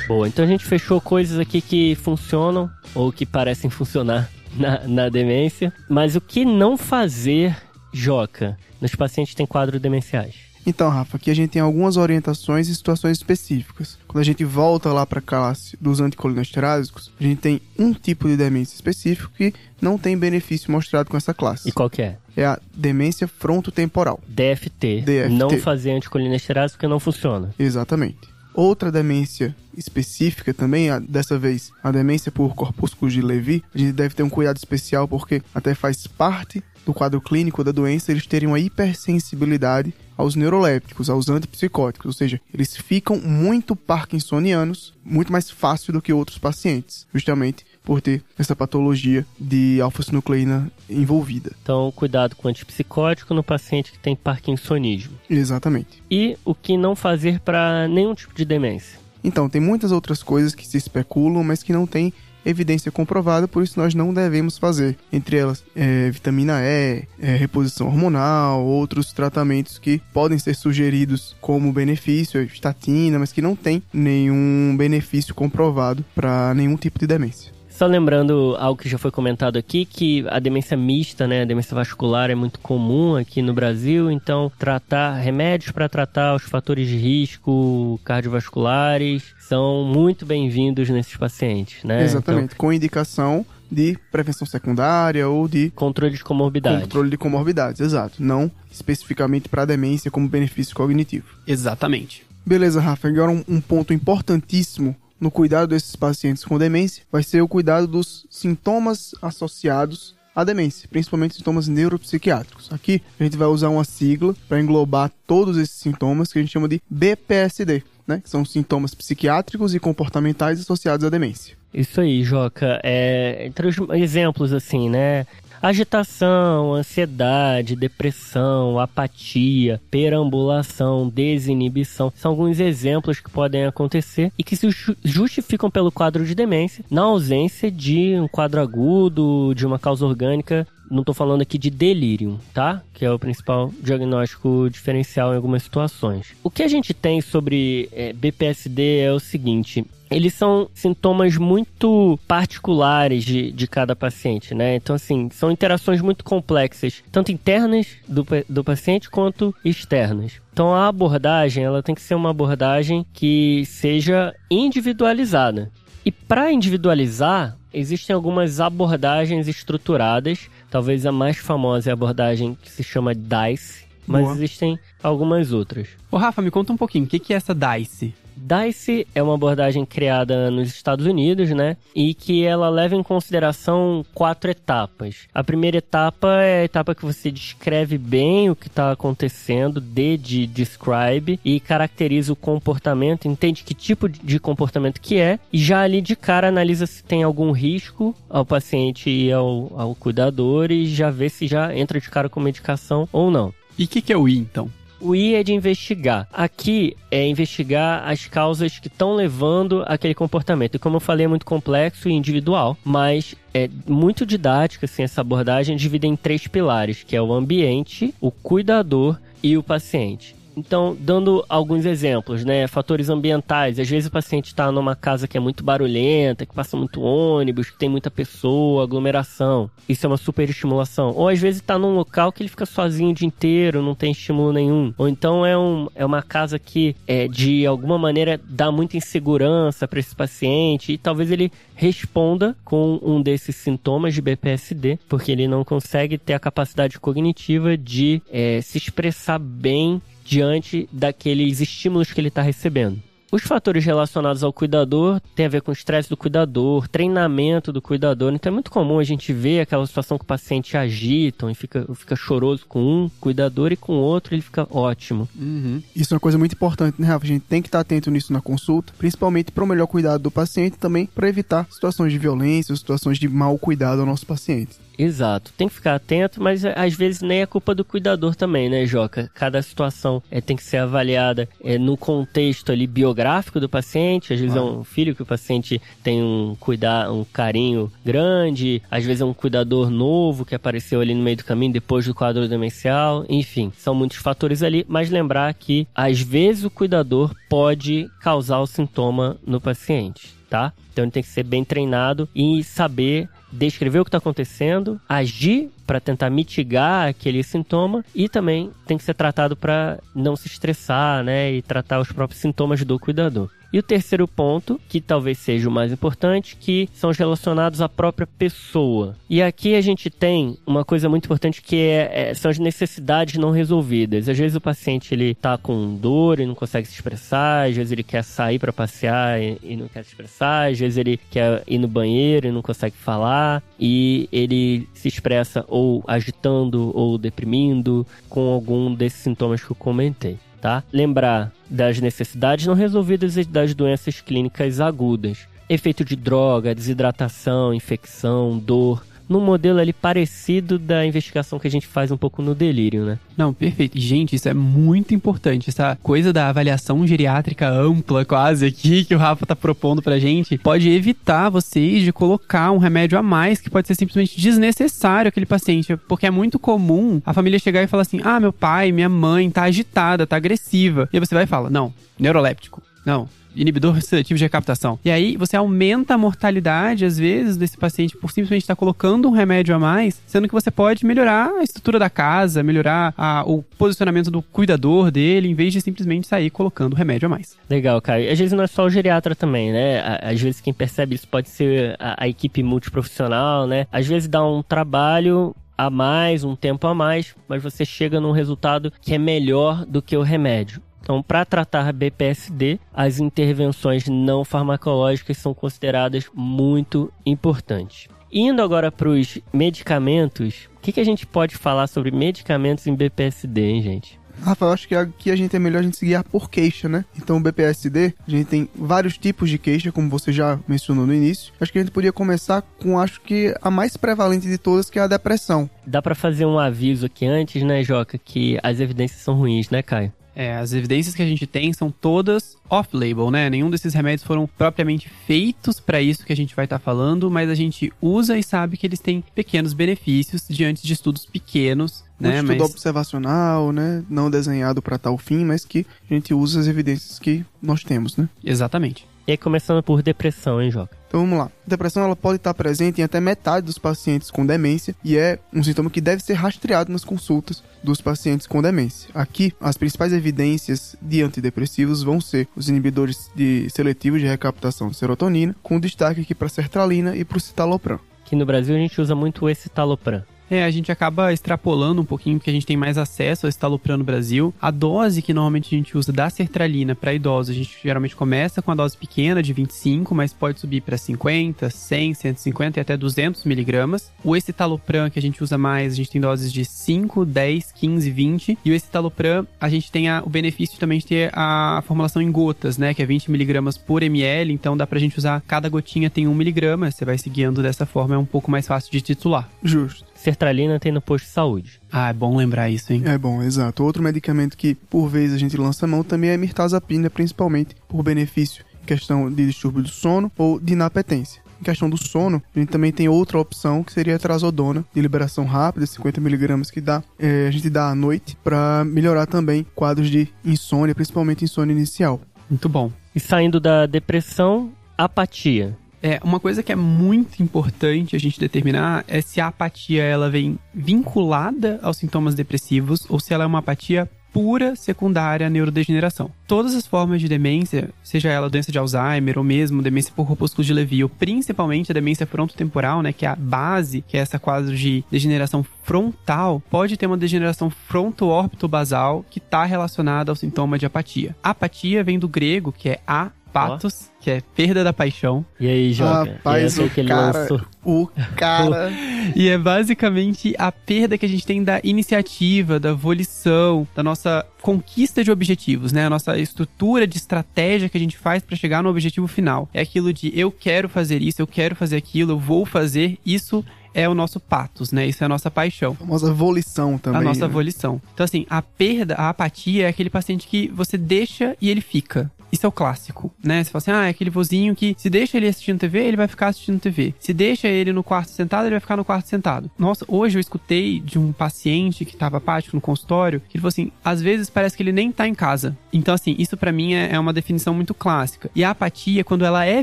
Boa, 0.09 0.27
então 0.27 0.45
a 0.45 0.49
gente 0.49 0.65
fechou 0.65 1.01
coisas 1.01 1.39
aqui 1.39 1.61
que 1.61 1.95
funcionam 1.95 2.69
ou 2.97 3.13
que 3.13 3.25
parecem 3.25 3.71
funcionar 3.71 4.29
na, 4.59 4.87
na 4.87 5.09
demência. 5.09 5.73
Mas 5.89 6.17
o 6.17 6.21
que 6.21 6.45
não 6.45 6.77
fazer, 6.77 7.57
Joca, 7.93 8.59
nos 8.81 8.95
pacientes 8.95 9.33
que 9.33 9.37
têm 9.37 9.47
quadros 9.47 9.81
demenciais? 9.81 10.55
Então, 10.67 10.89
Rafa, 10.89 11.19
aqui 11.19 11.31
a 11.31 11.35
gente 11.35 11.51
tem 11.51 11.61
algumas 11.61 11.97
orientações 11.97 12.69
e 12.69 12.75
situações 12.75 13.19
específicas. 13.19 13.99
Quando 14.09 14.23
a 14.23 14.25
gente 14.25 14.45
volta 14.45 14.93
lá 14.93 15.05
para 15.05 15.19
a 15.19 15.23
classe 15.23 15.77
dos 15.79 16.01
anticolinesterásicos, 16.01 17.13
a 17.21 17.23
gente 17.23 17.39
tem 17.39 17.61
um 17.79 17.93
tipo 17.93 18.27
de 18.27 18.37
demência 18.37 18.75
específico 18.75 19.31
que 19.37 19.53
não 19.81 19.99
tem 19.99 20.17
benefício 20.17 20.73
mostrado 20.73 21.11
com 21.11 21.17
essa 21.17 21.35
classe. 21.35 21.69
E 21.69 21.73
qual 21.73 21.91
que 21.91 22.01
é? 22.01 22.17
É 22.37 22.47
a 22.47 22.59
demência 22.75 23.29
frontotemporal. 23.29 24.19
DFT. 24.27 25.03
DFT. 25.03 25.29
Não 25.29 25.51
fazer 25.59 25.93
anticolinesterase 25.93 26.73
porque 26.75 26.89
não 26.89 26.99
funciona. 26.99 27.55
Exatamente. 27.59 28.34
Outra 28.55 28.93
demência 28.93 29.55
específica 29.77 30.55
também, 30.55 30.89
dessa 31.09 31.37
vez 31.37 31.73
a 31.83 31.91
demência 31.91 32.31
por 32.31 32.55
corpúsculos 32.55 33.13
de 33.13 33.21
Levy, 33.21 33.65
a 33.75 33.79
gente 33.79 33.93
deve 33.93 34.15
ter 34.15 34.23
um 34.23 34.31
cuidado 34.31 34.57
especial 34.57 35.09
porque 35.09 35.43
até 35.53 35.75
faz 35.75 36.07
parte 36.07 36.63
do 36.87 36.95
quadro 36.95 37.21
clínico 37.21 37.65
da 37.65 37.73
doença 37.73 38.13
eles 38.13 38.27
terem 38.27 38.47
uma 38.47 38.61
hipersensibilidade 38.61 39.93
aos 40.17 40.37
neurolépticos, 40.37 41.11
aos 41.11 41.29
antipsicóticos, 41.29 42.07
ou 42.07 42.13
seja, 42.13 42.41
eles 42.53 42.77
ficam 42.77 43.17
muito 43.17 43.75
parkinsonianos, 43.75 44.95
muito 45.05 45.33
mais 45.33 45.51
fácil 45.51 45.93
do 45.93 46.01
que 46.01 46.13
outros 46.13 46.39
pacientes, 46.39 47.07
justamente 47.13 47.65
por 47.85 48.01
ter 48.01 48.23
essa 48.39 48.57
patologia 48.57 49.25
de 49.39 49.81
alfa-sinucleína 49.81 50.73
envolvida. 50.89 51.53
Então, 51.63 51.93
cuidado 51.95 52.35
com 52.35 52.49
antipsicótico 52.49 53.35
no 53.35 53.45
paciente 53.45 53.93
que 53.93 53.99
tem 53.99 54.17
parkinsonismo. 54.17 55.15
Exatamente. 55.29 56.03
E 56.11 56.37
o 56.45 56.55
que 56.55 56.77
não 56.77 56.97
fazer 56.97 57.39
para 57.41 57.87
nenhum 57.87 58.15
tipo 58.15 58.35
de 58.35 58.45
demência? 58.45 58.99
Então, 59.23 59.49
tem 59.49 59.61
muitas 59.61 59.93
outras 59.93 60.23
coisas 60.23 60.55
que 60.55 60.67
se 60.67 60.77
especulam, 60.77 61.45
mas 61.45 61.63
que 61.63 61.73
não 61.73 61.87
tem 61.87 62.13
evidência 62.45 62.93
comprovada, 62.93 63.49
por 63.49 63.63
isso 63.63 63.81
nós 63.81 63.95
não 63.95 64.13
devemos 64.13 64.59
fazer. 64.59 64.97
Entre 65.13 65.37
elas, 65.37 65.65
é, 65.75 66.11
vitamina 66.11 66.61
E, 66.63 67.05
é, 67.19 67.37
reposição 67.37 67.87
hormonal, 67.87 68.63
outros 68.65 69.13
tratamentos 69.13 69.79
que 69.79 70.01
podem 70.13 70.39
ser 70.39 70.55
sugeridos 70.55 71.35
como 71.41 71.73
benefício, 71.73 72.43
estatina, 72.43 73.19
mas 73.19 73.33
que 73.33 73.41
não 73.41 73.57
tem 73.57 73.83
nenhum 73.93 74.75
benefício 74.77 75.35
comprovado 75.35 76.05
para 76.15 76.53
nenhum 76.55 76.77
tipo 76.77 76.99
de 76.99 77.07
demência. 77.07 77.53
Só 77.75 77.87
lembrando 77.87 78.55
algo 78.61 78.81
que 78.81 78.89
já 78.89 78.97
foi 78.97 79.11
comentado 79.11 79.57
aqui, 79.57 79.85
que 79.85 80.25
a 80.29 80.39
demência 80.39 80.77
mista, 80.77 81.27
né, 81.27 81.43
a 81.43 81.45
demência 81.45 81.75
vascular 81.75 82.31
é 82.31 82.35
muito 82.35 82.61
comum 82.61 83.17
aqui 83.17 83.43
no 83.43 83.53
Brasil, 83.53 84.13
então 84.13 84.51
tratar 84.57 85.15
remédios 85.15 85.73
para 85.73 85.89
tratar 85.89 86.37
os 86.37 86.45
fatores 86.45 86.87
de 86.87 86.97
risco 86.97 88.01
cardiovasculares 88.05 89.25
são 89.41 89.83
muito 89.85 90.25
bem-vindos 90.25 90.89
nesses 90.89 91.17
pacientes, 91.17 91.83
né? 91.83 92.05
Exatamente, 92.05 92.45
então, 92.45 92.57
com 92.59 92.73
indicação 92.73 93.45
de 93.69 93.99
prevenção 94.13 94.47
secundária 94.47 95.29
ou 95.29 95.49
de 95.49 95.71
controle 95.71 96.17
de 96.17 96.23
comorbidades. 96.23 96.83
Controle 96.83 97.11
de 97.11 97.19
comorbidades, 97.19 97.81
exato, 97.81 98.23
não 98.23 98.49
especificamente 98.71 99.49
para 99.49 99.65
demência 99.65 100.13
como 100.13 100.29
benefício 100.29 100.77
cognitivo. 100.77 101.27
Exatamente. 101.45 102.25
Beleza, 102.47 102.81
Rafa, 102.81 103.09
agora 103.09 103.33
um, 103.33 103.43
um 103.49 103.61
ponto 103.61 103.93
importantíssimo 103.93 104.95
no 105.21 105.31
cuidado 105.31 105.69
desses 105.69 105.97
pacientes 105.97 106.45
com 106.45 106.59
demência 106.59 107.05
vai 107.11 107.23
ser 107.23 107.41
o 107.41 107.49
cuidado 107.49 107.87
dos 107.87 108.27
sintomas 108.29 109.15
associados 109.23 110.15
à 110.35 110.43
demência, 110.43 110.89
principalmente 110.89 111.37
sintomas 111.37 111.69
neuropsiquiátricos. 111.69 112.73
Aqui 112.73 113.01
a 113.19 113.25
gente 113.25 113.37
vai 113.37 113.49
usar 113.49 113.69
uma 113.69 113.85
sigla 113.85 114.35
para 114.49 114.61
englobar 114.61 115.11
todos 115.27 115.57
esses 115.57 115.77
sintomas 115.77 116.33
que 116.33 116.39
a 116.39 116.43
gente 116.43 116.53
chama 116.53 116.69
de 116.69 116.83
BPSD, 116.91 117.83
né? 118.07 118.21
Que 118.21 118.29
são 118.29 118.45
sintomas 118.45 118.95
psiquiátricos 118.95 119.75
e 119.75 119.81
comportamentais 119.81 120.61
associados 120.61 121.07
à 121.07 121.11
demência. 121.11 121.57
Isso 121.73 122.01
aí, 122.01 122.23
Joca. 122.23 122.81
É, 122.85 123.51
exemplos, 123.95 124.53
assim, 124.53 124.89
né? 124.89 125.27
Agitação, 125.65 126.75
ansiedade, 126.75 127.75
depressão, 127.75 128.79
apatia, 128.79 129.81
perambulação, 129.91 131.09
desinibição 131.09 132.13
são 132.15 132.33
alguns 132.33 132.61
exemplos 132.61 133.19
que 133.19 133.31
podem 133.31 133.65
acontecer 133.65 134.31
e 134.39 134.45
que 134.45 134.57
se 134.57 134.69
justificam 135.03 135.71
pelo 135.71 135.91
quadro 135.91 136.27
de 136.27 136.35
demência 136.35 136.85
na 136.91 137.05
ausência 137.05 137.71
de 137.71 138.15
um 138.21 138.29
quadro 138.29 138.61
agudo, 138.61 139.55
de 139.55 139.65
uma 139.65 139.79
causa 139.79 140.05
orgânica 140.05 140.67
Não 140.91 141.03
tô 141.03 141.15
falando 141.15 141.43
aqui 141.43 141.59
de 141.59 141.71
delírio, 141.71 142.39
tá? 142.53 142.83
Que 142.93 143.05
é 143.05 143.11
o 143.11 143.19
principal 143.19 143.73
diagnóstico 143.81 144.69
diferencial 144.71 145.33
em 145.33 145.37
algumas 145.37 145.63
situações. 145.63 146.35
O 146.43 146.51
que 146.51 146.63
a 146.63 146.69
gente 146.69 146.93
tem 146.93 147.21
sobre 147.21 147.89
é, 147.93 148.13
BPSD 148.13 148.99
é 148.99 149.13
o 149.13 149.21
seguinte: 149.21 149.85
eles 150.11 150.35
são 150.35 150.69
sintomas 150.75 151.37
muito 151.37 152.19
particulares 152.29 153.25
de, 153.25 153.51
de 153.51 153.67
cada 153.67 153.97
paciente, 153.97 154.55
né? 154.55 154.77
Então, 154.77 154.95
assim, 154.95 155.29
são 155.31 155.51
interações 155.51 156.01
muito 156.01 156.23
complexas, 156.23 157.03
tanto 157.11 157.33
internas 157.33 157.89
do, 158.07 158.25
do 158.49 158.63
paciente 158.63 159.11
quanto 159.11 159.55
externas. 159.65 160.35
Então, 160.53 160.73
a 160.73 160.87
abordagem, 160.87 161.65
ela 161.65 161.83
tem 161.83 161.95
que 161.95 162.03
ser 162.03 162.15
uma 162.15 162.31
abordagem 162.31 163.05
que 163.13 163.65
seja 163.67 164.35
individualizada. 164.51 165.71
E 166.05 166.13
para 166.13 166.53
individualizar, 166.53 167.57
existem 167.73 168.15
algumas 168.15 168.61
abordagens 168.61 169.49
estruturadas. 169.49 170.51
Talvez 170.75 171.07
a 171.07 171.13
mais 171.13 171.37
famosa 171.37 171.89
é 171.89 171.93
a 171.93 171.95
abordagem 171.95 172.59
que 172.61 172.69
se 172.69 172.83
chama 172.83 173.15
DICE, 173.15 173.85
mas 174.05 174.23
Boa. 174.23 174.35
existem 174.35 174.77
algumas 175.01 175.53
outras. 175.53 175.87
Ô 176.11 176.17
Rafa, 176.17 176.43
me 176.43 176.51
conta 176.51 176.73
um 176.73 176.77
pouquinho, 176.77 177.05
o 177.05 177.07
que 177.07 177.33
é 177.33 177.37
essa 177.37 177.55
DICE? 177.55 178.13
DICE 178.37 179.07
é 179.15 179.23
uma 179.23 179.35
abordagem 179.35 179.85
criada 179.85 180.51
nos 180.51 180.69
Estados 180.69 181.07
Unidos, 181.07 181.51
né? 181.51 181.77
E 181.95 182.15
que 182.15 182.45
ela 182.45 182.69
leva 182.69 182.95
em 182.95 183.03
consideração 183.03 184.05
quatro 184.15 184.51
etapas. 184.51 185.29
A 185.35 185.43
primeira 185.43 185.79
etapa 185.79 186.43
é 186.43 186.61
a 186.61 186.65
etapa 186.65 186.95
que 186.95 187.05
você 187.05 187.31
descreve 187.31 187.99
bem 187.99 188.51
o 188.51 188.57
que 188.57 188.69
está 188.69 188.93
acontecendo, 188.93 189.81
D 189.81 190.17
de 190.17 190.47
describe, 190.47 191.39
e 191.45 191.61
caracteriza 191.61 192.33
o 192.33 192.37
comportamento, 192.37 193.29
entende 193.29 193.63
que 193.63 193.75
tipo 193.75 194.09
de 194.09 194.39
comportamento 194.39 195.01
que 195.01 195.19
é, 195.19 195.39
e 195.53 195.59
já 195.59 195.81
ali 195.81 196.01
de 196.01 196.17
cara 196.17 196.49
analisa 196.49 196.87
se 196.87 197.03
tem 197.03 197.23
algum 197.23 197.53
risco 197.53 198.15
ao 198.29 198.45
paciente 198.45 199.11
e 199.11 199.33
ao, 199.33 199.73
ao 199.77 199.95
cuidador, 199.95 200.71
e 200.71 200.87
já 200.87 201.11
vê 201.11 201.29
se 201.29 201.47
já 201.47 201.75
entra 201.77 202.01
de 202.01 202.11
cara 202.11 202.29
com 202.29 202.41
medicação 202.41 203.09
ou 203.13 203.31
não. 203.31 203.53
E 203.79 203.85
o 203.85 203.89
que, 203.89 204.01
que 204.01 204.13
é 204.13 204.17
o 204.17 204.29
I, 204.29 204.39
então? 204.39 204.71
O 205.05 205.15
I 205.15 205.35
é 205.35 205.43
de 205.43 205.53
investigar. 205.53 206.27
Aqui 206.33 206.97
é 207.11 207.27
investigar 207.27 208.09
as 208.09 208.25
causas 208.25 208.79
que 208.79 208.89
estão 208.89 209.15
levando 209.15 209.85
aquele 209.87 210.15
comportamento. 210.15 210.77
E 210.77 210.79
como 210.79 210.97
eu 210.97 211.01
falei, 211.01 211.27
é 211.27 211.29
muito 211.29 211.45
complexo 211.45 212.09
e 212.09 212.13
individual, 212.13 212.75
mas 212.83 213.35
é 213.53 213.69
muito 213.87 214.25
didática 214.25 214.87
assim, 214.87 215.03
essa 215.03 215.21
abordagem 215.21 215.77
divide 215.77 216.07
em 216.07 216.17
três 216.17 216.47
pilares, 216.47 217.03
que 217.03 217.15
é 217.15 217.21
o 217.21 217.35
ambiente, 217.35 218.15
o 218.19 218.31
cuidador 218.31 219.19
e 219.43 219.59
o 219.59 219.63
paciente. 219.63 220.35
Então, 220.57 220.97
dando 220.99 221.45
alguns 221.49 221.85
exemplos, 221.85 222.45
né? 222.45 222.67
Fatores 222.67 223.09
ambientais. 223.09 223.79
Às 223.79 223.89
vezes 223.89 224.09
o 224.09 224.13
paciente 224.13 224.47
está 224.47 224.71
numa 224.71 224.95
casa 224.95 225.27
que 225.27 225.37
é 225.37 225.41
muito 225.41 225.65
barulhenta, 225.65 226.47
que 226.47 226.55
passa 226.55 226.77
muito 226.77 227.03
ônibus, 227.03 227.71
que 227.71 227.79
tem 227.79 227.89
muita 227.89 228.11
pessoa, 228.11 228.85
aglomeração. 228.85 229.71
Isso 229.89 230.07
é 230.07 230.09
uma 230.09 230.17
super 230.17 230.49
estimulação. 230.49 231.13
Ou 231.17 231.29
às 231.29 231.39
vezes 231.39 231.61
está 231.61 231.79
num 231.79 231.95
local 231.95 232.33
que 232.33 232.43
ele 232.43 232.49
fica 232.49 232.67
sozinho 232.67 233.11
o 233.11 233.15
dia 233.15 233.27
inteiro, 233.27 233.83
não 233.83 233.95
tem 233.95 234.13
estímulo 234.13 234.53
nenhum. 234.53 234.93
Ou 234.97 235.09
então 235.09 235.45
é, 235.45 235.57
um, 235.57 235.89
é 235.95 236.05
uma 236.05 236.23
casa 236.23 236.59
que, 236.59 236.95
é, 237.07 237.29
de 237.29 237.67
alguma 237.67 237.99
maneira, 237.99 238.41
dá 238.49 238.71
muita 238.71 238.97
insegurança 238.97 239.87
para 239.89 239.99
esse 239.99 240.15
paciente 240.15 240.93
e 240.93 240.99
talvez 240.99 241.31
ele 241.31 241.51
responda 241.75 242.57
com 242.65 243.01
um 243.03 243.21
desses 243.21 243.57
sintomas 243.57 244.15
de 244.15 244.23
BPSD, 244.23 244.99
porque 245.09 245.33
ele 245.33 245.49
não 245.49 245.65
consegue 245.65 246.17
ter 246.17 246.35
a 246.35 246.39
capacidade 246.39 247.01
cognitiva 247.01 247.77
de 247.77 248.23
é, 248.31 248.61
se 248.61 248.79
expressar 248.79 249.39
bem 249.39 250.01
diante 250.25 250.89
daqueles 250.91 251.61
estímulos 251.61 252.13
que 252.13 252.21
ele 252.21 252.29
está 252.29 252.43
recebendo. 252.43 253.01
Os 253.35 253.43
fatores 253.43 253.85
relacionados 253.85 254.45
ao 254.45 254.53
cuidador 254.53 255.21
têm 255.35 255.47
a 255.47 255.49
ver 255.49 255.61
com 255.61 255.73
o 255.73 255.75
estresse 255.75 256.09
do 256.09 256.17
cuidador, 256.17 256.87
treinamento 256.87 257.73
do 257.73 257.83
cuidador. 257.83 258.33
Então 258.33 258.49
é 258.49 258.53
muito 258.53 258.71
comum 258.71 259.01
a 259.01 259.03
gente 259.03 259.33
ver 259.33 259.59
aquela 259.59 259.85
situação 259.89 260.17
que 260.17 260.23
o 260.23 260.27
paciente 260.27 260.77
agita 260.77 261.51
e 261.51 261.55
fica, 261.57 261.85
fica 261.97 262.15
choroso 262.15 262.65
com 262.69 262.81
um 262.81 263.11
cuidador 263.19 263.73
e 263.73 263.77
com 263.77 263.95
o 263.95 264.01
outro 264.01 264.37
ele 264.37 264.41
fica 264.41 264.69
ótimo. 264.71 265.29
Uhum. 265.35 265.83
Isso 265.97 266.15
é 266.15 266.17
uma 266.17 266.21
coisa 266.21 266.39
muito 266.39 266.53
importante, 266.53 267.01
né, 267.01 267.09
Rafa? 267.09 267.25
A 267.25 267.29
gente 267.29 267.43
tem 267.43 267.61
que 267.61 267.67
estar 267.67 267.81
atento 267.81 268.09
nisso 268.09 268.33
na 268.33 268.41
consulta, 268.41 268.93
principalmente 268.97 269.51
para 269.51 269.65
o 269.65 269.67
melhor 269.67 269.89
cuidado 269.89 270.23
do 270.23 270.31
paciente 270.31 270.79
também 270.79 271.07
para 271.07 271.29
evitar 271.29 271.67
situações 271.73 272.13
de 272.13 272.19
violência, 272.21 272.77
situações 272.77 273.19
de 273.19 273.29
mau 273.29 273.59
cuidado 273.59 273.99
ao 273.99 274.07
nosso 274.07 274.25
paciente. 274.25 274.84
Exato, 274.99 275.53
tem 275.57 275.69
que 275.69 275.75
ficar 275.75 275.97
atento, 275.97 276.43
mas 276.43 276.65
é, 276.65 276.73
às 276.77 276.95
vezes 276.95 277.21
nem 277.21 277.43
é 277.43 277.47
culpa 277.47 277.75
do 277.75 277.85
cuidador 277.85 278.35
também, 278.35 278.69
né, 278.69 278.87
Joca? 278.87 279.31
Cada 279.35 279.61
situação 279.63 280.23
é, 280.31 280.41
tem 280.41 280.57
que 280.57 280.63
ser 280.63 280.79
avaliada 280.79 281.49
é, 281.63 281.79
no 281.79 281.97
contexto 281.97 282.71
ali 282.71 282.87
biográfico 282.87 283.59
do 283.59 283.69
paciente. 283.69 284.33
Às 284.33 284.41
vezes 284.41 284.57
ah. 284.57 284.61
é 284.61 284.63
um 284.63 284.85
filho 284.85 285.15
que 285.15 285.23
o 285.23 285.27
paciente 285.27 285.81
tem 286.03 286.23
um 286.23 286.57
cuidar, 286.59 287.11
um 287.11 287.25
carinho 287.25 287.93
grande, 288.05 288.83
às 288.91 289.05
vezes 289.05 289.21
é 289.21 289.25
um 289.25 289.35
cuidador 289.35 289.91
novo 289.91 290.45
que 290.45 290.55
apareceu 290.55 291.01
ali 291.01 291.15
no 291.15 291.23
meio 291.23 291.37
do 291.37 291.45
caminho 291.45 291.73
depois 291.73 292.07
do 292.07 292.15
quadro 292.15 292.49
demencial. 292.49 293.25
Enfim, 293.29 293.73
são 293.77 293.95
muitos 293.95 294.19
fatores 294.19 294.63
ali, 294.63 294.85
mas 294.89 295.11
lembrar 295.11 295.53
que 295.55 295.87
às 295.95 296.21
vezes 296.21 296.65
o 296.65 296.71
cuidador 296.71 297.35
pode 297.49 298.09
causar 298.21 298.61
o 298.61 298.67
sintoma 298.67 299.37
no 299.47 299.61
paciente. 299.61 300.35
Tá? 300.49 300.73
Então 300.93 301.05
ele 301.05 301.11
tem 301.11 301.23
que 301.23 301.29
ser 301.29 301.43
bem 301.43 301.65
treinado 301.65 302.29
e 302.33 302.63
saber 302.63 303.29
descrever 303.55 304.01
o 304.01 304.05
que 304.05 304.09
está 304.09 304.19
acontecendo, 304.19 305.01
agir 305.09 305.71
para 305.87 306.01
tentar 306.01 306.31
mitigar 306.31 307.09
aquele 307.09 307.43
sintoma 307.43 308.05
e 308.15 308.29
também 308.29 308.71
tem 308.87 308.99
que 308.99 309.05
ser 309.05 309.15
tratado 309.15 309.57
para 309.57 309.99
não 310.15 310.37
se 310.37 310.49
estressar, 310.49 311.23
né, 311.23 311.53
e 311.53 311.63
tratar 311.63 312.01
os 312.01 312.11
próprios 312.11 312.41
sintomas 312.41 312.83
do 312.85 312.99
cuidador. 312.99 313.51
E 313.75 313.79
o 313.81 313.83
terceiro 313.83 314.29
ponto, 314.29 314.81
que 314.89 315.01
talvez 315.01 315.37
seja 315.37 315.69
o 315.69 315.73
mais 315.73 315.91
importante, 315.91 316.55
que 316.55 316.89
são 316.95 317.11
os 317.11 317.19
relacionados 317.19 317.83
à 317.83 317.89
própria 317.89 318.25
pessoa. 318.25 319.17
E 319.29 319.43
aqui 319.43 319.75
a 319.75 319.81
gente 319.81 320.09
tem 320.09 320.57
uma 320.65 320.85
coisa 320.85 321.09
muito 321.09 321.25
importante 321.25 321.61
que 321.61 321.75
é, 321.75 322.31
é, 322.31 322.35
são 322.35 322.53
as 322.53 322.59
necessidades 322.61 323.35
não 323.35 323.51
resolvidas. 323.51 324.29
Às 324.29 324.39
vezes 324.39 324.57
o 324.57 324.61
paciente 324.61 325.13
ele 325.13 325.35
tá 325.35 325.59
com 325.59 325.97
dor 325.97 326.39
e 326.39 326.47
não 326.47 326.55
consegue 326.55 326.87
se 326.87 326.95
expressar, 326.95 327.69
às 327.69 327.75
vezes 327.75 327.91
ele 327.91 328.05
quer 328.05 328.23
sair 328.23 328.61
para 328.61 328.73
passear 328.73 329.43
e, 329.43 329.59
e 329.61 329.75
não 329.75 329.89
quer 329.89 330.05
se 330.05 330.11
expressar, 330.11 330.71
às 330.71 330.79
vezes 330.79 330.97
ele 330.97 331.19
quer 331.29 331.65
ir 331.67 331.79
no 331.79 331.89
banheiro 331.89 332.47
e 332.47 332.53
não 332.53 332.63
consegue 332.63 332.95
falar, 332.95 333.61
e 333.77 334.29
ele 334.31 334.89
se 334.95 335.09
expressa 335.09 335.65
ou 335.67 336.05
agitando 336.07 336.97
ou 336.97 337.19
deprimindo 337.19 338.07
com 338.29 338.53
algum 338.53 338.95
desses 338.95 339.19
sintomas 339.19 339.65
que 339.65 339.73
eu 339.73 339.77
comentei 339.77 340.39
tá? 340.65 340.83
Lembrar 340.91 341.53
das 341.69 342.01
necessidades 342.01 342.67
não 342.67 342.73
resolvidas 342.73 343.37
e 343.37 343.45
das 343.45 343.75
doenças 343.75 344.23
clínicas 344.23 344.81
agudas. 344.81 345.47
Efeito 345.69 346.03
de 346.03 346.17
droga, 346.17 346.75
desidratação, 346.75 347.75
infecção, 347.75 348.59
dor, 348.59 349.05
num 349.29 349.41
modelo 349.41 349.79
ali 349.79 349.93
parecido 349.93 350.79
da 350.79 351.05
investigação 351.05 351.59
que 351.59 351.67
a 351.67 351.71
gente 351.71 351.87
faz 351.87 352.11
um 352.11 352.17
pouco 352.17 352.43
no 352.43 352.55
delírio, 352.55 353.05
né? 353.05 353.19
Não, 353.37 353.53
perfeito. 353.53 353.99
Gente, 353.99 354.37
isso 354.37 354.49
é 354.49 354.55
muito 354.55 355.15
importante. 355.15 355.71
Essa 355.71 355.99
coisa 356.03 356.33
da 356.33 356.49
avaliação 356.49 357.07
geriátrica 357.07 357.69
ampla, 357.69 358.25
quase 358.25 358.67
aqui, 358.67 359.05
que 359.07 359.15
o 359.15 359.19
Rafa 359.19 359.47
tá 359.47 359.57
propondo 359.57 360.03
pra 360.03 360.19
gente, 360.19 360.59
pode 360.59 360.89
evitar 360.89 361.49
vocês 361.49 362.03
de 362.03 362.13
colocar 362.13 362.71
um 362.71 362.79
remédio 362.79 363.19
a 363.19 363.23
mais 363.23 363.61
que 363.61 363.71
pode 363.71 363.89
ser 363.89 363.95
simplesmente 363.95 364.41
desnecessário 364.41 365.29
aquele 365.29 365.47
paciente. 365.47 365.97
Porque 366.09 366.27
é 366.27 366.31
muito 366.31 366.59
comum 366.59 367.21
a 367.25 367.33
família 367.33 367.59
chegar 367.59 367.83
e 367.83 367.87
falar 367.87 368.03
assim: 368.03 368.21
ah, 368.23 368.39
meu 368.39 368.53
pai, 368.53 368.93
minha 368.93 369.09
mãe 369.09 369.51
tá 369.51 369.63
agitada, 369.63 370.27
tá 370.27 370.37
agressiva. 370.37 371.09
E 371.13 371.17
aí 371.17 371.21
você 371.21 371.35
vai 371.35 371.45
e 371.45 371.49
fala: 371.49 371.71
não, 371.71 371.93
neuroléptico. 372.19 372.83
Não, 373.05 373.29
inibidor 373.55 374.01
seletivo 374.03 374.39
de 374.39 374.45
recaptação. 374.45 374.99
E 375.05 375.11
aí 375.11 375.37
você 375.37 375.57
aumenta 375.57 376.15
a 376.15 376.19
mortalidade, 376.19 377.05
às 377.05 377.19
vezes, 377.19 377.57
desse 377.57 377.77
paciente 377.77 378.17
por 378.17 378.31
simplesmente 378.31 378.63
estar 378.63 378.77
colocando 378.77 379.29
um 379.29 379.33
remédio 379.33 379.75
a 379.75 379.79
mais, 379.79 380.21
sendo 380.27 380.49
que 380.49 380.55
você 380.55 380.71
pode 380.71 381.05
melhorar 381.05 381.51
a 381.59 381.63
estrutura 381.63 381.99
da 381.99 382.11
casa, 382.11 382.63
melhorar 382.63 383.15
a, 383.17 383.45
o 383.47 383.63
posicionamento 383.63 384.31
do 384.31 384.43
cuidador 384.43 385.11
dele, 385.11 385.49
em 385.49 385.55
vez 385.55 385.73
de 385.73 385.81
simplesmente 385.81 386.27
sair 386.27 386.51
colocando 386.51 386.95
remédio 386.95 387.27
a 387.27 387.29
mais. 387.29 387.57
Legal, 387.69 388.01
Caio. 388.01 388.31
Às 388.31 388.39
vezes 388.39 388.53
não 388.53 388.65
é 388.65 388.67
só 388.67 388.85
o 388.85 388.91
geriatra 388.91 389.35
também, 389.35 389.73
né? 389.73 390.19
Às 390.23 390.41
vezes 390.41 390.61
quem 390.61 390.73
percebe 390.73 391.15
isso 391.15 391.29
pode 391.29 391.49
ser 391.49 391.97
a, 391.99 392.25
a 392.25 392.29
equipe 392.29 392.63
multiprofissional, 392.63 393.67
né? 393.67 393.87
Às 393.93 394.07
vezes 394.07 394.29
dá 394.29 394.45
um 394.45 394.63
trabalho 394.63 395.55
a 395.77 395.91
mais, 395.91 396.45
um 396.45 396.55
tempo 396.55 396.87
a 396.87 396.95
mais, 396.95 397.35
mas 397.49 397.63
você 397.63 397.85
chega 397.85 398.21
num 398.21 398.31
resultado 398.31 398.93
que 399.01 399.15
é 399.15 399.19
melhor 399.19 399.85
do 399.85 400.01
que 400.01 400.17
o 400.17 400.23
remédio. 400.23 400.81
Então, 401.05 401.23
para 401.23 401.45
tratar 401.45 401.93
BPSD, 401.93 402.81
as 402.93 403.21
intervenções 403.21 404.09
não 404.09 404.43
farmacológicas 404.43 405.37
são 405.37 405.53
consideradas 405.53 406.25
muito 406.35 407.13
importantes. 407.27 408.09
Indo 408.33 408.63
agora 408.63 408.91
para 408.91 409.11
os 409.11 409.39
medicamentos, 409.53 410.71
o 410.75 410.81
que, 410.81 410.93
que 410.93 411.01
a 411.01 411.05
gente 411.05 411.27
pode 411.27 411.57
falar 411.57 411.89
sobre 411.89 412.11
medicamentos 412.11 412.87
em 412.87 412.95
BPSD, 412.95 413.61
hein, 413.61 413.83
gente? 413.83 414.19
Rafa, 414.43 414.65
eu 414.65 414.73
acho 414.73 414.89
que 414.89 414.95
aqui 414.95 415.31
a 415.31 415.37
gente 415.37 415.55
é 415.55 415.59
melhor 415.59 415.81
a 415.81 415.83
gente 415.83 415.99
se 415.99 416.07
guiar 416.07 416.25
por 416.25 416.49
queixa, 416.49 416.89
né? 416.89 417.05
Então, 417.17 417.37
o 417.37 417.41
BPSD, 417.41 418.15
a 418.27 418.31
gente 418.31 418.47
tem 418.47 418.69
vários 418.75 419.19
tipos 419.19 419.51
de 419.51 419.59
queixa, 419.59 419.93
como 419.93 420.09
você 420.09 420.33
já 420.33 420.59
mencionou 420.67 421.07
no 421.07 421.15
início. 421.15 421.53
Acho 421.61 421.71
que 421.71 421.79
a 421.79 421.83
gente 421.83 421.93
podia 421.93 422.13
começar 422.13 422.63
com, 422.81 422.99
acho 422.99 423.21
que 423.21 423.55
a 423.61 423.71
mais 423.71 423.95
prevalente 423.97 424.49
de 424.49 424.57
todas, 424.57 424.89
que 424.89 424.99
é 424.99 425.03
a 425.03 425.07
depressão. 425.07 425.69
Dá 425.87 426.01
para 426.01 426.15
fazer 426.15 426.47
um 426.47 426.59
aviso 426.59 427.05
aqui 427.05 427.27
antes, 427.27 427.63
né, 427.63 427.85
Joca, 427.85 428.17
que 428.17 428.59
as 428.63 428.81
evidências 428.81 429.21
são 429.21 429.35
ruins, 429.35 429.69
né, 429.69 429.83
Caio? 429.83 430.11
É, 430.37 430.57
as 430.57 430.73
evidências 430.73 431.15
que 431.15 431.23
a 431.23 431.27
gente 431.27 431.47
tem 431.47 431.73
são 431.73 431.91
todas 431.91 432.57
off-label, 432.69 433.31
né? 433.31 433.49
Nenhum 433.49 433.71
desses 433.71 433.95
remédios 433.95 434.27
foram 434.27 434.47
propriamente 434.47 435.09
feitos 435.27 435.79
para 435.79 436.01
isso 436.01 436.25
que 436.25 436.33
a 436.33 436.37
gente 436.37 436.55
vai 436.57 436.65
estar 436.65 436.79
tá 436.79 436.85
falando, 436.85 437.31
mas 437.31 437.49
a 437.49 437.55
gente 437.55 437.93
usa 438.01 438.37
e 438.37 438.43
sabe 438.43 438.77
que 438.77 438.87
eles 438.87 438.99
têm 438.99 439.23
pequenos 439.35 439.73
benefícios 439.73 440.47
diante 440.49 440.85
de 440.85 440.93
estudos 440.93 441.25
pequenos 441.25 442.05
um 442.21 442.29
né? 442.29 442.37
estudo 442.37 442.59
Mas... 442.59 442.71
observacional, 442.71 443.73
né? 443.73 444.05
Não 444.09 444.31
desenhado 444.31 444.81
para 444.81 444.99
tal 444.99 445.19
fim, 445.19 445.45
mas 445.45 445.65
que 445.65 445.87
a 446.09 446.15
gente 446.15 446.33
usa 446.33 446.61
as 446.61 446.67
evidências 446.67 447.19
que 447.19 447.45
nós 447.61 447.83
temos, 447.83 448.17
né? 448.17 448.29
Exatamente. 448.43 449.07
E 449.27 449.33
aí, 449.33 449.37
começando 449.37 449.83
por 449.83 450.03
depressão, 450.03 450.61
hein, 450.61 450.71
Joca? 450.71 451.04
Então 451.15 451.23
vamos 451.23 451.39
lá. 451.39 451.45
A 451.45 451.71
depressão 451.71 452.03
ela 452.03 452.17
pode 452.17 452.39
estar 452.39 452.53
presente 452.53 453.01
em 453.01 453.05
até 453.05 453.21
metade 453.21 453.67
dos 453.67 453.79
pacientes 453.79 454.33
com 454.33 454.45
demência 454.45 454.97
e 455.05 455.17
é 455.17 455.39
um 455.53 455.63
sintoma 455.63 455.89
que 455.89 456.01
deve 456.01 456.21
ser 456.21 456.33
rastreado 456.33 456.91
nas 456.91 457.05
consultas 457.05 457.63
dos 457.85 458.01
pacientes 458.01 458.49
com 458.49 458.61
demência. 458.61 459.11
Aqui, 459.15 459.53
as 459.61 459.77
principais 459.77 460.13
evidências 460.13 460.97
de 461.01 461.23
antidepressivos 461.23 462.03
vão 462.03 462.21
ser 462.21 462.49
os 462.57 462.69
inibidores 462.69 463.31
de 463.33 463.71
seletivos 463.71 464.21
de 464.21 464.27
recaptação 464.27 464.89
de 464.89 464.97
serotonina, 464.97 465.55
com 465.63 465.79
destaque 465.79 466.23
aqui 466.23 466.35
para 466.35 466.49
sertralina 466.49 467.15
e 467.15 467.25
para 467.25 467.39
o 467.39 467.41
citalopram. 467.41 468.01
Aqui 468.27 468.35
no 468.35 468.45
Brasil 468.45 468.75
a 468.75 468.79
gente 468.79 469.01
usa 469.01 469.15
muito 469.15 469.49
esse 469.49 469.69
talopram. 469.69 470.25
É, 470.51 470.65
a 470.65 470.71
gente 470.71 470.93
acaba 470.93 471.33
extrapolando 471.33 472.03
um 472.03 472.05
pouquinho 472.05 472.39
porque 472.39 472.51
a 472.51 472.53
gente 472.53 472.67
tem 472.67 472.77
mais 472.77 472.99
acesso 472.99 473.47
ao 473.47 473.51
estalopram 473.51 473.97
no 473.97 474.05
Brasil. 474.05 474.55
A 474.61 474.71
dose 474.71 475.23
que 475.23 475.33
normalmente 475.33 475.75
a 475.75 475.79
gente 475.79 475.97
usa 475.97 476.13
da 476.13 476.29
sertralina 476.29 476.95
para 476.95 477.15
idosos, 477.15 477.51
a 477.51 477.59
gente 477.59 477.79
geralmente 477.83 478.15
começa 478.15 478.61
com 478.61 478.71
a 478.71 478.75
dose 478.75 478.97
pequena 478.97 479.43
de 479.43 479.53
25, 479.53 480.15
mas 480.15 480.33
pode 480.33 480.61
subir 480.61 480.81
para 480.83 480.97
50, 480.97 481.71
100, 481.71 482.15
150 482.15 482.79
e 482.79 482.81
até 482.81 482.97
200 482.97 483.45
miligramas. 483.45 484.13
O 484.23 484.37
escitalopram 484.37 485.11
que 485.11 485.19
a 485.19 485.23
gente 485.23 485.43
usa 485.43 485.57
mais, 485.57 485.93
a 485.93 485.97
gente 485.97 486.11
tem 486.11 486.21
doses 486.21 486.53
de 486.53 486.65
5, 486.65 487.25
10, 487.25 487.73
15, 487.73 488.11
20. 488.11 488.59
E 488.65 488.71
o 488.71 488.75
escitalopram, 488.75 489.47
a 489.61 489.69
gente 489.69 489.91
tem 489.91 490.09
a, 490.09 490.23
o 490.25 490.29
benefício 490.29 490.79
também 490.79 490.99
de 490.99 491.07
ter 491.07 491.31
a 491.35 491.83
formulação 491.87 492.21
em 492.21 492.31
gotas, 492.31 492.77
né, 492.79 492.93
que 492.93 493.03
é 493.03 493.07
20 493.07 493.31
miligramas 493.31 493.79
por 493.79 494.03
ml, 494.03 494.53
então 494.53 494.77
dá 494.77 494.87
pra 494.87 494.99
gente 494.99 495.19
usar, 495.19 495.43
cada 495.47 495.69
gotinha 495.69 496.11
tem 496.11 496.27
1 496.27 496.35
miligrama, 496.35 496.91
você 496.91 497.05
vai 497.05 497.19
se 497.19 497.31
guiando 497.31 497.63
dessa 497.63 497.87
forma, 497.87 498.15
é 498.15 498.19
um 498.19 498.25
pouco 498.25 498.51
mais 498.51 498.67
fácil 498.67 498.91
de 498.93 499.01
titular. 499.01 499.49
Justo 499.63 500.14
sertralina 500.25 500.81
tem 500.81 500.91
no 500.91 501.03
posto 501.03 501.27
de 501.27 501.31
saúde. 501.31 501.81
Ah, 501.93 502.09
é 502.09 502.13
bom 502.13 502.35
lembrar 502.37 502.71
isso, 502.71 502.93
hein? 502.93 503.03
É 503.05 503.19
bom, 503.19 503.43
exato. 503.43 503.85
Outro 503.85 504.03
medicamento 504.03 504.57
que 504.57 504.75
por 504.75 505.07
vezes 505.07 505.37
a 505.37 505.39
gente 505.39 505.57
lança 505.57 505.87
mão 505.87 506.03
também 506.03 506.31
é 506.31 506.37
mirtazapina, 506.37 507.11
principalmente 507.11 507.77
por 507.87 508.03
benefício 508.03 508.65
em 508.83 508.87
questão 508.87 509.31
de 509.31 509.47
distúrbio 509.47 509.83
do 509.83 509.89
sono 509.89 510.33
ou 510.39 510.59
de 510.59 510.73
inapetência. 510.73 511.43
Em 511.61 511.65
questão 511.65 511.89
do 511.89 511.97
sono, 511.97 512.43
a 512.55 512.59
gente 512.59 512.71
também 512.71 512.91
tem 512.91 513.09
outra 513.09 513.39
opção 513.39 513.85
que 513.85 513.93
seria 513.93 514.17
a 514.17 514.19
trazodona, 514.19 514.85
de 514.95 515.01
liberação 515.01 515.45
rápida, 515.45 515.87
50mg 515.87 516.71
que 516.71 516.81
dá, 516.81 517.03
é, 517.19 517.47
a 517.47 517.51
gente 517.51 517.71
dá 517.71 517.91
à 517.91 517.95
noite 517.95 518.37
para 518.43 518.85
melhorar 518.85 519.27
também 519.27 519.65
quadros 519.75 520.11
de 520.11 520.29
insônia, 520.45 520.95
principalmente 520.95 521.45
insônia 521.45 521.73
inicial. 521.73 522.21
Muito 522.49 522.69
bom. 522.69 522.91
E 523.15 523.21
saindo 523.21 523.61
da 523.61 523.87
depressão, 523.87 524.73
apatia. 524.97 525.77
É, 526.07 526.21
uma 526.23 526.39
coisa 526.39 526.63
que 526.63 526.71
é 526.71 526.77
muito 526.77 527.43
importante 527.43 528.15
a 528.15 528.19
gente 528.19 528.39
determinar 528.39 529.07
é 529.09 529.23
se 529.23 529.41
a 529.41 529.47
apatia 529.47 530.03
ela 530.03 530.29
vem 530.29 530.59
vinculada 530.75 531.81
aos 531.83 531.97
sintomas 531.97 532.35
depressivos 532.35 533.07
ou 533.09 533.19
se 533.19 533.33
ela 533.33 533.45
é 533.45 533.47
uma 533.47 533.61
apatia 533.61 534.07
pura 534.31 534.77
secundária 534.77 535.47
à 535.47 535.49
neurodegeneração. 535.49 536.31
Todas 536.47 536.75
as 536.75 536.87
formas 536.87 537.23
de 537.23 537.29
demência, 537.29 537.89
seja 538.03 538.29
ela 538.29 538.51
doença 538.51 538.71
de 538.71 538.77
Alzheimer 538.77 539.39
ou 539.39 539.45
mesmo 539.45 539.81
demência 539.81 540.13
por 540.15 540.27
corpúsculos 540.27 540.67
de 540.67 540.75
Levy, 540.75 541.03
ou 541.03 541.09
principalmente 541.09 541.91
a 541.91 541.95
demência 541.95 542.27
frontotemporal, 542.27 543.01
né, 543.01 543.11
que 543.11 543.25
é 543.25 543.29
a 543.31 543.37
base, 543.37 544.03
que 544.03 544.19
é 544.19 544.21
essa 544.21 544.39
quadro 544.39 544.77
de 544.77 545.03
degeneração 545.11 545.65
frontal, 545.85 546.63
pode 546.69 546.99
ter 546.99 547.07
uma 547.07 547.17
degeneração 547.17 547.71
fronto-órbito-basal 547.71 549.25
que 549.31 549.39
está 549.39 549.65
relacionada 549.65 550.31
ao 550.31 550.37
sintoma 550.37 550.79
de 550.79 550.85
apatia. 550.85 551.35
Apatia 551.43 552.05
vem 552.05 552.19
do 552.19 552.29
grego, 552.29 552.73
que 552.73 552.91
é 552.91 553.01
a 553.07 553.31
patos, 553.55 554.11
que 554.21 554.31
é 554.33 554.43
perda 554.57 554.83
da 554.83 554.93
paixão. 554.93 555.47
E 555.61 555.69
aí, 555.69 555.93
Joga? 555.93 556.33
Rapaz, 556.33 556.77
o 556.77 556.91
cara, 556.91 557.47
o 557.85 558.09
cara... 558.35 558.91
e 559.37 559.49
é 559.49 559.57
basicamente 559.57 560.55
a 560.59 560.73
perda 560.73 561.17
que 561.17 561.25
a 561.25 561.29
gente 561.29 561.47
tem 561.47 561.63
da 561.63 561.81
iniciativa, 561.85 562.81
da 562.81 562.93
volição, 562.93 563.87
da 563.95 564.03
nossa 564.03 564.45
conquista 564.61 565.23
de 565.23 565.31
objetivos, 565.31 565.93
né? 565.93 566.05
A 566.05 566.11
nossa 566.11 566.37
estrutura 566.37 567.07
de 567.07 567.17
estratégia 567.17 567.89
que 567.89 567.97
a 567.97 568.01
gente 568.01 568.19
faz 568.19 568.43
para 568.43 568.57
chegar 568.57 568.83
no 568.83 568.91
objetivo 568.91 569.29
final. 569.29 569.69
É 569.73 569.81
aquilo 569.81 570.13
de 570.13 570.33
eu 570.39 570.51
quero 570.51 570.89
fazer 570.89 571.23
isso, 571.23 571.41
eu 571.41 571.47
quero 571.47 571.77
fazer 571.77 571.97
aquilo, 571.97 572.33
eu 572.33 572.39
vou 572.39 572.67
fazer 572.67 573.19
isso 573.25 573.65
é 573.95 574.09
o 574.09 574.15
nosso 574.15 574.41
patos, 574.41 574.91
né? 574.91 575.07
Isso 575.07 575.23
é 575.23 575.27
a 575.27 575.29
nossa 575.29 575.49
paixão. 575.49 575.93
A 575.93 575.95
famosa 575.95 576.35
volição 576.35 576.99
também. 576.99 577.21
A 577.21 577.25
nossa 577.25 577.47
né? 577.47 577.53
volição. 577.53 578.03
Então, 578.13 578.25
assim, 578.25 578.45
a 578.51 578.61
perda, 578.61 579.15
a 579.15 579.29
apatia 579.29 579.85
é 579.85 579.89
aquele 579.89 580.11
paciente 580.11 580.49
que 580.49 580.69
você 580.75 580.99
deixa 580.99 581.57
e 581.61 581.71
ele 581.71 581.81
fica. 581.81 582.29
Isso 582.55 582.67
é 582.67 582.69
o 582.69 582.73
clássico, 582.73 583.35
né? 583.43 583.65
Você 583.65 583.71
fala 583.71 583.79
assim, 583.79 583.91
ah, 583.91 584.07
é 584.07 584.11
aquele 584.11 584.31
vozinho 584.31 584.77
que 584.77 584.95
se 584.97 585.11
deixa 585.11 585.37
ele 585.37 585.49
assistindo 585.49 585.77
TV, 585.77 585.99
ele 585.99 586.17
vai 586.17 586.29
ficar 586.29 586.47
assistindo 586.47 586.79
TV. 586.79 587.13
Se 587.19 587.35
deixa 587.35 587.67
ele 587.67 587.93
no 587.93 588.05
quarto 588.05 588.31
sentado, 588.31 588.67
ele 588.67 588.77
vai 588.77 588.81
ficar 588.81 588.97
no 588.97 589.05
quarto 589.05 589.27
sentado. 589.27 589.69
Nossa, 589.77 590.05
hoje 590.07 590.39
eu 590.39 590.41
escutei 590.41 591.01
de 591.01 591.19
um 591.19 591.33
paciente 591.33 592.05
que 592.05 592.17
tava 592.17 592.37
apático 592.37 592.77
no 592.77 592.81
consultório, 592.81 593.41
que 593.41 593.57
ele 593.57 593.61
falou 593.61 593.71
assim, 593.71 593.91
às 594.05 594.23
vezes 594.23 594.49
parece 594.49 594.77
que 594.77 594.85
ele 594.85 594.93
nem 594.93 595.11
tá 595.11 595.27
em 595.27 595.35
casa. 595.35 595.77
Então, 595.93 596.15
assim, 596.15 596.37
isso 596.39 596.57
para 596.57 596.71
mim 596.71 596.95
é, 596.95 597.15
é 597.15 597.19
uma 597.19 597.33
definição 597.33 597.75
muito 597.75 597.93
clássica. 597.93 598.49
E 598.55 598.63
a 598.63 598.71
apatia, 598.71 599.25
quando 599.25 599.45
ela 599.45 599.65
é 599.65 599.83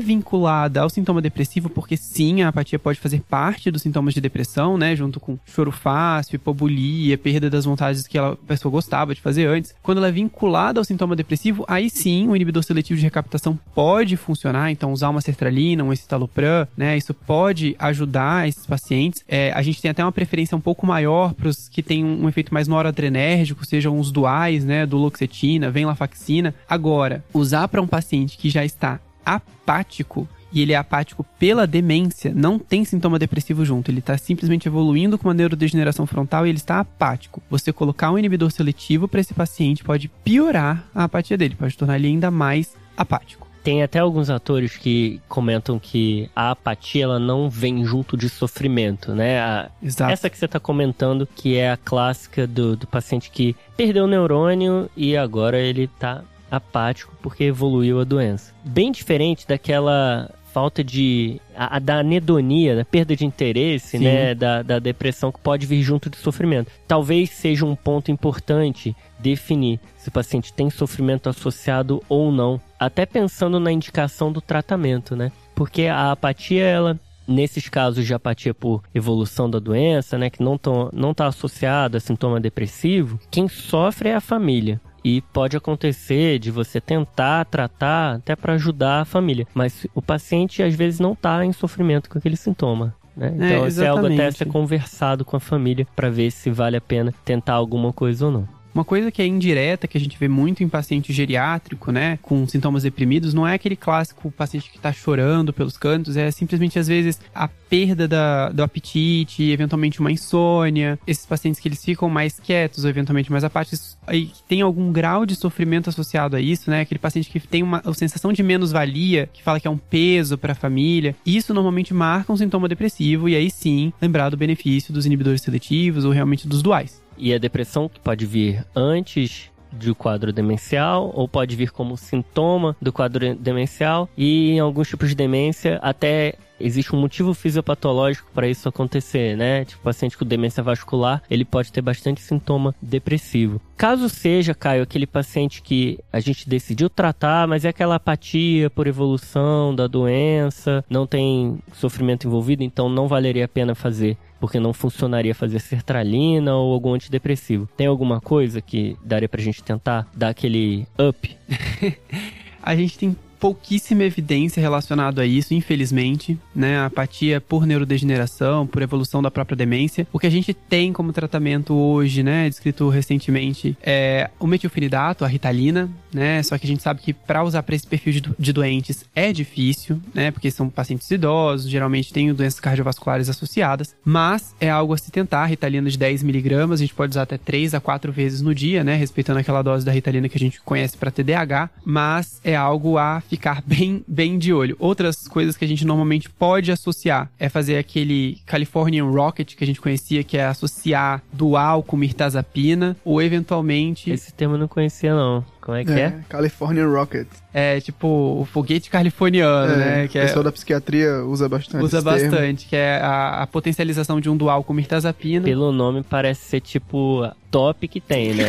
vinculada 0.00 0.80
ao 0.80 0.88
sintoma 0.88 1.20
depressivo, 1.20 1.68
porque 1.68 1.98
sim, 1.98 2.40
a 2.40 2.48
apatia 2.48 2.78
pode 2.78 2.98
fazer 2.98 3.20
parte 3.20 3.70
dos 3.70 3.82
sintomas 3.82 4.14
de 4.14 4.20
depressão, 4.22 4.78
né? 4.78 4.96
Junto 4.96 5.20
com 5.20 5.38
choro 5.44 5.70
fácil, 5.70 6.36
hipobulia, 6.36 7.18
perda 7.18 7.50
das 7.50 7.66
vontades 7.66 8.06
que 8.06 8.16
a 8.16 8.34
pessoa 8.34 8.72
gostava 8.72 9.14
de 9.14 9.20
fazer 9.20 9.46
antes. 9.46 9.74
Quando 9.82 9.98
ela 9.98 10.08
é 10.08 10.12
vinculada 10.12 10.80
ao 10.80 10.84
sintoma 10.84 11.14
depressivo, 11.14 11.66
aí 11.68 11.90
sim 11.90 12.28
o 12.28 12.34
inibidor 12.34 12.61
seletivo 12.62 12.98
de 12.98 13.04
recaptação 13.04 13.58
pode 13.74 14.16
funcionar, 14.16 14.70
então 14.70 14.92
usar 14.92 15.08
uma 15.08 15.20
sertralina, 15.20 15.84
um 15.84 15.92
escitalopram, 15.92 16.66
né? 16.76 16.96
Isso 16.96 17.14
pode 17.14 17.76
ajudar 17.78 18.48
esses 18.48 18.66
pacientes. 18.66 19.24
É, 19.28 19.52
a 19.52 19.62
gente 19.62 19.80
tem 19.80 19.90
até 19.90 20.04
uma 20.04 20.12
preferência 20.12 20.56
um 20.56 20.60
pouco 20.60 20.86
maior 20.86 21.34
para 21.34 21.48
os 21.48 21.68
que 21.68 21.82
têm 21.82 22.04
um, 22.04 22.24
um, 22.24 22.28
efeito 22.28 22.52
mais 22.52 22.68
noradrenérgico, 22.68 23.64
sejam 23.64 23.98
os 23.98 24.10
duais, 24.10 24.64
né? 24.64 24.86
Do 24.86 24.98
loxetina, 24.98 25.70
venlafaxina. 25.70 26.54
Agora, 26.68 27.24
usar 27.32 27.68
para 27.68 27.82
um 27.82 27.86
paciente 27.86 28.36
que 28.38 28.50
já 28.50 28.64
está 28.64 29.00
apático 29.24 30.28
e 30.52 30.60
ele 30.60 30.72
é 30.72 30.76
apático 30.76 31.24
pela 31.38 31.66
demência, 31.66 32.32
não 32.34 32.58
tem 32.58 32.84
sintoma 32.84 33.18
depressivo 33.18 33.64
junto. 33.64 33.90
Ele 33.90 34.00
está 34.00 34.16
simplesmente 34.18 34.68
evoluindo 34.68 35.18
com 35.18 35.28
uma 35.28 35.34
neurodegeneração 35.34 36.06
frontal 36.06 36.46
e 36.46 36.50
ele 36.50 36.58
está 36.58 36.80
apático. 36.80 37.42
Você 37.50 37.72
colocar 37.72 38.10
um 38.10 38.18
inibidor 38.18 38.50
seletivo 38.50 39.08
para 39.08 39.20
esse 39.20 39.34
paciente 39.34 39.82
pode 39.82 40.08
piorar 40.08 40.86
a 40.94 41.04
apatia 41.04 41.38
dele, 41.38 41.56
pode 41.56 41.76
tornar 41.76 41.96
ele 41.96 42.08
ainda 42.08 42.30
mais 42.30 42.74
apático. 42.96 43.52
Tem 43.62 43.80
até 43.82 44.00
alguns 44.00 44.28
atores 44.28 44.76
que 44.76 45.20
comentam 45.28 45.78
que 45.78 46.28
a 46.34 46.50
apatia 46.50 47.04
ela 47.04 47.20
não 47.20 47.48
vem 47.48 47.84
junto 47.84 48.16
de 48.16 48.28
sofrimento, 48.28 49.14
né? 49.14 49.40
A, 49.40 49.70
Exato. 49.80 50.12
Essa 50.12 50.28
que 50.28 50.36
você 50.36 50.46
está 50.46 50.58
comentando, 50.58 51.28
que 51.32 51.56
é 51.56 51.70
a 51.70 51.76
clássica 51.76 52.44
do, 52.44 52.76
do 52.76 52.88
paciente 52.88 53.30
que 53.30 53.54
perdeu 53.76 54.04
o 54.04 54.08
neurônio 54.08 54.90
e 54.96 55.16
agora 55.16 55.60
ele 55.60 55.84
está 55.84 56.24
apático 56.50 57.14
porque 57.22 57.44
evoluiu 57.44 58.00
a 58.00 58.04
doença. 58.04 58.52
Bem 58.64 58.90
diferente 58.90 59.46
daquela 59.46 60.28
falta 60.52 60.84
de. 60.84 61.40
A, 61.56 61.76
a, 61.76 61.78
da 61.78 61.98
anedonia, 62.00 62.76
da 62.76 62.84
perda 62.84 63.16
de 63.16 63.24
interesse, 63.24 63.98
Sim. 63.98 64.04
né? 64.04 64.34
Da, 64.34 64.62
da 64.62 64.78
depressão 64.78 65.32
que 65.32 65.40
pode 65.40 65.66
vir 65.66 65.82
junto 65.82 66.10
de 66.10 66.16
sofrimento. 66.16 66.70
Talvez 66.86 67.30
seja 67.30 67.64
um 67.64 67.74
ponto 67.74 68.10
importante 68.10 68.94
definir 69.18 69.80
se 69.96 70.08
o 70.08 70.12
paciente 70.12 70.52
tem 70.52 70.68
sofrimento 70.70 71.28
associado 71.28 72.02
ou 72.08 72.30
não. 72.30 72.60
Até 72.78 73.06
pensando 73.06 73.58
na 73.58 73.72
indicação 73.72 74.32
do 74.32 74.40
tratamento, 74.40 75.16
né? 75.16 75.32
Porque 75.54 75.86
a 75.86 76.12
apatia, 76.12 76.64
ela 76.64 76.98
nesses 77.26 77.68
casos 77.68 78.04
de 78.04 78.12
apatia 78.12 78.52
por 78.52 78.82
evolução 78.92 79.48
da 79.48 79.60
doença, 79.60 80.18
né, 80.18 80.28
que 80.28 80.42
não 80.42 80.56
está 80.56 80.70
não 80.92 81.14
tá 81.14 81.28
associado 81.28 81.96
a 81.96 82.00
sintoma 82.00 82.40
depressivo, 82.40 83.18
quem 83.30 83.48
sofre 83.48 84.08
é 84.08 84.14
a 84.14 84.20
família. 84.20 84.80
E 85.04 85.20
pode 85.20 85.56
acontecer 85.56 86.38
de 86.38 86.50
você 86.50 86.80
tentar 86.80 87.44
tratar 87.46 88.16
até 88.16 88.36
para 88.36 88.54
ajudar 88.54 89.00
a 89.00 89.04
família, 89.04 89.46
mas 89.52 89.86
o 89.94 90.00
paciente 90.00 90.62
às 90.62 90.74
vezes 90.74 91.00
não 91.00 91.12
está 91.12 91.44
em 91.44 91.52
sofrimento 91.52 92.08
com 92.08 92.18
aquele 92.18 92.36
sintoma. 92.36 92.94
Né? 93.16 93.26
É, 93.26 93.34
então, 93.34 93.64
é, 93.64 93.68
isso 93.68 93.82
é 93.82 93.88
algo 93.88 94.06
até 94.06 94.30
ser 94.30 94.46
conversado 94.46 95.24
com 95.24 95.36
a 95.36 95.40
família 95.40 95.86
para 95.94 96.08
ver 96.08 96.30
se 96.30 96.50
vale 96.50 96.76
a 96.76 96.80
pena 96.80 97.12
tentar 97.24 97.54
alguma 97.54 97.92
coisa 97.92 98.26
ou 98.26 98.32
não. 98.32 98.48
Uma 98.74 98.84
coisa 98.84 99.12
que 99.12 99.20
é 99.20 99.26
indireta, 99.26 99.86
que 99.86 99.98
a 99.98 100.00
gente 100.00 100.18
vê 100.18 100.28
muito 100.28 100.62
em 100.64 100.68
paciente 100.68 101.12
geriátrico, 101.12 101.92
né, 101.92 102.18
com 102.22 102.46
sintomas 102.46 102.84
deprimidos, 102.84 103.34
não 103.34 103.46
é 103.46 103.54
aquele 103.54 103.76
clássico 103.76 104.30
paciente 104.30 104.70
que 104.70 104.78
tá 104.78 104.90
chorando 104.92 105.52
pelos 105.52 105.76
cantos, 105.76 106.16
é 106.16 106.30
simplesmente 106.30 106.78
às 106.78 106.88
vezes 106.88 107.20
a 107.34 107.48
perda 107.48 108.08
da, 108.08 108.48
do 108.48 108.62
apetite, 108.62 109.50
eventualmente 109.50 110.00
uma 110.00 110.10
insônia, 110.10 110.98
esses 111.06 111.26
pacientes 111.26 111.60
que 111.60 111.68
eles 111.68 111.84
ficam 111.84 112.08
mais 112.08 112.40
quietos 112.40 112.84
ou 112.84 112.90
eventualmente 112.90 113.30
mais 113.30 113.44
apáticos, 113.44 113.98
e 114.10 114.30
tem 114.48 114.62
algum 114.62 114.90
grau 114.90 115.26
de 115.26 115.36
sofrimento 115.36 115.90
associado 115.90 116.34
a 116.34 116.40
isso, 116.40 116.70
né, 116.70 116.80
aquele 116.80 116.98
paciente 116.98 117.28
que 117.28 117.40
tem 117.40 117.62
uma, 117.62 117.82
uma 117.84 117.94
sensação 117.94 118.32
de 118.32 118.42
menos-valia, 118.42 119.28
que 119.34 119.42
fala 119.42 119.60
que 119.60 119.68
é 119.68 119.70
um 119.70 119.76
peso 119.76 120.38
para 120.38 120.52
a 120.52 120.56
família, 120.56 121.14
isso 121.26 121.52
normalmente 121.52 121.92
marca 121.92 122.32
um 122.32 122.36
sintoma 122.36 122.68
depressivo 122.68 123.28
e 123.28 123.36
aí 123.36 123.50
sim 123.50 123.92
lembrar 124.00 124.30
do 124.30 124.36
benefício 124.36 124.94
dos 124.94 125.04
inibidores 125.04 125.42
seletivos 125.42 126.06
ou 126.06 126.10
realmente 126.10 126.48
dos 126.48 126.62
duais. 126.62 127.01
E 127.16 127.32
a 127.34 127.38
depressão 127.38 127.88
que 127.88 128.00
pode 128.00 128.26
vir 128.26 128.64
antes 128.74 129.50
do 129.72 129.94
quadro 129.94 130.32
demencial 130.32 131.10
ou 131.14 131.26
pode 131.26 131.56
vir 131.56 131.70
como 131.70 131.96
sintoma 131.96 132.76
do 132.80 132.92
quadro 132.92 133.34
demencial 133.34 134.08
e 134.16 134.50
em 134.50 134.60
alguns 134.60 134.88
tipos 134.88 135.08
de 135.08 135.14
demência 135.14 135.78
até 135.82 136.34
existe 136.60 136.94
um 136.94 137.00
motivo 137.00 137.34
fisiopatológico 137.34 138.30
para 138.32 138.48
isso 138.48 138.68
acontecer, 138.68 139.36
né? 139.36 139.64
Tipo, 139.64 139.82
paciente 139.82 140.16
com 140.16 140.24
demência 140.24 140.62
vascular, 140.62 141.22
ele 141.28 141.44
pode 141.44 141.72
ter 141.72 141.82
bastante 141.82 142.20
sintoma 142.20 142.72
depressivo. 142.80 143.60
Caso 143.76 144.08
seja, 144.08 144.54
Caio, 144.54 144.82
aquele 144.82 145.06
paciente 145.06 145.60
que 145.60 145.98
a 146.12 146.20
gente 146.20 146.48
decidiu 146.48 146.88
tratar, 146.88 147.48
mas 147.48 147.64
é 147.64 147.68
aquela 147.68 147.96
apatia 147.96 148.70
por 148.70 148.86
evolução 148.86 149.74
da 149.74 149.88
doença, 149.88 150.84
não 150.88 151.04
tem 151.04 151.58
sofrimento 151.72 152.28
envolvido, 152.28 152.62
então 152.62 152.88
não 152.88 153.08
valeria 153.08 153.46
a 153.46 153.48
pena 153.48 153.74
fazer 153.74 154.16
porque 154.42 154.58
não 154.58 154.72
funcionaria 154.72 155.36
fazer 155.36 155.60
sertralina 155.60 156.52
ou 156.56 156.72
algum 156.72 156.94
antidepressivo. 156.94 157.68
Tem 157.76 157.86
alguma 157.86 158.20
coisa 158.20 158.60
que 158.60 158.96
daria 159.04 159.28
pra 159.28 159.40
gente 159.40 159.62
tentar 159.62 160.10
dar 160.12 160.30
aquele 160.30 160.84
up? 161.00 161.36
a 162.60 162.74
gente 162.74 162.98
tem 162.98 163.16
pouquíssima 163.42 164.04
evidência 164.04 164.60
relacionada 164.60 165.22
a 165.22 165.26
isso, 165.26 165.52
infelizmente, 165.52 166.38
né? 166.54 166.78
A 166.78 166.86
apatia 166.86 167.40
por 167.40 167.66
neurodegeneração, 167.66 168.68
por 168.68 168.80
evolução 168.80 169.20
da 169.20 169.32
própria 169.32 169.56
demência. 169.56 170.06
O 170.12 170.18
que 170.20 170.28
a 170.28 170.30
gente 170.30 170.54
tem 170.54 170.92
como 170.92 171.12
tratamento 171.12 171.74
hoje, 171.74 172.22
né, 172.22 172.48
descrito 172.48 172.88
recentemente, 172.88 173.76
é 173.82 174.30
o 174.38 174.46
metilfenidato, 174.46 175.24
a 175.24 175.28
ritalina, 175.28 175.90
né? 176.14 176.40
Só 176.44 176.56
que 176.56 176.66
a 176.66 176.68
gente 176.68 176.84
sabe 176.84 177.00
que 177.00 177.12
para 177.12 177.42
usar 177.42 177.64
para 177.64 177.74
esse 177.74 177.84
perfil 177.84 178.12
de, 178.12 178.22
de, 178.38 178.52
doentes 178.52 179.04
é 179.12 179.32
difícil, 179.32 180.00
né? 180.14 180.30
Porque 180.30 180.48
são 180.48 180.68
pacientes 180.68 181.10
idosos, 181.10 181.68
geralmente 181.68 182.12
têm 182.12 182.32
doenças 182.32 182.60
cardiovasculares 182.60 183.28
associadas, 183.28 183.92
mas 184.04 184.54
é 184.60 184.70
algo 184.70 184.94
a 184.94 184.98
se 184.98 185.10
tentar. 185.10 185.46
Ritalina 185.46 185.90
de 185.90 185.98
10 185.98 186.22
miligramas, 186.22 186.78
a 186.78 186.84
gente 186.84 186.94
pode 186.94 187.10
usar 187.10 187.22
até 187.22 187.38
3 187.38 187.74
a 187.74 187.80
4 187.80 188.12
vezes 188.12 188.40
no 188.40 188.54
dia, 188.54 188.84
né? 188.84 188.94
Respeitando 188.94 189.40
aquela 189.40 189.62
dose 189.62 189.84
da 189.84 189.90
ritalina 189.90 190.28
que 190.28 190.36
a 190.36 190.40
gente 190.40 190.60
conhece 190.60 190.96
para 190.96 191.10
TDAH, 191.10 191.70
mas 191.84 192.40
é 192.44 192.54
algo 192.54 192.98
a 192.98 193.20
ficar 193.32 193.62
bem, 193.66 194.04
bem 194.06 194.38
de 194.38 194.52
olho. 194.52 194.76
Outras 194.78 195.26
coisas 195.26 195.56
que 195.56 195.64
a 195.64 195.68
gente 195.68 195.86
normalmente 195.86 196.28
pode 196.28 196.70
associar 196.70 197.30
é 197.38 197.48
fazer 197.48 197.78
aquele 197.78 198.38
Californian 198.44 199.06
Rocket 199.06 199.54
que 199.54 199.64
a 199.64 199.66
gente 199.66 199.80
conhecia, 199.80 200.22
que 200.22 200.36
é 200.36 200.44
associar 200.44 201.22
dual 201.32 201.82
com 201.82 201.96
mirtazapina, 201.96 202.94
ou 203.02 203.22
eventualmente. 203.22 204.10
Esse 204.10 204.34
termo 204.34 204.56
eu 204.56 204.58
não 204.58 204.68
conhecia, 204.68 205.14
não. 205.14 205.42
Como 205.62 205.78
é 205.78 205.84
que 205.84 205.92
é? 205.92 206.00
é? 206.00 206.14
Californian 206.28 206.88
Rocket. 206.88 207.28
É 207.54 207.80
tipo 207.80 208.08
o 208.08 208.44
foguete 208.44 208.90
californiano, 208.90 209.72
é, 209.74 209.76
né? 209.76 210.08
Que 210.08 210.18
o 210.18 210.20
é 210.20 210.24
pessoal 210.24 210.40
é, 210.40 210.44
da 210.44 210.52
psiquiatria 210.52 211.24
usa 211.24 211.48
bastante. 211.48 211.84
Usa 211.84 212.02
bastante, 212.02 212.66
termo. 212.66 212.70
que 212.70 212.74
é 212.74 212.96
a, 213.00 213.42
a, 213.42 213.46
potencialização 213.46 214.20
de 214.20 214.28
um 214.28 214.36
dual 214.36 214.64
com 214.64 214.74
mirtazapina. 214.74 215.44
Pelo 215.44 215.70
nome 215.70 216.02
parece 216.02 216.44
ser 216.46 216.60
tipo 216.60 217.30
top 217.48 217.86
que 217.86 218.00
tem, 218.00 218.34
né? 218.34 218.46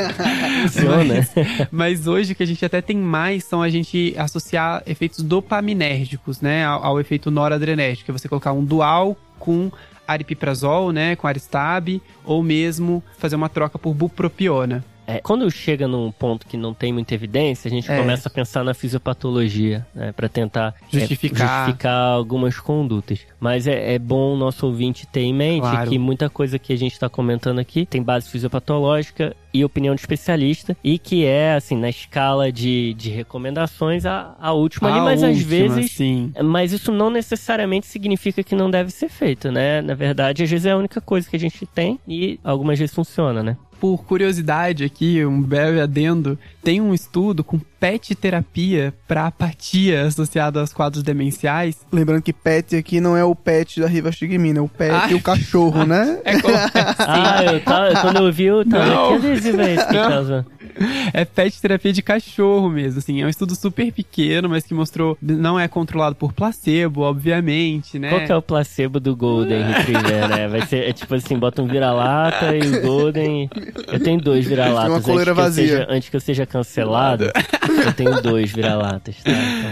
Funciona. 0.62 1.14
Mas, 1.14 1.34
mas, 1.70 2.06
hoje 2.06 2.32
o 2.32 2.34
que 2.34 2.42
a 2.42 2.46
gente 2.46 2.64
até 2.64 2.80
tem 2.80 2.96
mais 2.96 3.44
são 3.44 3.60
a 3.60 3.68
gente 3.68 4.14
associar 4.16 4.82
efeitos 4.86 5.22
dopaminérgicos, 5.22 6.40
né? 6.40 6.64
Ao, 6.64 6.82
ao 6.82 7.00
efeito 7.00 7.30
noradrenérgico, 7.30 8.06
que 8.06 8.10
é 8.10 8.14
você 8.18 8.30
colocar 8.30 8.54
um 8.54 8.64
dual 8.64 9.14
com 9.38 9.70
aripiprazol, 10.06 10.90
né, 10.90 11.14
com 11.14 11.26
aristab, 11.26 12.02
ou 12.24 12.42
mesmo 12.42 13.02
fazer 13.18 13.36
uma 13.36 13.48
troca 13.48 13.78
por 13.78 13.94
bupropiona. 13.94 14.84
É, 15.16 15.20
quando 15.20 15.50
chega 15.50 15.86
num 15.88 16.10
ponto 16.10 16.46
que 16.46 16.56
não 16.56 16.72
tem 16.72 16.92
muita 16.92 17.14
evidência, 17.14 17.68
a 17.68 17.70
gente 17.70 17.90
é. 17.90 17.98
começa 17.98 18.28
a 18.28 18.30
pensar 18.30 18.64
na 18.64 18.74
fisiopatologia, 18.74 19.86
né? 19.94 20.12
Para 20.12 20.28
tentar 20.28 20.74
justificar. 20.90 21.46
É, 21.46 21.64
justificar 21.64 22.12
algumas 22.12 22.58
condutas. 22.58 23.20
Mas 23.38 23.66
é, 23.66 23.94
é, 23.94 23.98
bom 23.98 24.34
o 24.34 24.36
nosso 24.36 24.66
ouvinte 24.66 25.06
ter 25.06 25.22
em 25.22 25.34
mente 25.34 25.62
claro. 25.62 25.90
que 25.90 25.98
muita 25.98 26.28
coisa 26.28 26.58
que 26.58 26.72
a 26.72 26.76
gente 26.76 26.92
está 26.92 27.08
comentando 27.08 27.58
aqui 27.58 27.86
tem 27.86 28.02
base 28.02 28.28
fisiopatológica 28.28 29.34
e 29.52 29.64
opinião 29.64 29.94
de 29.94 30.00
especialista, 30.00 30.76
e 30.82 30.98
que 30.98 31.24
é, 31.24 31.54
assim, 31.54 31.76
na 31.76 31.88
escala 31.88 32.52
de, 32.52 32.94
de 32.94 33.10
recomendações, 33.10 34.06
a, 34.06 34.36
a 34.40 34.52
última 34.52 34.88
a 34.88 34.92
ali, 34.92 35.00
mas 35.00 35.22
última, 35.22 35.40
às 35.40 35.42
vezes. 35.42 35.90
Sim. 35.92 36.32
Mas 36.42 36.72
isso 36.72 36.92
não 36.92 37.10
necessariamente 37.10 37.86
significa 37.86 38.42
que 38.42 38.54
não 38.54 38.70
deve 38.70 38.90
ser 38.90 39.08
feito, 39.08 39.50
né? 39.50 39.82
Na 39.82 39.94
verdade, 39.94 40.42
às 40.44 40.50
vezes 40.50 40.66
é 40.66 40.70
a 40.70 40.76
única 40.76 41.00
coisa 41.00 41.28
que 41.28 41.36
a 41.36 41.38
gente 41.38 41.66
tem 41.66 41.98
e 42.06 42.38
algumas 42.44 42.78
vezes 42.78 42.94
funciona, 42.94 43.42
né? 43.42 43.56
Por 43.80 44.04
curiosidade 44.04 44.84
aqui, 44.84 45.24
um 45.24 45.40
breve 45.40 45.80
adendo, 45.80 46.38
tem 46.62 46.82
um 46.82 46.92
estudo 46.92 47.42
com 47.42 47.58
PET 47.58 48.14
terapia 48.14 48.92
para 49.08 49.26
apatia 49.26 50.02
associada 50.02 50.60
aos 50.60 50.72
quadros 50.72 51.02
demenciais. 51.02 51.78
Lembrando 51.90 52.22
que 52.22 52.32
PET 52.32 52.76
aqui 52.76 53.00
não 53.00 53.16
é 53.16 53.24
o 53.24 53.34
PET 53.34 53.80
da 53.80 53.86
Rivastigmina, 53.86 54.58
é 54.58 54.62
o 54.62 54.68
PET 54.68 54.92
Ai. 54.92 55.12
e 55.12 55.14
o 55.14 55.22
cachorro, 55.22 55.84
né? 55.86 56.18
É 56.30 56.38
como... 56.38 56.54
ah, 56.98 57.44
eu 57.44 57.60
tava, 57.62 58.00
quando 58.02 58.16
eu 58.18 58.32
vi, 58.32 58.44
eu 58.44 58.68
tava, 58.68 58.84
não. 58.84 59.08
que 59.08 59.26
adesivo 59.26 59.62
é 59.62 59.74
esse 59.74 59.86
que 59.86 59.94
tá 59.94 60.44
É 61.12 61.24
pet 61.24 61.60
terapia 61.60 61.92
de 61.92 62.02
cachorro 62.02 62.68
mesmo, 62.68 62.98
assim. 62.98 63.20
É 63.20 63.26
um 63.26 63.28
estudo 63.28 63.54
super 63.54 63.92
pequeno, 63.92 64.48
mas 64.48 64.64
que 64.64 64.72
mostrou... 64.72 65.18
Não 65.20 65.58
é 65.58 65.66
controlado 65.68 66.14
por 66.14 66.32
placebo, 66.32 67.02
obviamente, 67.02 67.98
né? 67.98 68.08
Qual 68.08 68.20
que 68.24 68.32
é 68.32 68.36
o 68.36 68.42
placebo 68.42 69.00
do 69.00 69.14
Golden 69.16 69.62
Retriever, 69.70 70.28
né? 70.28 70.48
Vai 70.48 70.66
ser, 70.66 70.88
é 70.88 70.92
tipo 70.92 71.14
assim, 71.14 71.38
bota 71.38 71.62
um 71.62 71.66
vira-lata 71.66 72.56
e 72.56 72.60
o 72.60 72.82
Golden... 72.82 73.50
Eu 73.88 74.00
tenho 74.00 74.20
dois 74.20 74.46
vira-latas. 74.46 74.90
Uma 74.90 75.00
coleira 75.00 75.32
antes 75.32 75.42
vazia. 75.42 75.64
Que 75.64 75.70
seja, 75.70 75.86
antes 75.90 76.08
que 76.08 76.16
eu 76.16 76.20
seja 76.20 76.46
cancelado, 76.46 77.24
eu 77.84 77.92
tenho 77.92 78.22
dois 78.22 78.52
vira-latas, 78.52 79.16
tá? 79.22 79.30
Então, 79.30 79.70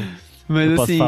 mas 0.48 0.80
assim... 0.80 1.00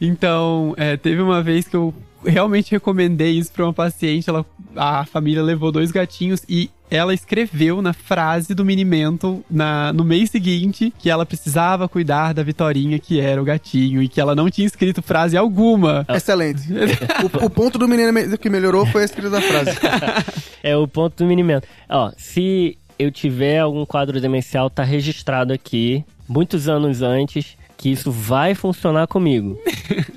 Então, 0.00 0.74
é, 0.76 0.96
teve 0.96 1.20
uma 1.20 1.42
vez 1.42 1.66
que 1.68 1.76
eu 1.76 1.94
realmente 2.24 2.70
recomendei 2.72 3.38
isso 3.38 3.52
para 3.52 3.64
uma 3.64 3.72
paciente. 3.72 4.28
Ela, 4.28 4.44
a 4.74 5.04
família 5.04 5.42
levou 5.42 5.70
dois 5.70 5.90
gatinhos 5.90 6.42
e 6.48 6.70
ela 6.90 7.12
escreveu 7.12 7.82
na 7.82 7.92
frase 7.92 8.54
do 8.54 8.64
minimento 8.64 9.44
na, 9.50 9.92
no 9.92 10.04
mês 10.04 10.30
seguinte 10.30 10.92
que 10.98 11.10
ela 11.10 11.26
precisava 11.26 11.88
cuidar 11.88 12.32
da 12.32 12.42
Vitorinha, 12.42 12.98
que 12.98 13.20
era 13.20 13.40
o 13.40 13.44
gatinho, 13.44 14.02
e 14.02 14.08
que 14.08 14.20
ela 14.20 14.34
não 14.34 14.50
tinha 14.50 14.66
escrito 14.66 15.02
frase 15.02 15.36
alguma. 15.36 16.06
Excelente. 16.08 16.62
o, 17.42 17.46
o, 17.46 17.50
ponto 17.50 17.78
do 17.78 17.88
minimento 17.88 18.38
que 18.38 18.48
melhorou 18.48 18.86
foi 18.86 19.02
a 19.02 19.04
escrita 19.04 19.30
da 19.30 19.40
frase. 19.40 19.70
é 20.62 20.76
o 20.76 20.86
ponto 20.86 21.24
do 21.24 21.26
minimento. 21.26 21.66
Ó, 21.88 22.12
se 22.16 22.78
eu 22.98 23.10
tiver 23.10 23.58
algum 23.58 23.84
quadro 23.84 24.20
demencial, 24.20 24.70
tá 24.70 24.82
registrado 24.82 25.52
aqui, 25.52 26.04
muitos 26.28 26.68
anos 26.68 27.02
antes, 27.02 27.56
que 27.76 27.90
isso 27.90 28.10
vai 28.10 28.54
funcionar 28.54 29.06
comigo. 29.06 29.58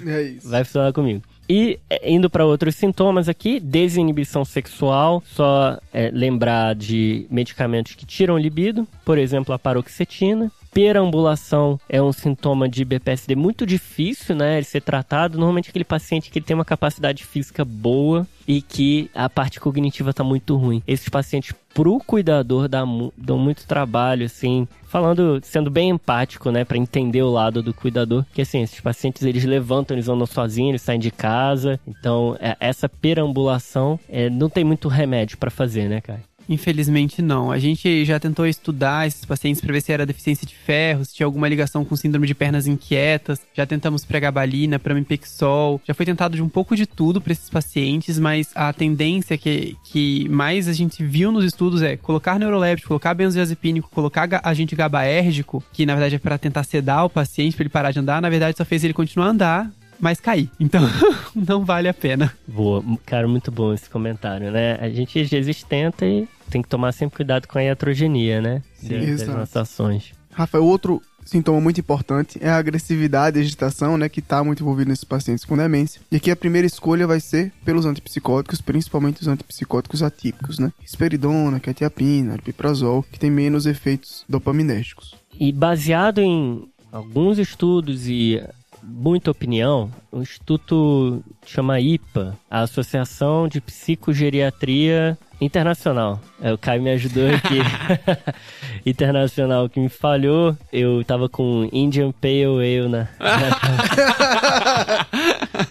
É 0.06 0.22
isso. 0.24 0.50
Vai 0.50 0.64
funcionar 0.64 0.94
comigo. 0.94 1.22
E 1.50 1.80
é, 1.90 2.12
indo 2.12 2.30
para 2.30 2.46
outros 2.46 2.76
sintomas 2.76 3.28
aqui, 3.28 3.60
desinibição 3.60 4.46
sexual, 4.46 5.24
só 5.26 5.80
é, 5.92 6.12
lembrar 6.12 6.76
de 6.76 7.26
medicamentos 7.32 7.96
que 7.96 8.06
tiram 8.06 8.38
libido, 8.38 8.88
por 9.04 9.18
exemplo, 9.18 9.54
a 9.54 9.58
paroxetina. 9.58 10.52
Perambulação 10.72 11.80
é 11.90 12.02
um 12.02 12.12
sintoma 12.12 12.70
de 12.70 12.86
BPSD 12.86 13.36
muito 13.36 13.66
difícil, 13.66 14.36
né, 14.36 14.60
de 14.60 14.66
ser 14.66 14.82
tratado. 14.82 15.38
Normalmente 15.38 15.70
aquele 15.70 15.84
paciente 15.84 16.30
que 16.30 16.40
tem 16.42 16.56
uma 16.56 16.66
capacidade 16.66 17.26
física 17.26 17.66
boa 17.66 18.28
e 18.48 18.62
que 18.62 19.10
a 19.14 19.30
parte 19.30 19.60
cognitiva 19.60 20.12
está 20.12 20.24
muito 20.24 20.56
ruim. 20.56 20.82
Esses 20.88 21.10
pacientes 21.10 21.54
pro 21.74 22.00
cuidador 22.00 22.68
dão, 22.68 23.12
dão 23.16 23.38
muito 23.38 23.66
trabalho, 23.66 24.26
assim, 24.26 24.68
falando, 24.88 25.40
sendo 25.44 25.70
bem 25.70 25.90
empático, 25.90 26.52
né, 26.52 26.66
para 26.66 26.78
entender 26.78 27.22
o 27.22 27.32
lado 27.32 27.62
do 27.62 27.74
cuidador, 27.74 28.26
que 28.34 28.42
assim, 28.42 28.62
esses 28.62 28.80
pacientes 28.80 29.22
eles 29.24 29.46
levantam, 29.46 29.96
eles 29.96 30.10
andam 30.10 30.26
sozinhos, 30.26 30.70
eles 30.70 30.82
saem 30.82 31.00
de 31.00 31.12
casa, 31.12 31.80
então 31.88 32.36
é, 32.40 32.58
essa 32.60 32.90
perambulação 32.90 34.00
é, 34.10 34.30
não 34.30 34.50
tem 34.50 34.64
muito 34.64 34.88
remédio 34.88 35.38
para 35.38 35.52
fazer, 35.52 35.88
né, 35.88 36.02
cara? 36.02 36.29
Infelizmente 36.50 37.22
não. 37.22 37.52
A 37.52 37.60
gente 37.60 38.04
já 38.04 38.20
tentou 38.20 38.48
estudar 38.48 39.08
esses 39.08 39.24
pacientes 39.24 39.62
para 39.62 39.72
ver 39.72 39.82
se 39.82 39.92
era 39.92 40.04
deficiência 40.04 40.48
de 40.48 40.56
ferro, 40.56 41.06
se 41.06 41.14
tinha 41.14 41.28
alguma 41.28 41.48
ligação 41.48 41.86
com 41.86 41.96
síndrome 41.96 42.26
de 42.26 42.34
pernas 42.34 42.66
inquietas. 42.66 43.40
Já 43.54 43.68
tentamos 43.68 44.04
pregabalina, 44.04 44.80
pramipexol. 44.80 45.80
Já 45.88 45.94
foi 45.94 46.08
tentado 46.08 46.36
de 46.36 46.42
um 46.42 46.50
pouco 46.50 46.76
de 46.76 46.88
tudo 46.88 47.22
para 47.22 47.34
esses 47.34 47.52
pacientes, 47.52 48.18
mas 48.18 48.50
a 48.56 48.74
tendência 48.74 49.38
que, 49.38 49.78
que 49.84 50.28
mais 50.28 50.68
a 50.68 50.74
gente 50.74 51.04
viu 51.04 51.32
nos 51.32 51.46
estudos 51.46 51.84
é 51.84 51.96
colocar 51.96 52.40
neuroléptico, 52.40 52.88
colocar 52.88 53.14
benzodiazepínico, 53.14 53.90
colocar 53.92 54.28
agente 54.44 54.76
GABAérgico, 54.76 55.64
que 55.72 55.86
na 55.86 55.94
verdade 55.94 56.16
é 56.16 56.20
para 56.20 56.38
tentar 56.40 56.64
sedar 56.64 57.06
o 57.06 57.10
paciente 57.10 57.56
para 57.56 57.64
ele 57.64 57.70
parar 57.70 57.92
de 57.92 58.00
andar, 58.00 58.22
na 58.22 58.30
verdade 58.30 58.58
só 58.58 58.66
fez 58.66 58.84
ele 58.84 58.94
continuar 58.94 59.28
a 59.28 59.30
andar, 59.30 59.72
mas 60.00 60.20
cair. 60.20 60.50
Então, 60.60 60.82
não 61.36 61.64
vale 61.64 61.88
a 61.88 61.94
pena. 61.94 62.34
Boa, 62.48 62.84
cara, 63.06 63.28
muito 63.28 63.52
bom 63.52 63.74
esse 63.74 63.90
comentário, 63.90 64.52
né? 64.52 64.78
A 64.80 64.90
gente 64.90 65.20
às 65.20 65.30
vezes 65.30 65.62
tenta 65.64 66.06
e 66.06 66.28
tem 66.50 66.62
que 66.62 66.68
tomar 66.68 66.92
sempre 66.92 67.18
cuidado 67.18 67.48
com 67.48 67.58
a 67.58 67.64
iatrogenia, 67.64 68.42
né? 68.42 68.62
Sim, 68.76 69.06
das 69.06 69.28
nossas 69.28 69.58
ações. 69.58 70.12
Rafael, 70.32 70.66
outro 70.66 71.02
sintoma 71.26 71.62
muito 71.62 71.80
importante 71.80 72.40
é 72.42 72.50
a 72.50 72.58
agressividade 72.58 73.38
e 73.38 73.42
agitação, 73.42 73.98
né, 73.98 74.10
que 74.10 74.20
está 74.20 74.44
muito 74.44 74.64
envolvido 74.64 74.90
nesses 74.90 75.04
pacientes 75.04 75.46
com 75.46 75.56
demência. 75.56 76.02
E 76.12 76.16
aqui 76.16 76.32
a 76.32 76.36
primeira 76.36 76.66
escolha 76.66 77.06
vai 77.06 77.20
ser 77.20 77.52
pelos 77.64 77.86
antipsicóticos, 77.86 78.62
principalmente 78.62 79.22
os 79.22 79.28
antipsicóticos 79.28 80.02
atípicos, 80.02 80.58
né? 80.60 80.72
Esperidona, 80.84 81.60
quetiapina, 81.60 82.34
aripiprazol, 82.34 83.04
que 83.04 83.20
tem 83.20 83.30
menos 83.30 83.66
efeitos 83.66 84.24
dopaminérgicos. 84.28 85.16
E 85.40 85.52
baseado 85.52 86.20
em 86.20 86.68
alguns 86.92 87.38
estudos 87.38 88.08
e 88.08 88.42
muita 88.82 89.32
opinião, 89.32 89.92
o 90.12 90.22
Instituto 90.22 91.24
chama 91.46 91.80
IPA, 91.80 92.38
a 92.50 92.62
Associação 92.62 93.48
de 93.48 93.62
Psicogeriatria 93.62 95.18
Internacional. 95.42 96.20
É, 96.42 96.52
o 96.52 96.58
Caio 96.58 96.82
me 96.82 96.92
ajudou 96.92 97.28
aqui. 97.30 97.60
Internacional 98.86 99.70
que 99.70 99.80
me 99.80 99.88
falhou. 99.90 100.56
Eu 100.72 101.04
tava 101.04 101.30
com 101.30 101.70
Indian 101.72 102.12
Pale 102.12 102.44
Ale 102.46 102.90
na. 102.90 103.08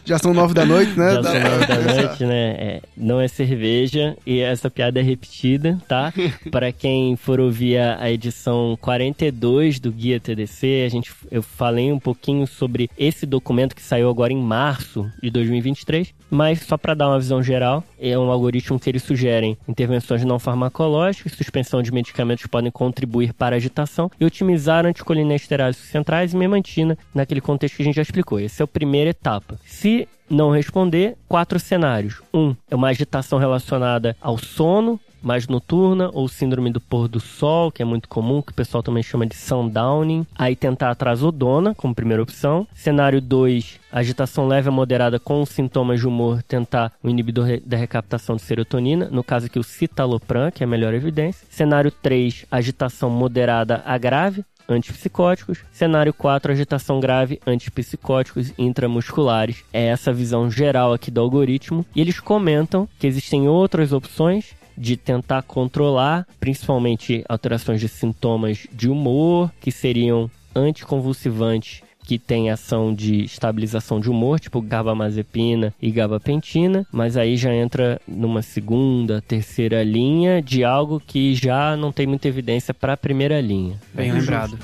Já 0.04 0.18
são 0.18 0.32
nove 0.32 0.54
da 0.54 0.64
noite, 0.64 0.98
né? 0.98 1.14
Já 1.14 1.22
são 1.22 1.40
nove 1.40 1.66
da 1.66 1.76
noite, 1.76 2.24
né? 2.24 2.50
É, 2.50 2.80
não 2.96 3.20
é 3.20 3.28
cerveja 3.28 4.16
e 4.26 4.40
essa 4.40 4.70
piada 4.70 5.00
é 5.00 5.02
repetida, 5.02 5.78
tá? 5.86 6.12
Para 6.50 6.72
quem 6.72 7.14
for 7.16 7.38
ouvir 7.38 7.78
a 7.78 8.10
edição 8.10 8.78
42 8.80 9.78
do 9.80 9.92
Guia 9.92 10.18
TDC, 10.18 10.84
a 10.86 10.88
gente, 10.88 11.12
eu 11.30 11.42
falei 11.42 11.92
um 11.92 11.98
pouquinho 11.98 12.46
sobre 12.46 12.90
esse 12.96 13.26
documento 13.26 13.76
que 13.76 13.82
saiu 13.82 14.08
agora 14.08 14.27
em 14.30 14.40
março 14.40 15.10
de 15.22 15.30
2023, 15.30 16.14
mas 16.30 16.60
só 16.60 16.76
para 16.76 16.94
dar 16.94 17.08
uma 17.08 17.18
visão 17.18 17.42
geral, 17.42 17.84
é 17.98 18.18
um 18.18 18.30
algoritmo 18.30 18.78
que 18.78 18.88
eles 18.90 19.02
sugerem 19.02 19.56
intervenções 19.66 20.24
não 20.24 20.38
farmacológicas, 20.38 21.32
suspensão 21.32 21.82
de 21.82 21.92
medicamentos 21.92 22.44
que 22.44 22.50
podem 22.50 22.70
contribuir 22.70 23.32
para 23.32 23.56
a 23.56 23.58
agitação 23.58 24.10
e 24.20 24.24
otimizar 24.24 24.86
anticolinesteráseos 24.86 25.86
centrais 25.86 26.32
e 26.32 26.36
memantina, 26.36 26.96
naquele 27.14 27.40
contexto 27.40 27.76
que 27.76 27.82
a 27.82 27.84
gente 27.84 27.96
já 27.96 28.02
explicou. 28.02 28.38
Essa 28.38 28.62
é 28.62 28.64
a 28.64 28.68
primeira 28.68 29.10
etapa. 29.10 29.58
Se 29.64 30.08
não 30.28 30.50
responder, 30.50 31.16
quatro 31.28 31.58
cenários. 31.58 32.20
Um 32.32 32.54
é 32.70 32.74
uma 32.74 32.88
agitação 32.88 33.38
relacionada 33.38 34.16
ao 34.20 34.38
sono, 34.38 35.00
mais 35.22 35.48
noturna, 35.48 36.10
ou 36.12 36.28
síndrome 36.28 36.70
do 36.70 36.80
pôr 36.80 37.08
do 37.08 37.20
sol, 37.20 37.72
que 37.72 37.82
é 37.82 37.84
muito 37.84 38.08
comum, 38.08 38.40
que 38.40 38.52
o 38.52 38.54
pessoal 38.54 38.82
também 38.82 39.02
chama 39.02 39.26
de 39.26 39.34
sundowning. 39.34 40.26
Aí 40.36 40.54
tentar 40.54 40.90
a 40.90 40.94
trazodona 40.94 41.74
como 41.74 41.94
primeira 41.94 42.22
opção. 42.22 42.66
Cenário 42.74 43.20
2, 43.20 43.80
agitação 43.90 44.46
leve 44.46 44.68
a 44.68 44.72
moderada 44.72 45.18
com 45.18 45.44
sintomas 45.44 46.00
de 46.00 46.06
humor, 46.06 46.42
tentar 46.42 46.92
o 47.02 47.08
inibidor 47.08 47.60
da 47.64 47.76
recaptação 47.76 48.36
de 48.36 48.42
serotonina, 48.42 49.08
no 49.10 49.24
caso 49.24 49.46
aqui 49.46 49.58
o 49.58 49.64
citalopram, 49.64 50.50
que 50.50 50.62
é 50.62 50.66
a 50.66 50.68
melhor 50.68 50.94
evidência. 50.94 51.46
Cenário 51.50 51.90
3, 51.90 52.46
agitação 52.50 53.10
moderada 53.10 53.82
a 53.84 53.98
grave, 53.98 54.44
antipsicóticos. 54.68 55.58
Cenário 55.72 56.12
4, 56.12 56.52
agitação 56.52 57.00
grave, 57.00 57.40
antipsicóticos 57.46 58.52
intramusculares. 58.58 59.64
É 59.72 59.86
essa 59.86 60.12
visão 60.12 60.50
geral 60.50 60.92
aqui 60.92 61.10
do 61.10 61.20
algoritmo. 61.20 61.86
E 61.94 62.00
eles 62.00 62.20
comentam 62.20 62.88
que 62.98 63.06
existem 63.06 63.48
outras 63.48 63.92
opções 63.92 64.56
de 64.76 64.96
tentar 64.96 65.42
controlar, 65.42 66.26
principalmente 66.38 67.24
alterações 67.28 67.80
de 67.80 67.88
sintomas 67.88 68.66
de 68.72 68.88
humor, 68.88 69.50
que 69.60 69.72
seriam 69.72 70.30
anticonvulsivantes 70.54 71.82
que 72.08 72.18
tem 72.18 72.50
ação 72.50 72.94
de 72.94 73.22
estabilização 73.22 74.00
de 74.00 74.08
humor, 74.08 74.40
tipo 74.40 74.62
gabamazepina 74.62 75.74
e 75.78 75.90
gabapentina, 75.90 76.86
mas 76.90 77.18
aí 77.18 77.36
já 77.36 77.52
entra 77.54 78.00
numa 78.08 78.40
segunda, 78.40 79.20
terceira 79.20 79.84
linha 79.84 80.40
de 80.40 80.64
algo 80.64 80.98
que 81.06 81.34
já 81.34 81.76
não 81.76 81.92
tem 81.92 82.06
muita 82.06 82.26
evidência 82.26 82.72
para 82.72 82.94
a 82.94 82.96
primeira 82.96 83.38
linha. 83.42 83.78
Bem 83.92 84.10
lembrado. 84.10 84.58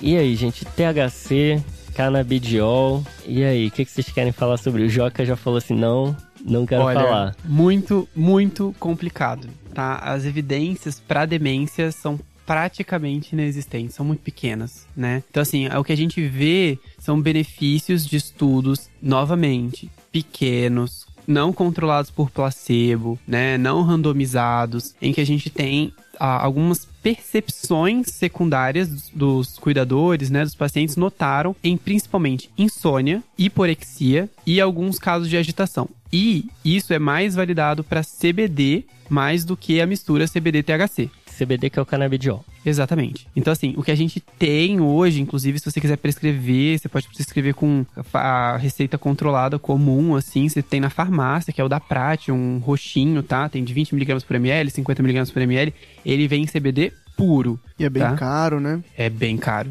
E 0.00 0.16
aí, 0.16 0.34
gente, 0.34 0.64
THC, 0.64 1.62
canabidiol. 1.94 3.04
E 3.26 3.44
aí, 3.44 3.66
o 3.66 3.70
que, 3.70 3.84
que, 3.84 3.90
vocês 3.90 4.08
querem 4.08 4.32
falar 4.32 4.56
sobre? 4.56 4.82
O 4.82 4.88
Joca 4.88 5.26
já 5.26 5.36
falou 5.36 5.58
assim: 5.58 5.74
não, 5.74 6.16
não 6.42 6.64
quero 6.64 6.84
Olha, 6.84 7.00
falar. 7.00 7.36
Muito, 7.44 8.08
muito 8.16 8.74
complicado, 8.80 9.46
tá? 9.74 9.96
As 9.96 10.24
evidências 10.24 10.98
para 11.00 11.26
demência 11.26 11.92
são 11.92 12.18
praticamente 12.46 13.34
inexistentes, 13.34 13.94
são 13.94 14.04
muito 14.04 14.20
pequenas, 14.20 14.86
né? 14.96 15.22
Então, 15.30 15.42
assim, 15.42 15.66
o 15.68 15.84
que 15.84 15.92
a 15.92 15.96
gente 15.96 16.20
vê 16.26 16.78
são 16.98 17.20
benefícios 17.20 18.06
de 18.06 18.16
estudos, 18.16 18.88
novamente, 19.00 19.90
pequenos, 20.12 21.06
não 21.26 21.52
controlados 21.52 22.10
por 22.10 22.30
placebo, 22.30 23.18
né? 23.26 23.56
Não 23.56 23.82
randomizados, 23.82 24.94
em 25.00 25.12
que 25.12 25.20
a 25.20 25.26
gente 25.26 25.48
tem 25.50 25.92
ah, 26.18 26.42
algumas 26.44 26.86
percepções 27.02 28.10
secundárias 28.10 28.88
dos, 28.88 29.10
dos, 29.10 29.58
cuidadores, 29.58 30.30
né, 30.30 30.42
dos 30.44 30.54
pacientes 30.54 30.96
notaram 30.96 31.54
em 31.62 31.76
principalmente 31.76 32.50
insônia, 32.56 33.22
hiporexia 33.36 34.28
e 34.46 34.60
alguns 34.60 34.98
casos 34.98 35.28
de 35.28 35.36
agitação. 35.36 35.88
E 36.12 36.46
isso 36.64 36.92
é 36.92 36.98
mais 36.98 37.34
validado 37.34 37.82
para 37.82 38.02
CBD 38.02 38.84
mais 39.08 39.44
do 39.44 39.56
que 39.56 39.80
a 39.80 39.86
mistura 39.86 40.26
CBD-THC. 40.26 41.10
CBD 41.34 41.70
que 41.70 41.78
é 41.78 41.82
o 41.82 41.86
canabidiol. 41.86 42.44
Exatamente. 42.64 43.26
Então, 43.34 43.52
assim, 43.52 43.74
o 43.76 43.82
que 43.82 43.90
a 43.90 43.94
gente 43.94 44.20
tem 44.38 44.80
hoje, 44.80 45.20
inclusive, 45.20 45.58
se 45.58 45.70
você 45.70 45.80
quiser 45.80 45.96
prescrever, 45.96 46.78
você 46.78 46.88
pode 46.88 47.08
prescrever 47.08 47.54
com 47.54 47.84
a 48.12 48.56
receita 48.56 48.96
controlada 48.96 49.58
comum, 49.58 50.16
assim, 50.16 50.48
você 50.48 50.62
tem 50.62 50.80
na 50.80 50.90
farmácia, 50.90 51.52
que 51.52 51.60
é 51.60 51.64
o 51.64 51.68
da 51.68 51.80
Prate, 51.80 52.32
um 52.32 52.58
roxinho, 52.58 53.22
tá? 53.22 53.48
Tem 53.48 53.62
de 53.62 53.74
20mg 53.74 54.24
por 54.24 54.36
ml, 54.36 54.70
50mg 54.70 55.32
por 55.32 55.42
ml. 55.42 55.74
Ele 56.04 56.28
vem 56.28 56.42
em 56.42 56.46
CBD 56.46 56.92
puro. 57.16 57.58
E 57.78 57.84
é 57.84 57.90
bem 57.90 58.02
tá? 58.02 58.16
caro, 58.16 58.60
né? 58.60 58.82
É 58.96 59.08
bem 59.08 59.36
caro. 59.36 59.70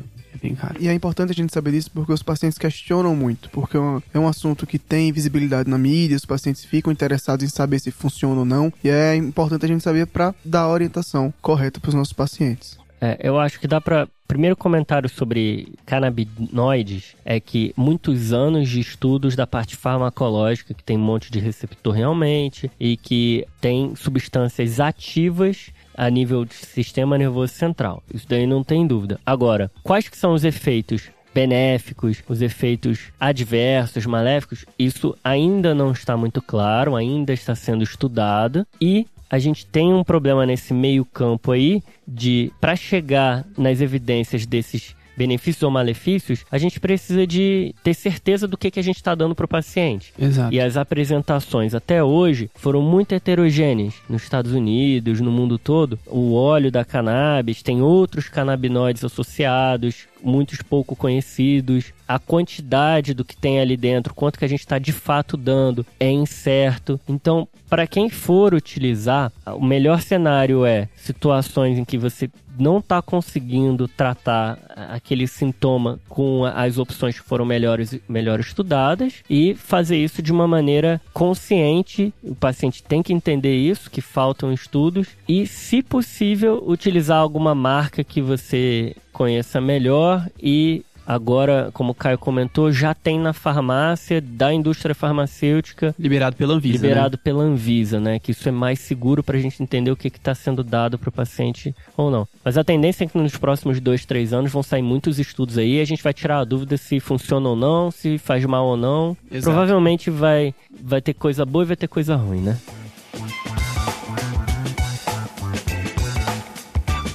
Caro. 0.51 0.75
E 0.79 0.87
é 0.87 0.93
importante 0.93 1.31
a 1.31 1.35
gente 1.35 1.53
saber 1.53 1.71
disso 1.71 1.91
porque 1.91 2.11
os 2.11 2.23
pacientes 2.23 2.57
questionam 2.57 3.15
muito, 3.15 3.49
porque 3.49 3.77
é 3.77 3.79
um, 3.79 4.01
é 4.13 4.19
um 4.19 4.27
assunto 4.27 4.67
que 4.67 4.77
tem 4.77 5.11
visibilidade 5.11 5.69
na 5.69 5.77
mídia, 5.77 6.17
os 6.17 6.25
pacientes 6.25 6.65
ficam 6.65 6.91
interessados 6.91 7.45
em 7.45 7.49
saber 7.49 7.79
se 7.79 7.91
funciona 7.91 8.39
ou 8.39 8.45
não, 8.45 8.71
e 8.83 8.89
é 8.89 9.15
importante 9.15 9.65
a 9.65 9.67
gente 9.67 9.83
saber 9.83 10.07
para 10.07 10.35
dar 10.43 10.61
a 10.61 10.69
orientação 10.69 11.33
correta 11.41 11.79
para 11.79 11.89
os 11.89 11.95
nossos 11.95 12.13
pacientes. 12.13 12.77
É, 12.99 13.17
eu 13.21 13.37
acho 13.37 13.59
que 13.59 13.67
dá 13.67 13.81
para 13.81 14.07
primeiro 14.33 14.55
comentário 14.55 15.09
sobre 15.09 15.73
canabinoides 15.85 17.15
é 17.23 17.39
que 17.39 17.73
muitos 17.75 18.33
anos 18.33 18.69
de 18.69 18.79
estudos 18.79 19.35
da 19.35 19.45
parte 19.45 19.75
farmacológica, 19.75 20.73
que 20.73 20.83
tem 20.83 20.97
um 20.97 21.01
monte 21.01 21.31
de 21.31 21.37
receptor 21.37 21.93
realmente, 21.93 22.71
e 22.79 22.97
que 22.97 23.45
tem 23.61 23.93
substâncias 23.95 24.79
ativas 24.79 25.71
a 25.95 26.09
nível 26.09 26.45
de 26.45 26.53
sistema 26.53 27.17
nervoso 27.17 27.53
central. 27.53 28.03
Isso 28.13 28.27
daí 28.27 28.45
não 28.47 28.63
tem 28.63 28.85
dúvida. 28.85 29.19
Agora, 29.25 29.71
quais 29.83 30.07
que 30.07 30.17
são 30.17 30.33
os 30.33 30.43
efeitos 30.43 31.09
benéficos, 31.33 32.23
os 32.29 32.41
efeitos 32.41 33.11
adversos, 33.19 34.05
maléficos, 34.05 34.65
isso 34.77 35.17
ainda 35.23 35.73
não 35.73 35.91
está 35.91 36.15
muito 36.15 36.41
claro, 36.41 36.95
ainda 36.95 37.33
está 37.33 37.55
sendo 37.55 37.83
estudado 37.83 38.67
e 38.79 39.07
a 39.29 39.39
gente 39.39 39.65
tem 39.65 39.91
um 39.91 40.03
problema 40.03 40.45
nesse 40.45 40.73
meio 40.75 41.03
campo 41.03 41.51
aí 41.51 41.81
de 42.07 42.51
para 42.61 42.75
chegar 42.75 43.43
nas 43.57 43.81
evidências 43.81 44.45
desses 44.45 44.95
benefícios 45.15 45.63
ou 45.63 45.71
malefícios, 45.71 46.45
a 46.51 46.57
gente 46.57 46.79
precisa 46.79 47.25
de 47.25 47.73
ter 47.83 47.93
certeza 47.93 48.47
do 48.47 48.57
que, 48.57 48.71
que 48.71 48.79
a 48.79 48.83
gente 48.83 48.97
está 48.97 49.15
dando 49.15 49.35
para 49.35 49.45
o 49.45 49.47
paciente. 49.47 50.13
Exato. 50.17 50.53
E 50.53 50.59
as 50.59 50.77
apresentações 50.77 51.73
até 51.73 52.03
hoje 52.03 52.49
foram 52.55 52.81
muito 52.81 53.13
heterogêneas 53.13 53.93
nos 54.09 54.23
Estados 54.23 54.51
Unidos, 54.51 55.21
no 55.21 55.31
mundo 55.31 55.57
todo. 55.57 55.99
O 56.07 56.33
óleo 56.33 56.71
da 56.71 56.83
cannabis 56.83 57.61
tem 57.61 57.81
outros 57.81 58.29
canabinoides 58.29 59.03
associados, 59.03 60.07
muitos 60.23 60.61
pouco 60.61 60.95
conhecidos. 60.95 61.93
A 62.07 62.17
quantidade 62.19 63.13
do 63.13 63.25
que 63.25 63.35
tem 63.35 63.59
ali 63.59 63.75
dentro, 63.75 64.13
quanto 64.13 64.39
que 64.39 64.45
a 64.45 64.47
gente 64.47 64.61
está 64.61 64.79
de 64.79 64.91
fato 64.91 65.35
dando, 65.35 65.85
é 65.99 66.09
incerto. 66.09 66.99
Então, 67.07 67.47
para 67.69 67.87
quem 67.87 68.09
for 68.09 68.53
utilizar, 68.53 69.31
o 69.45 69.63
melhor 69.65 70.01
cenário 70.01 70.65
é 70.65 70.87
situações 70.95 71.77
em 71.77 71.85
que 71.85 71.97
você 71.97 72.29
não 72.57 72.79
está 72.79 73.01
conseguindo 73.01 73.87
tratar 73.87 74.57
aquele 74.89 75.27
sintoma 75.27 75.99
com 76.07 76.45
as 76.45 76.77
opções 76.77 77.19
que 77.19 77.25
foram 77.25 77.45
melhores, 77.45 77.99
melhor 78.07 78.39
estudadas 78.39 79.15
e 79.29 79.55
fazer 79.55 79.97
isso 79.97 80.21
de 80.21 80.31
uma 80.31 80.47
maneira 80.47 81.01
consciente. 81.13 82.13
O 82.23 82.35
paciente 82.35 82.83
tem 82.83 83.01
que 83.01 83.13
entender 83.13 83.55
isso, 83.55 83.89
que 83.89 84.01
faltam 84.01 84.51
estudos 84.51 85.09
e, 85.27 85.45
se 85.47 85.81
possível, 85.81 86.63
utilizar 86.65 87.17
alguma 87.17 87.55
marca 87.55 88.03
que 88.03 88.21
você 88.21 88.95
conheça 89.11 89.61
melhor 89.61 90.27
e 90.41 90.83
Agora, 91.05 91.69
como 91.73 91.91
o 91.91 91.95
Caio 91.95 92.17
comentou, 92.17 92.71
já 92.71 92.93
tem 92.93 93.19
na 93.19 93.33
farmácia 93.33 94.21
da 94.21 94.53
indústria 94.53 94.95
farmacêutica. 94.95 95.93
Liberado 95.99 96.35
pela 96.35 96.53
Anvisa. 96.53 96.73
Liberado 96.73 97.17
né? 97.17 97.21
pela 97.23 97.43
Anvisa, 97.43 97.99
né? 97.99 98.19
Que 98.19 98.31
isso 98.31 98.47
é 98.47 98.51
mais 98.51 98.79
seguro 98.79 99.23
para 99.23 99.37
a 99.37 99.41
gente 99.41 99.61
entender 99.61 99.91
o 99.91 99.95
que 99.95 100.07
está 100.07 100.33
sendo 100.33 100.63
dado 100.63 100.97
para 100.97 101.09
o 101.09 101.11
paciente 101.11 101.75
ou 101.97 102.09
não. 102.09 102.27
Mas 102.43 102.57
a 102.57 102.63
tendência 102.63 103.03
é 103.03 103.07
que 103.07 103.17
nos 103.17 103.37
próximos 103.37 103.79
dois, 103.79 104.05
três 104.05 104.33
anos 104.33 104.51
vão 104.51 104.63
sair 104.63 104.81
muitos 104.81 105.19
estudos 105.19 105.57
aí 105.57 105.77
e 105.77 105.81
a 105.81 105.85
gente 105.85 106.03
vai 106.03 106.13
tirar 106.13 106.39
a 106.39 106.45
dúvida 106.45 106.77
se 106.77 106.99
funciona 106.99 107.49
ou 107.49 107.55
não, 107.55 107.91
se 107.91 108.17
faz 108.17 108.45
mal 108.45 108.65
ou 108.65 108.77
não. 108.77 109.17
Exato. 109.29 109.51
Provavelmente 109.51 110.09
vai, 110.09 110.53
vai 110.81 111.01
ter 111.01 111.13
coisa 111.13 111.45
boa 111.45 111.63
e 111.63 111.67
vai 111.67 111.75
ter 111.75 111.87
coisa 111.87 112.15
ruim, 112.15 112.41
né? 112.41 112.57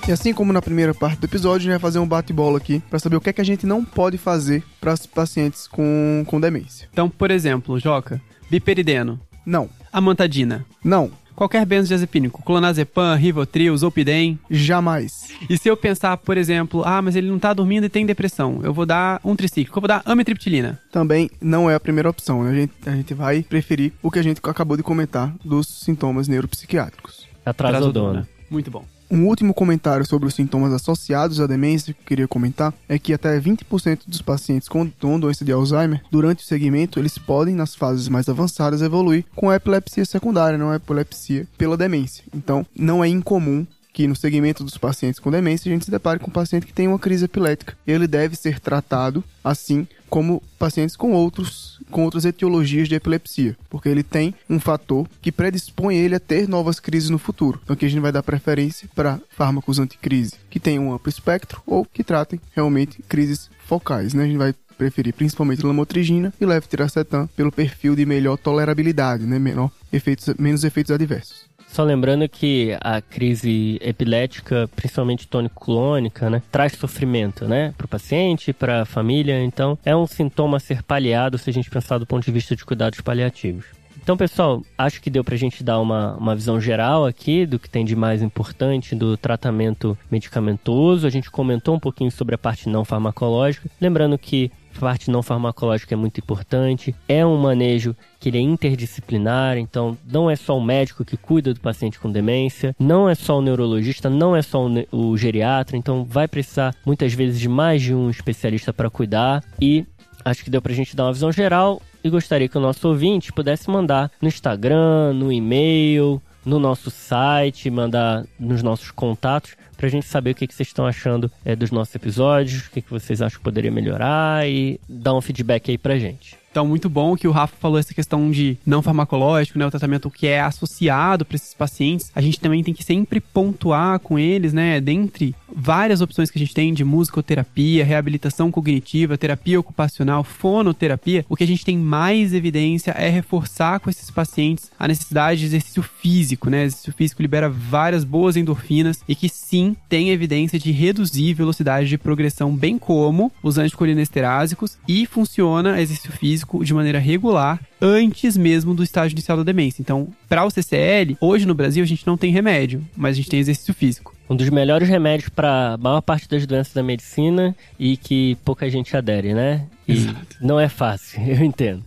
E 0.08 0.10
assim 0.10 0.32
como 0.32 0.54
na 0.54 0.62
primeira 0.62 0.94
parte 0.94 1.18
do 1.20 1.26
episódio, 1.26 1.56
a 1.56 1.62
gente 1.64 1.70
vai 1.72 1.78
fazer 1.78 1.98
um 1.98 2.08
bate-bola 2.08 2.56
aqui 2.56 2.82
para 2.88 2.98
saber 2.98 3.16
o 3.16 3.20
que 3.20 3.28
é 3.28 3.32
que 3.34 3.42
a 3.42 3.44
gente 3.44 3.66
não 3.66 3.84
pode 3.84 4.16
fazer 4.16 4.64
para 4.80 4.94
os 4.94 5.04
pacientes 5.04 5.66
com, 5.68 6.24
com 6.26 6.40
demência. 6.40 6.88
Então, 6.90 7.10
por 7.10 7.30
exemplo, 7.30 7.78
Joca, 7.78 8.18
biperideno, 8.50 9.20
Não, 9.44 9.68
amantadina, 9.92 10.64
não, 10.82 11.10
qualquer 11.36 11.66
benzodiazepínico, 11.66 12.42
clonazepam, 12.42 13.16
Rivotril, 13.16 13.76
Zolpidem. 13.76 14.38
Jamais. 14.48 15.28
E 15.46 15.58
se 15.58 15.68
eu 15.68 15.76
pensar, 15.76 16.16
por 16.16 16.38
exemplo, 16.38 16.82
ah, 16.86 17.02
mas 17.02 17.14
ele 17.14 17.28
não 17.28 17.38
tá 17.38 17.52
dormindo 17.52 17.84
e 17.84 17.90
tem 17.90 18.06
depressão, 18.06 18.60
eu 18.62 18.72
vou 18.72 18.86
dar 18.86 19.20
um 19.22 19.36
tricíclico, 19.36 19.76
eu 19.76 19.82
vou 19.82 19.88
dar 19.88 20.00
amitriptilina. 20.06 20.80
Também 20.90 21.30
não 21.38 21.68
é 21.68 21.74
a 21.74 21.80
primeira 21.80 22.08
opção, 22.08 22.44
né? 22.44 22.50
A 22.50 22.54
gente, 22.54 22.72
a 22.86 22.92
gente 22.92 23.12
vai 23.12 23.42
preferir 23.42 23.92
o 24.02 24.10
que 24.10 24.18
a 24.18 24.22
gente 24.22 24.40
acabou 24.42 24.74
de 24.74 24.82
comentar 24.82 25.34
dos 25.44 25.66
sintomas 25.66 26.28
neuropsiquiátricos. 26.28 27.28
Trazodona. 27.54 28.26
Muito 28.50 28.70
bom. 28.70 28.86
Um 29.10 29.26
último 29.26 29.54
comentário 29.54 30.06
sobre 30.06 30.28
os 30.28 30.34
sintomas 30.34 30.72
associados 30.72 31.40
à 31.40 31.46
demência 31.46 31.94
que 31.94 32.00
eu 32.00 32.06
queria 32.06 32.28
comentar 32.28 32.74
é 32.86 32.98
que 32.98 33.14
até 33.14 33.40
20% 33.40 34.00
dos 34.06 34.20
pacientes 34.20 34.68
com 34.68 34.90
doença 35.18 35.44
de 35.44 35.52
Alzheimer, 35.52 36.02
durante 36.10 36.44
o 36.44 36.46
segmento, 36.46 36.98
eles 36.98 37.16
podem, 37.16 37.54
nas 37.54 37.74
fases 37.74 38.06
mais 38.08 38.28
avançadas, 38.28 38.82
evoluir 38.82 39.24
com 39.34 39.48
a 39.48 39.56
epilepsia 39.56 40.04
secundária, 40.04 40.58
não 40.58 40.70
a 40.70 40.76
epilepsia 40.76 41.48
pela 41.56 41.76
demência. 41.76 42.22
Então, 42.34 42.66
não 42.76 43.02
é 43.02 43.08
incomum 43.08 43.66
que 43.94 44.06
no 44.06 44.14
segmento 44.14 44.62
dos 44.62 44.76
pacientes 44.76 45.18
com 45.18 45.30
demência 45.30 45.68
a 45.68 45.72
gente 45.72 45.86
se 45.86 45.90
depare 45.90 46.20
com 46.20 46.28
um 46.28 46.32
paciente 46.32 46.66
que 46.66 46.72
tem 46.72 46.86
uma 46.86 46.98
crise 46.98 47.24
epilética. 47.24 47.76
Ele 47.86 48.06
deve 48.06 48.36
ser 48.36 48.60
tratado 48.60 49.24
assim 49.42 49.88
como 50.08 50.42
pacientes 50.58 50.94
com 50.94 51.12
outros 51.12 51.77
com 51.90 52.04
outras 52.04 52.24
etiologias 52.24 52.88
de 52.88 52.94
epilepsia, 52.94 53.56
porque 53.68 53.88
ele 53.88 54.02
tem 54.02 54.34
um 54.48 54.60
fator 54.60 55.06
que 55.20 55.32
predispõe 55.32 55.96
ele 55.96 56.14
a 56.14 56.20
ter 56.20 56.48
novas 56.48 56.80
crises 56.80 57.10
no 57.10 57.18
futuro. 57.18 57.60
Então 57.62 57.74
aqui 57.74 57.86
a 57.86 57.88
gente 57.88 58.00
vai 58.00 58.12
dar 58.12 58.22
preferência 58.22 58.88
para 58.94 59.20
fármacos 59.30 59.78
anticrise 59.78 60.34
que 60.50 60.60
tenham 60.60 60.88
um 60.88 60.92
amplo 60.92 61.08
espectro 61.08 61.62
ou 61.66 61.84
que 61.84 62.04
tratem 62.04 62.40
realmente 62.54 63.02
crises 63.08 63.50
focais, 63.66 64.14
né? 64.14 64.24
A 64.24 64.26
gente 64.26 64.38
vai 64.38 64.54
preferir 64.78 65.12
principalmente 65.12 65.66
lamotrigina 65.66 66.32
e 66.40 66.46
levetiracetam 66.46 67.26
pelo 67.36 67.50
perfil 67.50 67.96
de 67.96 68.06
melhor 68.06 68.38
tolerabilidade, 68.38 69.26
né? 69.26 69.38
Menor 69.38 69.70
efeitos, 69.92 70.32
menos 70.38 70.62
efeitos 70.62 70.92
adversos. 70.92 71.47
Só 71.70 71.84
lembrando 71.84 72.28
que 72.28 72.76
a 72.80 73.00
crise 73.00 73.78
epilética, 73.80 74.68
principalmente 74.74 75.28
tônico-clônica, 75.28 76.28
né, 76.28 76.42
traz 76.50 76.72
sofrimento, 76.72 77.46
né, 77.46 77.72
para 77.76 77.84
o 77.84 77.88
paciente, 77.88 78.52
para 78.52 78.82
a 78.82 78.84
família. 78.84 79.42
Então, 79.44 79.78
é 79.84 79.94
um 79.94 80.06
sintoma 80.06 80.56
a 80.56 80.60
ser 80.60 80.82
paliado 80.82 81.38
se 81.38 81.50
a 81.50 81.52
gente 81.52 81.70
pensar 81.70 81.98
do 81.98 82.06
ponto 82.06 82.24
de 82.24 82.32
vista 82.32 82.56
de 82.56 82.64
cuidados 82.64 83.00
paliativos. 83.00 83.78
Então, 84.08 84.16
pessoal, 84.16 84.62
acho 84.78 85.02
que 85.02 85.10
deu 85.10 85.22
pra 85.22 85.36
gente 85.36 85.62
dar 85.62 85.78
uma, 85.78 86.16
uma 86.16 86.34
visão 86.34 86.58
geral 86.58 87.04
aqui 87.04 87.44
do 87.44 87.58
que 87.58 87.68
tem 87.68 87.84
de 87.84 87.94
mais 87.94 88.22
importante 88.22 88.94
do 88.94 89.18
tratamento 89.18 89.98
medicamentoso. 90.10 91.06
A 91.06 91.10
gente 91.10 91.30
comentou 91.30 91.74
um 91.74 91.78
pouquinho 91.78 92.10
sobre 92.10 92.34
a 92.34 92.38
parte 92.38 92.70
não 92.70 92.86
farmacológica. 92.86 93.68
Lembrando 93.78 94.16
que 94.16 94.50
a 94.67 94.67
parte 94.78 95.10
não 95.10 95.22
farmacológica 95.22 95.94
é 95.94 95.96
muito 95.96 96.18
importante. 96.18 96.94
É 97.08 97.24
um 97.24 97.36
manejo 97.36 97.94
que 98.18 98.28
ele 98.28 98.38
é 98.38 98.40
interdisciplinar, 98.40 99.58
então 99.58 99.96
não 100.10 100.30
é 100.30 100.36
só 100.36 100.56
o 100.56 100.64
médico 100.64 101.04
que 101.04 101.16
cuida 101.16 101.54
do 101.54 101.60
paciente 101.60 101.98
com 101.98 102.10
demência, 102.10 102.74
não 102.78 103.08
é 103.08 103.14
só 103.14 103.38
o 103.38 103.42
neurologista, 103.42 104.10
não 104.10 104.34
é 104.34 104.42
só 104.42 104.66
o, 104.66 104.86
o 104.90 105.16
geriatra, 105.16 105.76
então 105.76 106.04
vai 106.04 106.26
precisar 106.26 106.74
muitas 106.84 107.12
vezes 107.12 107.38
de 107.38 107.48
mais 107.48 107.82
de 107.82 107.94
um 107.94 108.10
especialista 108.10 108.72
para 108.72 108.90
cuidar 108.90 109.44
e 109.60 109.84
acho 110.24 110.42
que 110.42 110.50
deu 110.50 110.60
pra 110.60 110.74
gente 110.74 110.96
dar 110.96 111.04
uma 111.04 111.12
visão 111.12 111.30
geral 111.30 111.80
e 112.02 112.10
gostaria 112.10 112.48
que 112.48 112.58
o 112.58 112.60
nosso 112.60 112.86
ouvinte 112.88 113.32
pudesse 113.32 113.70
mandar 113.70 114.10
no 114.20 114.28
Instagram, 114.28 115.12
no 115.14 115.32
e-mail, 115.32 116.20
no 116.48 116.58
nosso 116.58 116.90
site, 116.90 117.70
mandar 117.70 118.24
nos 118.38 118.62
nossos 118.62 118.90
contatos 118.90 119.54
pra 119.76 119.88
gente 119.88 120.06
saber 120.06 120.30
o 120.30 120.34
que, 120.34 120.46
que 120.46 120.54
vocês 120.54 120.68
estão 120.68 120.86
achando 120.86 121.30
é, 121.44 121.54
dos 121.54 121.70
nossos 121.70 121.94
episódios, 121.94 122.66
o 122.66 122.70
que, 122.70 122.80
que 122.80 122.90
vocês 122.90 123.20
acham 123.20 123.38
que 123.38 123.44
poderia 123.44 123.70
melhorar 123.70 124.48
e 124.48 124.80
dar 124.88 125.14
um 125.14 125.20
feedback 125.20 125.70
aí 125.70 125.78
pra 125.78 125.98
gente. 125.98 126.37
Então, 126.50 126.66
muito 126.66 126.88
bom 126.88 127.16
que 127.16 127.28
o 127.28 127.30
Rafa 127.30 127.56
falou 127.60 127.78
essa 127.78 127.94
questão 127.94 128.30
de 128.30 128.56
não 128.64 128.82
farmacológico, 128.82 129.58
né? 129.58 129.66
O 129.66 129.70
tratamento 129.70 130.10
que 130.10 130.26
é 130.26 130.40
associado 130.40 131.24
para 131.24 131.36
esses 131.36 131.54
pacientes. 131.54 132.10
A 132.14 132.20
gente 132.20 132.40
também 132.40 132.64
tem 132.64 132.74
que 132.74 132.82
sempre 132.82 133.20
pontuar 133.20 133.98
com 134.00 134.18
eles, 134.18 134.52
né? 134.52 134.80
Dentre 134.80 135.34
várias 135.54 136.00
opções 136.00 136.30
que 136.30 136.38
a 136.38 136.40
gente 136.40 136.54
tem 136.54 136.72
de 136.72 136.84
musicoterapia, 136.84 137.84
reabilitação 137.84 138.50
cognitiva, 138.50 139.18
terapia 139.18 139.60
ocupacional, 139.60 140.24
fonoterapia, 140.24 141.24
o 141.28 141.36
que 141.36 141.44
a 141.44 141.46
gente 141.46 141.64
tem 141.64 141.76
mais 141.76 142.32
evidência 142.32 142.92
é 142.92 143.08
reforçar 143.08 143.80
com 143.80 143.90
esses 143.90 144.10
pacientes 144.10 144.70
a 144.78 144.88
necessidade 144.88 145.40
de 145.40 145.46
exercício 145.46 145.82
físico, 145.82 146.48
né? 146.48 146.64
Exercício 146.64 146.92
físico 146.92 147.22
libera 147.22 147.48
várias 147.48 148.04
boas 148.04 148.36
endorfinas 148.36 149.00
e 149.06 149.14
que 149.14 149.28
sim 149.28 149.76
tem 149.88 150.10
evidência 150.10 150.58
de 150.58 150.70
reduzir 150.70 151.34
velocidade 151.34 151.88
de 151.88 151.98
progressão, 151.98 152.54
bem 152.54 152.78
como 152.78 153.30
os 153.42 153.58
anticolinesterásicos 153.58 154.78
e 154.88 155.06
funciona 155.06 155.80
exercício 155.80 156.12
físico 156.12 156.37
de 156.62 156.74
maneira 156.74 156.98
regular 156.98 157.60
antes 157.80 158.36
mesmo 158.36 158.74
do 158.74 158.82
estágio 158.82 159.14
inicial 159.14 159.38
da 159.38 159.44
demência. 159.44 159.82
Então, 159.82 160.08
para 160.28 160.44
o 160.44 160.50
CCL, 160.50 161.16
hoje 161.20 161.46
no 161.46 161.54
Brasil 161.54 161.82
a 161.82 161.86
gente 161.86 162.06
não 162.06 162.16
tem 162.16 162.30
remédio, 162.32 162.84
mas 162.96 163.12
a 163.12 163.16
gente 163.16 163.30
tem 163.30 163.40
exercício 163.40 163.74
físico. 163.74 164.14
Um 164.28 164.36
dos 164.36 164.50
melhores 164.50 164.88
remédios 164.88 165.28
para 165.30 165.74
a 165.74 165.76
maior 165.78 166.00
parte 166.02 166.28
das 166.28 166.46
doenças 166.46 166.74
da 166.74 166.82
medicina 166.82 167.56
e 167.78 167.96
que 167.96 168.36
pouca 168.44 168.68
gente 168.68 168.96
adere, 168.96 169.32
né? 169.32 169.64
E 169.86 169.92
Exato. 169.92 170.36
não 170.40 170.60
é 170.60 170.68
fácil, 170.68 171.20
eu 171.26 171.42
entendo. 171.44 171.82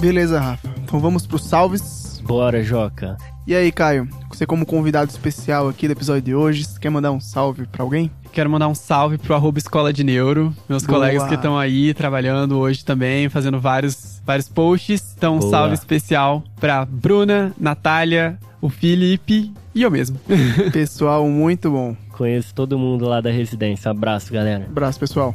Beleza, 0.00 0.38
Rafa. 0.38 0.68
Então 0.78 1.00
vamos 1.00 1.26
pros 1.26 1.44
salves. 1.44 2.20
Bora, 2.24 2.62
Joca. 2.62 3.16
E 3.48 3.54
aí, 3.54 3.72
Caio? 3.72 4.06
Você 4.28 4.44
como 4.44 4.66
convidado 4.66 5.10
especial 5.10 5.70
aqui 5.70 5.88
do 5.88 5.92
episódio 5.92 6.20
de 6.20 6.34
hoje, 6.34 6.64
você 6.64 6.78
quer 6.78 6.90
mandar 6.90 7.12
um 7.12 7.18
salve 7.18 7.66
pra 7.66 7.82
alguém? 7.82 8.10
Quero 8.30 8.50
mandar 8.50 8.68
um 8.68 8.74
salve 8.74 9.16
pro 9.16 9.34
arroba 9.34 9.58
Escola 9.58 9.90
de 9.90 10.04
Neuro, 10.04 10.54
meus 10.68 10.84
Boa. 10.84 10.98
colegas 10.98 11.26
que 11.26 11.34
estão 11.34 11.58
aí 11.58 11.94
trabalhando 11.94 12.58
hoje 12.58 12.84
também, 12.84 13.30
fazendo 13.30 13.58
vários, 13.58 14.20
vários 14.22 14.50
posts. 14.50 15.14
Então, 15.16 15.36
um 15.36 15.38
Boa. 15.38 15.50
salve 15.50 15.72
especial 15.72 16.44
pra 16.60 16.84
Bruna, 16.84 17.54
Natália, 17.58 18.38
o 18.60 18.68
Felipe 18.68 19.50
e 19.74 19.80
eu 19.80 19.90
mesmo. 19.90 20.20
Pessoal, 20.70 21.26
muito 21.26 21.70
bom. 21.70 21.96
Conheço 22.10 22.54
todo 22.54 22.78
mundo 22.78 23.06
lá 23.06 23.22
da 23.22 23.30
residência. 23.30 23.90
Abraço, 23.90 24.30
galera. 24.30 24.66
Abraço, 24.68 25.00
pessoal. 25.00 25.32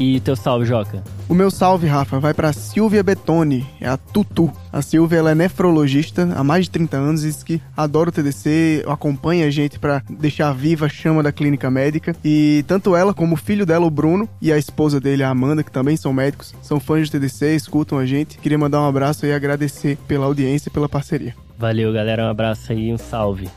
E 0.00 0.18
teu 0.18 0.34
salve, 0.34 0.66
Joca. 0.66 1.00
O 1.28 1.34
meu 1.34 1.50
salve, 1.50 1.86
Rafa, 1.86 2.18
vai 2.18 2.32
pra 2.32 2.54
Silvia 2.54 3.02
Betoni, 3.02 3.66
é 3.78 3.86
a 3.86 3.98
Tutu. 3.98 4.50
A 4.72 4.80
Silvia 4.80 5.18
ela 5.18 5.32
é 5.32 5.34
nefrologista 5.34 6.26
há 6.34 6.42
mais 6.42 6.64
de 6.64 6.70
30 6.70 6.96
anos, 6.96 7.20
diz 7.20 7.42
que 7.42 7.60
adora 7.76 8.08
o 8.08 8.12
TDC, 8.12 8.82
acompanha 8.88 9.46
a 9.46 9.50
gente 9.50 9.78
pra 9.78 10.02
deixar 10.08 10.54
viva 10.54 10.86
a 10.86 10.88
chama 10.88 11.22
da 11.22 11.30
clínica 11.30 11.70
médica. 11.70 12.16
E 12.24 12.64
tanto 12.66 12.96
ela 12.96 13.12
como 13.12 13.34
o 13.34 13.36
filho 13.36 13.66
dela, 13.66 13.84
o 13.84 13.90
Bruno, 13.90 14.26
e 14.40 14.50
a 14.50 14.56
esposa 14.56 14.98
dele, 14.98 15.22
a 15.22 15.28
Amanda, 15.28 15.62
que 15.62 15.70
também 15.70 15.98
são 15.98 16.14
médicos, 16.14 16.54
são 16.62 16.80
fãs 16.80 17.10
de 17.10 17.12
TDC, 17.12 17.54
escutam 17.54 17.98
a 17.98 18.06
gente. 18.06 18.38
Queria 18.38 18.56
mandar 18.56 18.80
um 18.80 18.88
abraço 18.88 19.26
e 19.26 19.32
agradecer 19.32 19.98
pela 20.08 20.24
audiência 20.24 20.70
e 20.70 20.72
pela 20.72 20.88
parceria. 20.88 21.34
Valeu, 21.58 21.92
galera. 21.92 22.24
Um 22.24 22.30
abraço 22.30 22.72
aí 22.72 22.88
e 22.88 22.94
um 22.94 22.98
salve. 22.98 23.50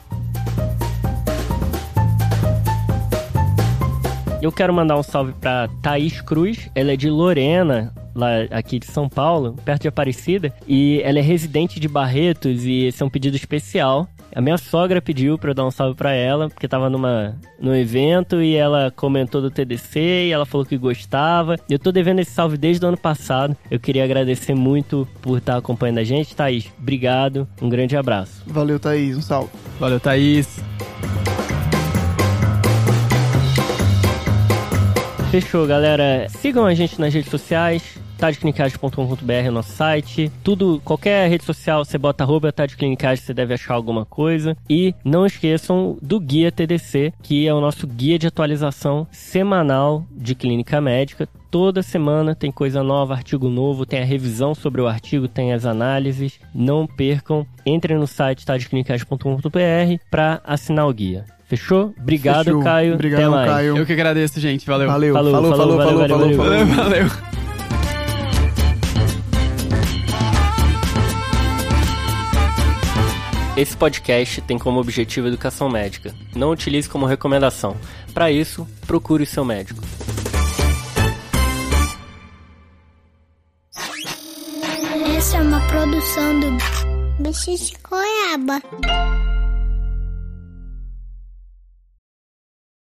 Eu 4.42 4.52
quero 4.52 4.74
mandar 4.74 4.98
um 4.98 5.04
salve 5.04 5.34
pra 5.34 5.70
Thaís 5.84 6.20
Cruz. 6.20 6.68
Ela 6.74 6.94
é 6.94 6.96
de 6.96 7.12
Lorena, 7.12 7.94
lá 8.16 8.28
aqui 8.50 8.80
de 8.80 8.88
São 8.88 9.08
Paulo, 9.08 9.56
perto 9.64 9.84
de 9.84 9.88
Aparecida. 9.88 10.52
E 10.68 11.00
ela 11.04 11.20
é 11.20 11.22
residente 11.22 11.80
de 11.80 11.88
Barretos 11.88 12.66
e 12.66 12.86
esse 12.86 13.04
é 13.04 13.06
um 13.06 13.10
pedido 13.10 13.36
especial. 13.36 14.08
A 14.34 14.42
minha 14.42 14.58
sogra 14.58 15.00
pediu 15.00 15.38
pra 15.38 15.52
eu 15.52 15.54
dar 15.54 15.66
um 15.66 15.70
salve 15.70 15.96
pra 15.96 16.14
ela, 16.14 16.50
porque 16.50 16.68
tava 16.68 16.90
numa, 16.90 17.36
num 17.60 17.76
evento 17.76 18.42
e 18.42 18.56
ela 18.56 18.90
comentou 18.90 19.42
do 19.42 19.52
TDC 19.52 20.00
e 20.00 20.32
ela 20.32 20.46
falou 20.46 20.66
que 20.66 20.78
gostava. 20.78 21.58
Eu 21.70 21.78
tô 21.78 21.92
devendo 21.92 22.20
esse 22.20 22.32
salve 22.32 22.58
desde 22.58 22.84
o 22.84 22.88
ano 22.88 22.98
passado. 22.98 23.56
Eu 23.70 23.80
queria 23.80 24.04
agradecer 24.04 24.56
muito 24.56 25.08
por 25.22 25.38
estar 25.38 25.58
acompanhando 25.58 26.00
a 26.00 26.04
gente. 26.04 26.36
Thaís, 26.36 26.72
obrigado. 26.80 27.48
Um 27.62 27.70
grande 27.70 27.96
abraço. 27.96 28.42
Valeu, 28.48 28.80
Thaís, 28.80 29.18
um 29.18 29.22
salve. 29.22 29.50
Valeu, 29.80 30.00
Thaís. 30.00 30.60
Fechou, 35.32 35.66
galera. 35.66 36.28
Sigam 36.28 36.66
a 36.66 36.74
gente 36.74 37.00
nas 37.00 37.14
redes 37.14 37.32
sociais. 37.32 37.98
tadeclinicagem.com.br 38.18 39.32
é 39.32 39.50
nosso 39.50 39.72
site. 39.72 40.30
Tudo, 40.44 40.82
qualquer 40.84 41.30
rede 41.30 41.46
social, 41.46 41.86
você 41.86 41.98
bota 41.98 42.26
arroba 42.26 42.52
tadeclinicagem, 42.52 43.24
você 43.24 43.34
deve 43.34 43.54
achar 43.54 43.76
alguma 43.76 44.04
coisa. 44.04 44.58
E 44.70 44.94
não 45.06 45.26
esqueçam 45.26 45.98
do 46.02 46.20
Guia 46.20 46.52
TDC, 46.52 47.14
que 47.24 47.48
é 47.48 47.54
o 47.54 47.62
nosso 47.62 47.88
guia 47.88 48.20
de 48.20 48.28
atualização 48.28 49.08
semanal 49.10 50.06
de 50.12 50.36
clínica 50.36 50.82
médica. 50.82 51.30
Toda 51.50 51.82
semana 51.82 52.36
tem 52.36 52.52
coisa 52.52 52.84
nova, 52.84 53.14
artigo 53.14 53.48
novo, 53.48 53.86
tem 53.86 54.02
a 54.02 54.06
revisão 54.06 54.54
sobre 54.54 54.82
o 54.82 54.88
artigo, 54.88 55.30
tem 55.30 55.54
as 55.54 55.66
análises. 55.66 56.42
Não 56.54 56.86
percam. 56.86 57.48
Entrem 57.66 57.98
no 57.98 58.06
site 58.06 58.46
tadeclinicagem.com.br 58.46 60.04
para 60.10 60.42
assinar 60.44 60.90
o 60.90 60.94
guia. 60.94 61.24
Fechou? 61.52 61.94
Obrigado, 62.00 62.46
Fechou. 62.46 62.64
Caio. 62.64 62.94
Obrigado, 62.94 63.20
Até 63.20 63.30
mais. 63.30 63.52
Caio. 63.52 63.76
Eu 63.76 63.86
que 63.86 63.92
agradeço, 63.92 64.40
gente. 64.40 64.66
Valeu. 64.66 64.88
Valeu, 64.88 65.14
Falou, 65.14 65.32
falou, 65.34 65.58
falou, 65.58 65.78
falou, 65.78 66.08
falou, 66.08 66.08
valeu, 66.08 66.38
falou, 66.38 66.38
valeu, 66.38 66.68
falou. 66.68 66.86
Valeu. 66.86 67.08
valeu. 67.08 67.32
Esse 73.58 73.76
podcast 73.76 74.40
tem 74.44 74.58
como 74.58 74.80
objetivo 74.80 75.28
educação 75.28 75.70
médica. 75.70 76.16
Não 76.34 76.52
utilize 76.52 76.88
como 76.88 77.06
recomendação. 77.06 77.76
Para 78.14 78.32
isso, 78.32 78.66
procure 78.88 79.24
o 79.24 79.28
seu 79.28 79.44
médico. 79.44 79.84
Essa 85.18 85.38
é 85.38 85.42
uma 85.42 85.60
produção 85.68 86.40
do 86.40 86.48
Bicho 87.22 87.54
de 87.58 87.74
Goiaba. 87.84 89.31